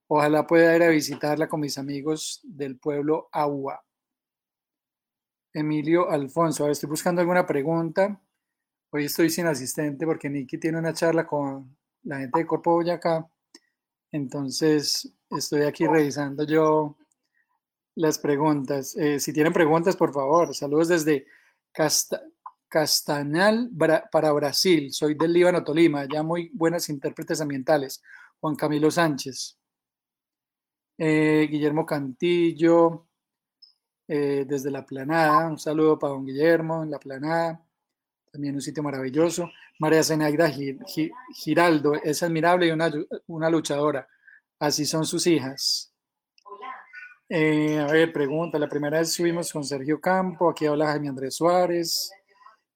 Ojalá 0.10 0.48
pueda 0.48 0.76
ir 0.76 0.84
a 0.84 0.90
visitarla 0.90 1.50
con 1.50 1.60
mis 1.60 1.78
amigos 1.78 2.40
del 2.44 2.78
pueblo 2.78 3.28
Agua. 3.32 3.84
Emilio 5.54 6.10
Alfonso. 6.10 6.64
A 6.64 6.68
ver, 6.68 6.72
estoy 6.72 6.90
buscando 6.90 7.20
alguna 7.20 7.46
pregunta. 7.46 8.22
Hoy 8.90 9.06
estoy 9.06 9.30
sin 9.30 9.48
asistente 9.48 10.06
porque 10.06 10.30
Nicky 10.30 10.58
tiene 10.58 10.78
una 10.80 10.94
charla 10.94 11.28
con 11.28 11.76
la 12.04 12.20
gente 12.20 12.40
de 12.40 12.48
Corpo 12.48 12.76
Boyacá. 12.76 13.30
Entonces, 14.12 15.14
estoy 15.30 15.64
aquí 15.64 15.86
revisando 15.86 16.46
yo 16.46 16.96
las 17.96 18.18
preguntas. 18.18 18.96
Eh, 18.96 19.20
si 19.20 19.34
tienen 19.34 19.52
preguntas, 19.52 19.98
por 19.98 20.14
favor. 20.14 20.56
Saludos 20.56 20.88
desde 20.88 21.26
Castañal 22.70 23.70
para 24.10 24.32
Brasil. 24.32 24.94
Soy 24.94 25.16
del 25.16 25.34
Líbano, 25.34 25.66
Tolima. 25.66 26.06
Ya 26.06 26.24
muy 26.24 26.50
buenas 26.54 26.88
intérpretes 26.88 27.42
ambientales. 27.42 28.02
Juan 28.40 28.56
Camilo 28.56 28.90
Sánchez. 28.90 29.57
Eh, 30.98 31.48
Guillermo 31.50 31.86
Cantillo. 31.86 33.08
Eh, 34.10 34.46
desde 34.48 34.72
La 34.72 34.86
Planada. 34.86 35.48
Un 35.48 35.60
saludo 35.60 36.00
para 36.00 36.14
don 36.14 36.26
Guillermo 36.26 36.84
en 36.84 36.92
La 36.92 37.00
Planada. 37.00 37.62
También 38.32 38.56
un 38.56 38.62
sitio 38.62 38.82
maravilloso. 38.82 39.50
María 39.80 40.02
Zenaida 40.02 40.50
Giraldo 41.34 41.94
es 41.96 42.24
admirable 42.24 42.68
y 42.68 42.72
una, 42.72 42.90
una, 43.28 43.50
luchadora. 43.50 44.08
Así 44.60 44.86
son 44.86 45.06
sus 45.06 45.28
hijas. 45.28 45.94
Eh, 47.28 47.80
a 47.80 47.92
ver, 47.92 48.14
pregunta. 48.14 48.58
La 48.58 48.70
primera 48.70 49.00
vez 49.00 49.12
subimos 49.12 49.52
con 49.52 49.66
Sergio 49.66 50.00
Campo. 50.00 50.50
Aquí 50.50 50.66
habla 50.66 50.88
Jaime 50.88 51.10
Andrés 51.10 51.36
Suárez. 51.36 52.10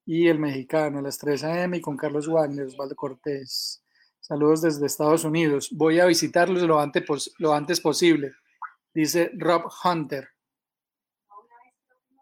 Y 0.05 0.27
el 0.27 0.37
mexicano 0.37 0.99
a 0.99 1.01
las 1.01 1.17
3 1.17 1.43
a.m. 1.45 1.77
y 1.77 1.81
con 1.81 1.95
Carlos 1.95 2.27
Wagner, 2.27 2.65
Osvaldo 2.65 2.95
Cortés. 2.95 3.81
Saludos 4.21 4.61
desde 4.61 4.85
Estados 4.85 5.23
Unidos. 5.23 5.69
Voy 5.71 5.99
a 5.99 6.05
visitarlos 6.05 6.61
lo 6.61 6.79
antes, 6.79 7.81
posible, 7.81 8.31
dice 8.93 9.31
Rob 9.35 9.63
Hunter. 9.83 10.29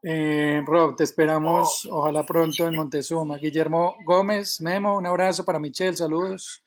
Eh, 0.02 0.64
Rob, 0.66 0.96
te 0.96 1.04
esperamos, 1.04 1.86
ojalá 1.92 2.26
pronto 2.26 2.66
en 2.66 2.76
Montezuma. 2.76 3.38
Guillermo 3.38 3.98
Gómez, 4.06 4.62
Memo, 4.62 4.98
un 4.98 5.06
abrazo 5.06 5.44
para 5.44 5.60
Michelle, 5.60 5.98
saludos. 5.98 6.64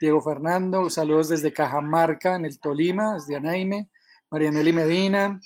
Diego 0.00 0.22
Fernando, 0.22 0.88
saludos 0.88 1.28
desde 1.28 1.52
Cajamarca, 1.52 2.36
en 2.36 2.46
el 2.46 2.58
Tolima, 2.58 3.14
desde 3.14 3.36
Anaime. 3.36 3.90
Marianeli 4.30 4.72
Medina, 4.72 5.38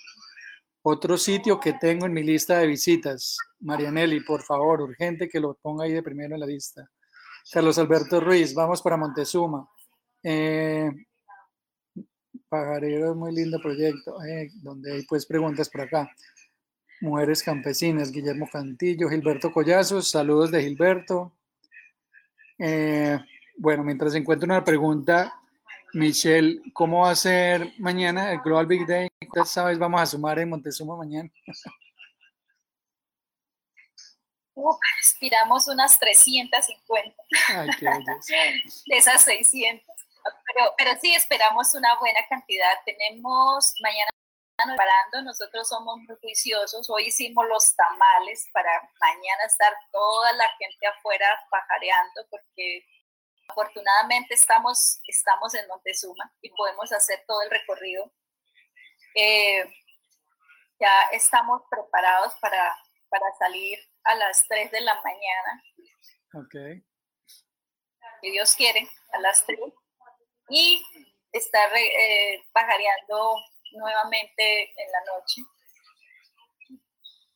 otro 0.82 1.18
sitio 1.18 1.58
que 1.58 1.72
tengo 1.72 2.06
en 2.06 2.12
mi 2.12 2.22
lista 2.22 2.58
de 2.58 2.68
visitas. 2.68 3.36
Marianeli, 3.58 4.20
por 4.20 4.42
favor, 4.42 4.80
urgente 4.80 5.28
que 5.28 5.40
lo 5.40 5.54
ponga 5.54 5.86
ahí 5.86 5.92
de 5.92 6.04
primero 6.04 6.34
en 6.34 6.40
la 6.40 6.46
lista. 6.46 6.88
Carlos 7.50 7.78
Alberto 7.78 8.20
Ruiz, 8.20 8.54
vamos 8.54 8.80
para 8.80 8.96
Montezuma. 8.96 9.68
Eh, 10.22 10.90
Pajarero, 12.48 13.14
muy 13.14 13.34
lindo 13.34 13.60
proyecto, 13.60 14.22
eh, 14.24 14.50
donde 14.62 14.94
hay 14.94 15.02
pues 15.04 15.26
preguntas 15.26 15.68
por 15.68 15.82
acá. 15.82 16.10
Mujeres 17.00 17.42
Campesinas, 17.42 18.10
Guillermo 18.10 18.48
Cantillo, 18.50 19.08
Gilberto 19.08 19.52
Collazos, 19.52 20.08
saludos 20.08 20.50
de 20.50 20.62
Gilberto. 20.62 21.32
Eh, 22.58 23.18
bueno, 23.58 23.84
mientras 23.84 24.14
encuentro 24.14 24.46
una 24.46 24.64
pregunta, 24.64 25.34
Michelle, 25.92 26.62
¿cómo 26.72 27.00
va 27.00 27.10
a 27.10 27.16
ser 27.16 27.72
mañana 27.78 28.32
el 28.32 28.40
Global 28.40 28.66
Big 28.66 28.86
Day? 28.86 29.08
¿Cuántas 29.28 29.52
sabes 29.52 29.78
vamos 29.78 30.00
a 30.00 30.06
sumar 30.06 30.38
en 30.38 30.48
Montezuma 30.48 30.96
mañana? 30.96 31.30
aspiramos 35.02 35.68
unas 35.68 35.98
350. 35.98 37.22
Ay, 37.48 37.68
qué 37.78 37.86
de 38.86 38.96
esas 38.96 39.22
600. 39.22 39.82
Pero, 40.46 40.74
pero 40.78 41.00
sí, 41.00 41.14
esperamos 41.14 41.74
una 41.74 41.98
buena 41.98 42.20
cantidad. 42.28 42.72
Tenemos 42.86 43.74
mañana 43.80 44.08
preparando, 44.56 45.22
nosotros 45.22 45.68
somos 45.68 45.98
muy 45.98 46.16
juiciosos. 46.20 46.88
Hoy 46.88 47.06
hicimos 47.06 47.44
los 47.48 47.74
tamales 47.74 48.48
para 48.52 48.70
mañana 49.00 49.44
estar 49.46 49.74
toda 49.92 50.32
la 50.34 50.48
gente 50.58 50.86
afuera 50.86 51.26
pajareando 51.50 52.26
porque 52.30 52.86
afortunadamente 53.48 54.34
estamos, 54.34 55.00
estamos 55.06 55.54
en 55.54 55.66
Montezuma 55.68 56.32
y 56.40 56.50
podemos 56.50 56.90
hacer 56.92 57.24
todo 57.26 57.42
el 57.42 57.50
recorrido. 57.50 58.10
Eh, 59.14 59.64
ya 60.80 61.02
estamos 61.12 61.62
preparados 61.70 62.34
para, 62.40 62.76
para 63.14 63.32
salir 63.36 63.78
a 64.02 64.14
las 64.16 64.44
3 64.48 64.72
de 64.72 64.80
la 64.80 65.00
mañana. 65.02 65.62
Ok. 66.34 66.82
Si 68.20 68.30
Dios 68.32 68.56
quiere, 68.56 68.88
a 69.12 69.20
las 69.20 69.46
3. 69.46 69.58
Y 70.48 70.82
estar 71.30 71.70
eh, 71.76 72.42
pajareando 72.52 73.36
nuevamente 73.72 74.62
en 74.62 74.92
la 74.92 75.14
noche. 75.14 75.42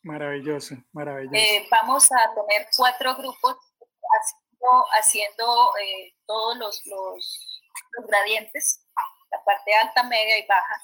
Maravilloso, 0.03 0.75
maravilloso. 0.93 1.37
Eh, 1.37 1.67
vamos 1.71 2.11
a 2.11 2.35
tener 2.35 2.67
cuatro 2.77 3.15
grupos 3.15 3.57
haciendo, 4.21 4.85
haciendo 4.99 5.71
eh, 5.81 6.15
todos 6.27 6.57
los, 6.57 6.83
los, 6.87 7.65
gradientes, 8.09 8.85
la 9.31 9.45
parte 9.45 9.75
alta, 9.75 10.03
media 10.03 10.39
y 10.39 10.47
baja. 10.47 10.83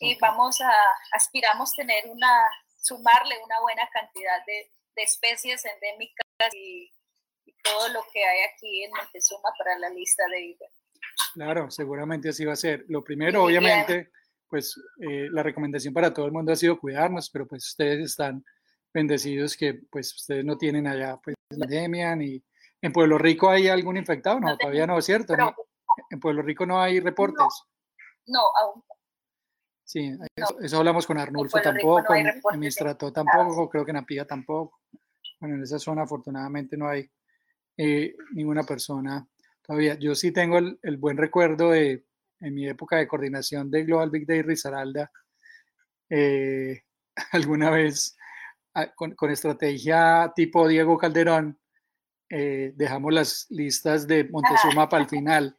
Y 0.00 0.18
vamos 0.18 0.60
a, 0.62 0.72
aspiramos 1.12 1.74
tener 1.74 2.06
una, 2.08 2.46
sumarle 2.80 3.36
una 3.44 3.60
buena 3.60 3.88
cantidad 3.92 4.44
de, 4.46 4.70
de 4.96 5.02
especies 5.02 5.64
endémicas 5.64 6.26
y, 6.54 6.90
todo 7.62 7.88
lo 7.88 8.00
que 8.10 8.24
hay 8.24 8.38
aquí 8.54 8.84
en 8.84 8.90
Montezuma 8.92 9.50
para 9.58 9.78
la 9.78 9.90
lista 9.90 10.22
de 10.30 10.46
IBA. 10.46 10.66
Claro, 11.34 11.70
seguramente 11.70 12.30
así 12.30 12.44
va 12.44 12.54
a 12.54 12.56
ser. 12.56 12.86
Lo 12.88 13.04
primero, 13.04 13.44
obviamente, 13.44 14.10
pues 14.48 14.80
eh, 15.00 15.28
la 15.30 15.42
recomendación 15.42 15.92
para 15.92 16.14
todo 16.14 16.24
el 16.24 16.32
mundo 16.32 16.52
ha 16.52 16.56
sido 16.56 16.78
cuidarnos, 16.78 17.28
pero 17.28 17.46
pues 17.46 17.66
ustedes 17.66 18.10
están 18.10 18.42
bendecidos 18.94 19.56
que 19.56 19.74
pues 19.90 20.14
ustedes 20.14 20.44
no 20.44 20.56
tienen 20.56 20.86
allá 20.86 21.18
pues 21.22 21.36
la 21.50 21.66
pandemia 21.66 22.16
ni 22.16 22.42
en 22.82 22.92
Pueblo 22.92 23.18
Rico 23.18 23.50
hay 23.50 23.68
algún 23.68 23.96
infectado, 23.96 24.40
no, 24.40 24.56
todavía 24.56 24.86
no 24.86 24.98
es 24.98 25.04
cierto, 25.04 25.34
En 26.08 26.18
Pueblo 26.18 26.42
Rico 26.42 26.64
no 26.64 26.80
hay 26.80 26.98
reportes. 26.98 27.46
No, 28.26 28.40
aún. 28.60 28.82
Sí, 29.90 30.16
eso, 30.60 30.78
hablamos 30.78 31.04
con 31.04 31.18
Arnulfo 31.18 31.60
tampoco, 31.60 32.14
en, 32.14 32.60
Mistrato 32.60 33.12
tampoco, 33.12 33.68
creo 33.68 33.84
que 33.84 33.90
en 33.90 33.96
Apía 33.96 34.24
tampoco. 34.24 34.82
Bueno, 35.40 35.56
en 35.56 35.64
esa 35.64 35.80
zona 35.80 36.02
afortunadamente 36.02 36.76
no 36.76 36.88
hay 36.88 37.10
eh, 37.76 38.14
ninguna 38.32 38.62
persona 38.62 39.26
todavía. 39.60 39.98
Yo 39.98 40.14
sí 40.14 40.30
tengo 40.30 40.58
el, 40.58 40.96
buen 40.96 41.16
recuerdo 41.16 41.70
de 41.70 42.04
en 42.38 42.54
mi 42.54 42.68
época 42.68 42.98
de 42.98 43.08
coordinación 43.08 43.68
de 43.68 43.82
Global 43.82 44.10
Big 44.10 44.28
Day 44.28 44.42
Risaralda, 44.42 45.10
eh, 46.08 46.82
alguna 47.32 47.70
vez 47.70 48.16
ah, 48.74 48.94
con, 48.94 49.16
estrategia 49.28 50.32
tipo 50.36 50.68
Diego 50.68 50.96
Calderón, 50.98 51.58
eh, 52.28 52.74
dejamos 52.76 53.12
las 53.12 53.46
listas 53.50 54.06
de 54.06 54.22
Montezuma 54.22 54.88
para 54.88 55.02
el 55.02 55.08
final. 55.08 55.58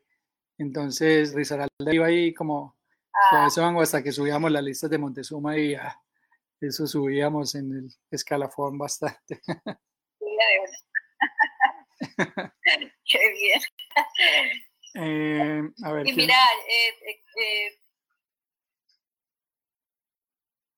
Entonces 0.57 1.33
Risaralda 1.33 1.93
iba 1.93 2.05
ahí 2.05 2.33
como 2.33 2.77
ah. 3.13 3.45
eso 3.47 3.65
hasta 3.79 4.03
que 4.03 4.11
subíamos 4.11 4.51
las 4.51 4.63
listas 4.63 4.89
de 4.89 4.97
Montezuma 4.97 5.57
y 5.57 5.75
eso 6.59 6.85
subíamos 6.87 7.55
en 7.55 7.71
el 7.71 7.87
escalafón 8.09 8.77
bastante. 8.77 9.41
Qué 13.05 13.33
bien. 13.33 13.61
Eh, 14.93 15.61
a 15.83 15.91
ver, 15.93 16.07
y 16.07 16.13
mira, 16.13 16.35
eh, 16.67 16.93
eh, 17.41 17.79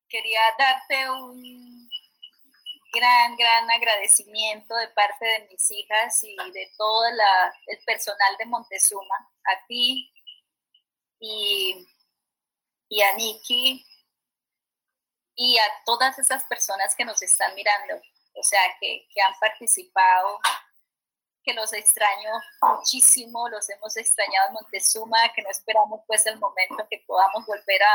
quería 0.08 0.42
darte 0.58 1.10
un 1.10 1.90
gran, 2.94 3.36
gran 3.36 3.70
agradecimiento 3.72 4.76
de 4.76 4.88
parte 4.90 5.26
de 5.26 5.48
mis 5.50 5.72
hijas 5.72 6.24
y 6.24 6.36
de 6.36 6.72
todo 6.78 7.08
el 7.08 7.80
personal 7.86 8.38
de 8.38 8.46
Montezuma, 8.46 9.16
a 9.46 9.66
ti 9.68 10.14
y, 11.20 11.88
y 12.94 13.02
a 13.02 13.16
Nikki 13.16 13.84
y 15.36 15.58
a 15.58 15.64
todas 15.84 16.20
esas 16.20 16.44
personas 16.46 16.96
que 16.96 17.04
nos 17.04 17.20
están 17.24 17.56
mirando, 17.56 17.96
o 18.36 18.44
sea, 18.44 18.62
que, 18.80 19.08
que 19.12 19.20
han 19.20 19.34
participado 19.40 20.40
que 21.44 21.56
los 21.56 21.74
extraño 21.74 22.30
muchísimo, 22.62 23.50
los 23.50 23.68
hemos 23.72 23.98
extrañado 23.98 24.50
en 24.50 24.54
Montezuma, 24.54 25.34
que 25.34 25.42
no 25.42 25.50
esperamos 25.50 26.02
pues 26.06 26.24
el 26.28 26.38
momento 26.38 26.88
que 26.88 27.04
podamos 27.08 27.44
volver 27.48 27.82
a, 27.82 27.94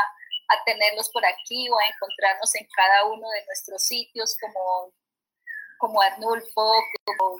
a 0.49 0.63
tenerlos 0.65 1.09
por 1.11 1.25
aquí 1.25 1.69
o 1.69 1.79
a 1.79 1.87
encontrarnos 1.87 2.53
en 2.55 2.67
cada 2.75 3.05
uno 3.05 3.29
de 3.29 3.45
nuestros 3.45 3.81
sitios 3.81 4.35
como, 4.37 4.93
como 5.77 6.01
Arnulfo, 6.01 6.73
como 7.05 7.37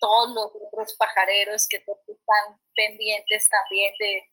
todos 0.00 0.30
los 0.30 0.50
otros 0.72 0.96
pajareros 0.96 1.68
que 1.68 1.76
están 1.76 2.60
pendientes 2.74 3.44
también 3.48 3.94
de, 4.00 4.28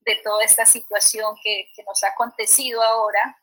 de 0.00 0.16
toda 0.24 0.44
esta 0.44 0.64
situación 0.64 1.34
que, 1.42 1.70
que 1.74 1.82
nos 1.84 2.02
ha 2.04 2.08
acontecido 2.08 2.82
ahora. 2.82 3.38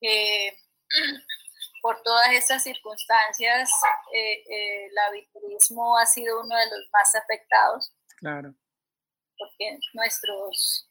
Eh, 0.00 0.56
por 1.82 2.02
todas 2.02 2.32
estas 2.32 2.62
circunstancias, 2.62 3.70
eh, 4.12 4.32
eh, 4.32 4.86
el 4.86 4.98
aviturismo 4.98 5.96
ha 5.96 6.06
sido 6.06 6.40
uno 6.40 6.56
de 6.56 6.66
los 6.66 6.88
más 6.92 7.14
afectados. 7.14 7.92
Claro. 8.18 8.54
Porque 9.38 9.78
nuestros, 9.94 10.88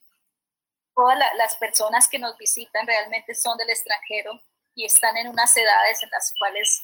todas 0.96 1.18
las 1.36 1.56
personas 1.58 2.08
que 2.08 2.18
nos 2.18 2.38
visitan 2.38 2.88
realmente 2.88 3.36
son 3.36 3.58
del 3.58 3.70
extranjero 3.70 4.42
y 4.74 4.86
están 4.86 5.16
en 5.18 5.28
unas 5.28 5.56
edades 5.56 6.02
en 6.02 6.10
las 6.10 6.34
cuales 6.40 6.82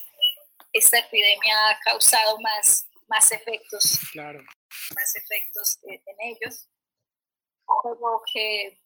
esta 0.72 0.98
epidemia 0.98 1.70
ha 1.70 1.78
causado 1.80 2.38
más, 2.38 2.86
más 3.08 3.32
efectos. 3.32 3.98
Claro. 4.12 4.40
Más 4.94 5.16
efectos 5.16 5.78
en 5.82 6.16
ellos. 6.20 6.68
Que, 8.32 8.80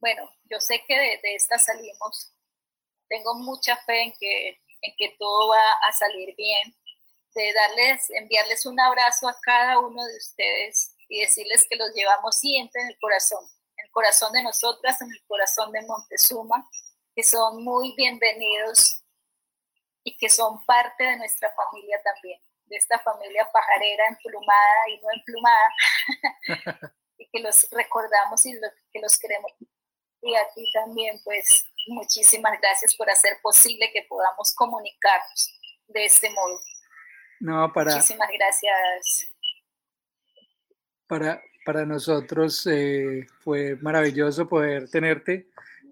bueno, 0.00 0.30
yo 0.44 0.60
sé 0.60 0.82
que 0.86 0.94
de, 0.94 1.20
de 1.22 1.34
esta 1.34 1.58
salimos. 1.58 2.32
Tengo 3.08 3.34
mucha 3.34 3.76
fe 3.84 4.02
en 4.02 4.12
que, 4.18 4.48
en 4.80 4.94
que 4.96 5.16
todo 5.18 5.48
va 5.48 5.72
a 5.88 5.92
salir 5.92 6.34
bien, 6.36 6.74
de 7.34 7.52
darles, 7.52 8.10
enviarles 8.10 8.64
un 8.66 8.78
abrazo 8.80 9.28
a 9.28 9.36
cada 9.42 9.78
uno 9.78 10.04
de 10.04 10.16
ustedes 10.16 10.94
y 11.08 11.20
decirles 11.20 11.66
que 11.68 11.76
los 11.76 11.92
llevamos 11.94 12.38
siempre 12.38 12.80
en 12.82 12.88
el 12.88 12.98
corazón, 12.98 13.44
en 13.76 13.86
el 13.86 13.90
corazón 13.92 14.32
de 14.32 14.42
nosotras, 14.42 15.00
en 15.02 15.10
el 15.10 15.22
corazón 15.26 15.72
de 15.72 15.82
Montezuma, 15.82 16.68
que 17.14 17.22
son 17.22 17.62
muy 17.62 17.94
bienvenidos 17.96 19.04
y 20.02 20.16
que 20.16 20.28
son 20.28 20.64
parte 20.64 21.04
de 21.04 21.16
nuestra 21.16 21.50
familia 21.54 22.00
también, 22.02 22.40
de 22.66 22.76
esta 22.76 22.98
familia 23.00 23.48
pajarera 23.52 24.08
emplumada 24.08 24.88
y 24.88 25.00
no 25.00 25.08
emplumada, 25.14 26.94
y 27.18 27.28
que 27.30 27.40
los 27.40 27.68
recordamos 27.70 28.44
y 28.46 28.52
que 28.92 29.00
los 29.00 29.18
queremos. 29.18 29.52
Y 30.22 30.34
a 30.34 30.44
ti 30.54 30.64
también, 30.72 31.20
pues, 31.24 31.66
muchísimas 31.86 32.58
gracias 32.60 32.94
por 32.96 33.10
hacer 33.10 33.34
posible 33.42 33.90
que 33.92 34.02
podamos 34.08 34.54
comunicarnos 34.54 35.60
de 35.88 36.04
este 36.06 36.30
modo. 36.30 36.60
No, 37.40 37.72
para, 37.72 37.94
muchísimas 37.94 38.28
gracias. 38.32 39.32
Para, 41.06 41.42
para 41.64 41.84
nosotros 41.84 42.66
eh, 42.66 43.26
fue 43.40 43.76
maravilloso 43.76 44.48
poder 44.48 44.88
tenerte. 44.90 45.48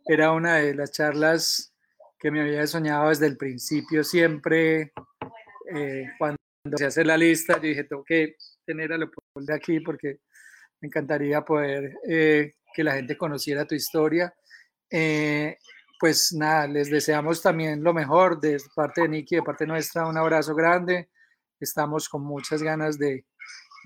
Era 0.06 0.32
una 0.32 0.56
de 0.56 0.74
las 0.74 0.92
charlas 0.92 1.72
que 2.18 2.30
me 2.30 2.40
había 2.40 2.66
soñado 2.66 3.08
desde 3.08 3.26
el 3.26 3.36
principio, 3.36 4.04
siempre 4.04 4.92
eh, 5.74 6.06
cuando 6.18 6.38
se 6.76 6.86
hace 6.86 7.04
la 7.04 7.16
lista, 7.16 7.54
yo 7.54 7.62
dije, 7.62 7.84
tengo 7.84 8.04
que 8.04 8.36
tener 8.64 8.92
a 8.92 8.96
Leopoldo 8.98 9.46
de 9.46 9.54
aquí 9.54 9.80
porque 9.80 10.20
me 10.82 10.88
encantaría 10.88 11.40
poder 11.42 11.96
eh, 12.06 12.52
que 12.74 12.84
la 12.84 12.92
gente 12.92 13.16
conociera 13.16 13.64
tu 13.64 13.74
historia 13.74 14.34
pues 16.02 16.32
nada, 16.32 16.66
les 16.66 16.90
deseamos 16.90 17.40
también 17.40 17.80
lo 17.80 17.94
mejor 17.94 18.40
de 18.40 18.60
parte 18.74 19.02
de 19.02 19.08
Nicky, 19.08 19.36
de 19.36 19.42
parte 19.44 19.64
nuestra, 19.64 20.04
un 20.04 20.18
abrazo 20.18 20.52
grande. 20.52 21.10
Estamos 21.60 22.08
con 22.08 22.24
muchas 22.24 22.60
ganas 22.60 22.98
de, 22.98 23.24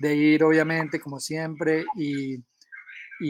ir, 0.01 0.43
obviamente, 0.43 0.99
como 0.99 1.19
siempre, 1.19 1.85
y, 1.95 2.43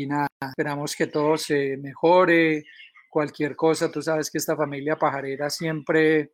nada, 0.08 0.30
esperamos 0.40 0.96
que 0.96 1.08
todo 1.08 1.36
se 1.36 1.76
mejore, 1.76 2.64
cualquier 3.10 3.58
cosa, 3.58 3.92
tú 3.92 4.02
sabes 4.02 4.32
que 4.32 4.38
esta 4.38 4.56
familia 4.56 4.96
pajarera 4.96 5.50
siempre, 5.50 6.32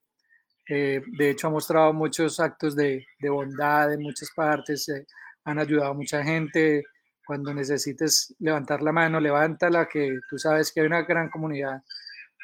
eh, 0.69 1.01
de 1.07 1.29
hecho, 1.31 1.47
ha 1.47 1.49
mostrado 1.49 1.91
muchos 1.91 2.39
actos 2.39 2.75
de, 2.75 3.03
bondad 3.19 3.91
en 3.91 4.03
muchas 4.03 4.29
partes, 4.35 4.87
eh, 4.89 5.07
han 5.43 5.57
ayudado 5.57 5.89
a 5.89 5.95
mucha 5.95 6.23
gente. 6.23 6.83
Cuando 7.25 7.53
necesites 7.53 8.35
levantar 8.39 8.81
la 8.81 8.91
mano, 8.91 9.19
levántala, 9.19 9.87
que 9.87 10.19
tú 10.29 10.37
sabes 10.37 10.71
que 10.71 10.81
hay 10.81 10.87
una 10.87 11.03
gran 11.03 11.29
comunidad 11.29 11.81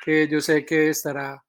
que 0.03 0.27
yo 0.27 0.39
sé 0.39 0.65
que 0.65 0.89
estará 0.89 1.43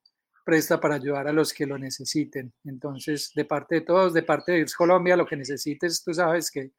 presta 0.45 0.81
para 0.81 0.97
ayudar 0.97 1.29
a 1.29 1.33
los 1.33 1.53
que 1.53 1.67
lo 1.67 1.79
necesiten. 1.79 2.53
Entonces, 2.65 3.31
de 3.35 3.45
parte 3.45 3.77
de 3.77 3.81
todos, 3.83 4.13
de 4.13 4.23
parte 4.23 4.53
de 4.53 4.59
IRS 4.59 4.75
Colombia, 4.75 5.17
lo 5.17 5.27
que 5.27 5.37
necesites, 5.37 6.03
tú 6.03 6.13
sabes 6.13 6.51
que 6.51 6.73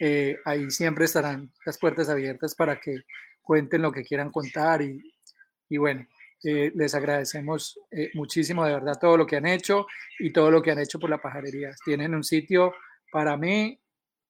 eh, 0.00 0.38
ahí 0.44 0.70
siempre 0.70 1.04
estarán 1.04 1.52
las 1.64 1.78
puertas 1.78 2.08
abiertas 2.08 2.54
para 2.54 2.78
que 2.80 3.02
cuenten 3.42 3.82
lo 3.82 3.92
que 3.92 4.02
quieran 4.02 4.30
contar 4.30 4.82
y, 4.82 5.00
y 5.68 5.76
bueno, 5.78 6.06
eh, 6.44 6.70
les 6.74 6.94
agradecemos 6.94 7.78
eh, 7.90 8.10
muchísimo 8.14 8.64
de 8.64 8.74
verdad 8.74 8.98
todo 9.00 9.16
lo 9.16 9.26
que 9.26 9.36
han 9.36 9.46
hecho 9.46 9.86
y 10.18 10.32
todo 10.32 10.50
lo 10.50 10.60
que 10.60 10.70
han 10.70 10.78
hecho 10.78 10.98
por 10.98 11.10
la 11.10 11.20
pajarería. 11.20 11.70
Tienen 11.84 12.14
un 12.14 12.24
sitio 12.24 12.74
para 13.10 13.36
mí 13.36 13.80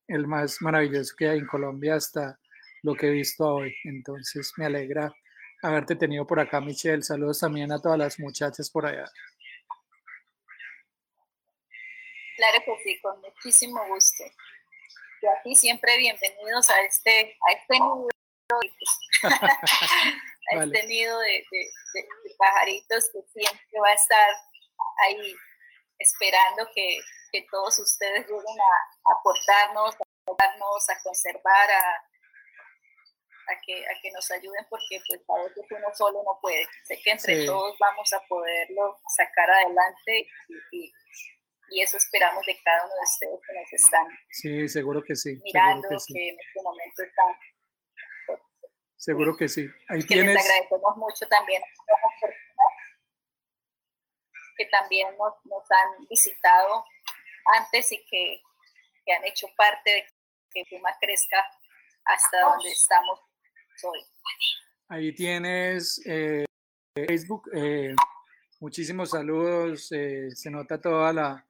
el 0.09 0.27
más 0.27 0.61
maravilloso 0.61 1.15
que 1.17 1.29
hay 1.29 1.39
en 1.39 1.47
Colombia 1.47 1.97
hasta 1.97 2.39
lo 2.83 2.95
que 2.95 3.09
he 3.09 3.11
visto 3.11 3.45
hoy. 3.47 3.75
Entonces 3.85 4.53
me 4.57 4.67
alegra 4.67 5.15
haberte 5.63 5.97
tenido 5.97 6.27
por 6.27 6.41
acá, 6.41 6.61
Michelle. 6.61 7.03
Saludos 7.03 7.41
también 7.41 7.73
a 7.73 7.81
todas 7.81 7.99
las 7.99 8.19
muchachas 8.19 8.71
por 8.71 8.87
allá. 8.87 9.11
Claro 12.37 12.59
que 12.65 12.77
sí, 12.85 13.01
con 13.01 13.21
muchísimo 13.21 13.81
gusto. 13.89 14.25
Y 15.23 15.27
aquí 15.27 15.57
siempre 15.57 15.97
bienvenidos 15.97 16.69
a 16.71 16.81
este, 16.83 17.37
a 17.49 17.53
este 17.53 17.75
nido, 17.75 18.09
a 20.53 20.63
este 20.65 20.87
nido 20.87 21.19
de, 21.21 21.45
pajaritos 22.39 23.11
que 23.13 23.23
siempre 23.33 23.81
va 23.83 23.89
a 23.89 23.95
estar 23.95 24.35
ahí 25.05 25.35
esperando 25.99 26.69
que, 26.75 26.99
todos 27.51 27.79
ustedes 27.81 28.27
lleguen 28.27 28.61
a, 28.61 29.13
aportarnos, 29.13 29.95
a 29.95 30.05
aportarnos, 30.23 30.89
a 30.89 31.03
conservar, 31.03 31.71
a, 31.71 31.91
a 33.53 33.61
que, 33.61 33.85
a 33.85 34.01
que 34.01 34.11
nos 34.11 34.31
ayuden 34.31 34.65
porque 34.71 34.99
pues 35.07 35.21
a 35.29 35.43
veces 35.43 35.67
uno 35.71 35.89
solo 35.93 36.23
no 36.25 36.39
puede. 36.41 36.67
Sé 36.85 36.99
que 37.05 37.11
entre 37.11 37.45
todos 37.45 37.77
vamos 37.79 38.11
a 38.15 38.21
poderlo 38.27 38.99
sacar 39.15 39.51
adelante 39.51 40.27
y, 40.73 40.93
y, 41.71 41.83
eso 41.83 41.99
esperamos 41.99 42.47
de 42.47 42.57
cada 42.65 42.87
uno 42.87 42.95
de 42.95 43.03
ustedes 43.03 43.41
que 43.47 43.61
nos 43.61 43.73
están 43.73 44.07
sí, 44.31 44.69
seguro 44.69 45.03
que 45.03 45.15
sí, 45.15 45.39
mirando, 45.45 45.89
que, 45.91 45.99
sí. 45.99 46.15
que, 46.15 46.29
en 46.31 46.37
este 46.41 46.63
momento 46.63 47.03
están. 47.03 47.37
Seguro 48.97 49.37
que 49.37 49.49
sí. 49.49 49.69
Ahí 49.91 50.01
que 50.01 50.15
tienes... 50.15 50.35
les 50.37 50.43
agradecemos 50.43 50.97
mucho 50.97 51.29
también 51.29 51.63
que 54.57 54.67
también 54.67 55.09
nos, 55.17 55.35
nos 55.45 55.71
han 55.71 56.07
visitado 56.09 56.85
antes 57.59 57.93
y 57.93 57.99
que, 58.07 58.41
que 59.05 59.13
han 59.13 59.25
hecho 59.25 59.47
parte 59.57 59.91
de 59.91 60.07
que 60.53 60.65
Puma 60.71 60.91
crezca 61.01 61.45
hasta 62.05 62.41
donde 62.41 62.71
estamos 62.71 63.21
hoy. 63.83 64.01
Ahí 64.89 65.13
tienes 65.13 66.01
eh, 66.07 66.45
Facebook. 66.95 67.51
Eh, 67.53 67.95
muchísimos 68.61 69.11
saludos. 69.11 69.91
Eh, 69.93 70.31
se 70.35 70.51
nota 70.51 70.81
toda 70.81 71.13
la 71.13 71.47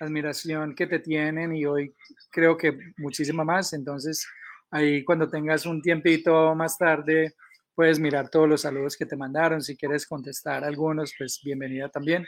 admiración 0.00 0.74
que 0.74 0.86
te 0.86 1.00
tienen 1.00 1.54
y 1.54 1.64
hoy 1.66 1.94
creo 2.30 2.56
que 2.56 2.76
muchísima 2.96 3.44
más. 3.44 3.72
Entonces, 3.72 4.26
ahí 4.70 5.04
cuando 5.04 5.28
tengas 5.28 5.66
un 5.66 5.82
tiempito 5.82 6.54
más 6.54 6.78
tarde, 6.78 7.34
puedes 7.76 8.00
mirar 8.00 8.30
todos 8.30 8.48
los 8.48 8.62
saludos 8.62 8.96
que 8.96 9.06
te 9.06 9.16
mandaron. 9.16 9.60
Si 9.60 9.76
quieres 9.76 10.06
contestar 10.06 10.64
algunos, 10.64 11.14
pues 11.16 11.40
bienvenida 11.44 11.90
también. 11.90 12.26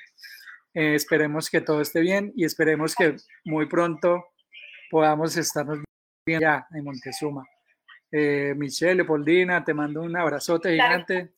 esperemos 0.75 1.49
que 1.51 1.63
todo 1.63 1.81
esté 1.81 2.01
bien 2.01 2.33
y 2.37 2.45
esperemos 2.45 2.95
que 2.95 3.17
muy 3.45 3.67
pronto 3.67 4.27
podamos 4.91 5.37
estarnos 5.37 5.79
bien 6.25 6.41
ya 6.41 6.67
en 6.73 6.85
Montezuma. 6.85 7.45
Eh, 8.13 8.55
Michelle, 8.57 8.97
Leopoldina, 8.97 9.65
te 9.65 9.75
mando 9.75 10.03
un 10.03 10.17
abrazote 10.17 10.73
gigante 10.73 11.33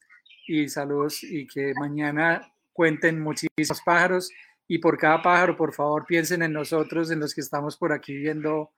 y 0.47 0.69
saludos 0.69 1.23
y 1.23 1.47
que 1.47 1.73
mañana 1.79 2.53
cuenten 2.73 3.21
muchísimos 3.21 3.81
pájaros 3.85 4.31
y 4.67 4.79
por 4.79 4.99
cada 4.99 5.23
pájaro, 5.23 5.57
por 5.57 5.73
favor, 5.73 6.05
piensen 6.07 6.43
en 6.43 6.53
nosotros, 6.53 7.11
en 7.11 7.21
los 7.21 7.35
que 7.35 7.41
estamos 7.41 7.77
por 7.77 7.93
aquí 7.93 8.17
viendo 8.17 8.73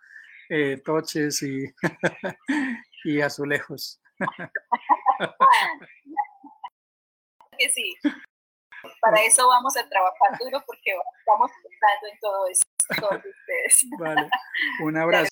eh, 0.48 0.80
toches 0.84 1.42
y, 1.42 1.64
y 3.04 3.20
azulejos. 3.20 4.00
que 7.58 7.68
sí. 7.70 7.94
Para 9.00 9.22
eso 9.22 9.46
vamos 9.46 9.76
a 9.76 9.88
trabajar 9.88 10.36
duro 10.38 10.62
porque 10.66 10.92
estamos 11.18 11.50
pensando 11.62 12.08
en 12.12 12.18
todo 12.20 12.46
eso. 12.48 12.62
Todos 13.00 13.24
ustedes. 13.24 13.86
Vale, 13.98 14.28
un 14.80 14.96
abrazo. 14.96 15.28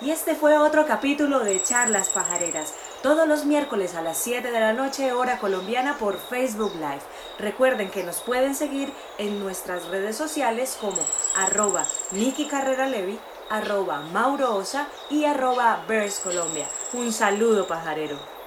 Y 0.00 0.10
este 0.10 0.36
fue 0.36 0.56
otro 0.56 0.86
capítulo 0.86 1.40
de 1.40 1.60
Charlas 1.60 2.10
Pajareras, 2.10 2.72
todos 3.02 3.26
los 3.26 3.44
miércoles 3.44 3.96
a 3.96 4.02
las 4.02 4.16
7 4.18 4.52
de 4.52 4.60
la 4.60 4.72
noche 4.72 5.12
hora 5.12 5.38
colombiana 5.38 5.98
por 5.98 6.18
Facebook 6.18 6.72
Live. 6.74 7.02
Recuerden 7.38 7.90
que 7.90 8.04
nos 8.04 8.20
pueden 8.20 8.54
seguir 8.54 8.92
en 9.18 9.40
nuestras 9.40 9.88
redes 9.88 10.16
sociales 10.16 10.78
como 10.80 11.02
arroba 11.36 11.84
Niki 12.12 12.46
Carrera 12.46 12.86
Levi, 12.86 13.18
arroba 13.50 14.00
Mauro 14.00 14.54
Osa 14.54 14.88
y 15.10 15.24
arroba 15.24 15.84
Bears 15.88 16.20
Colombia. 16.20 16.68
Un 16.92 17.12
saludo 17.12 17.66
pajarero. 17.66 18.37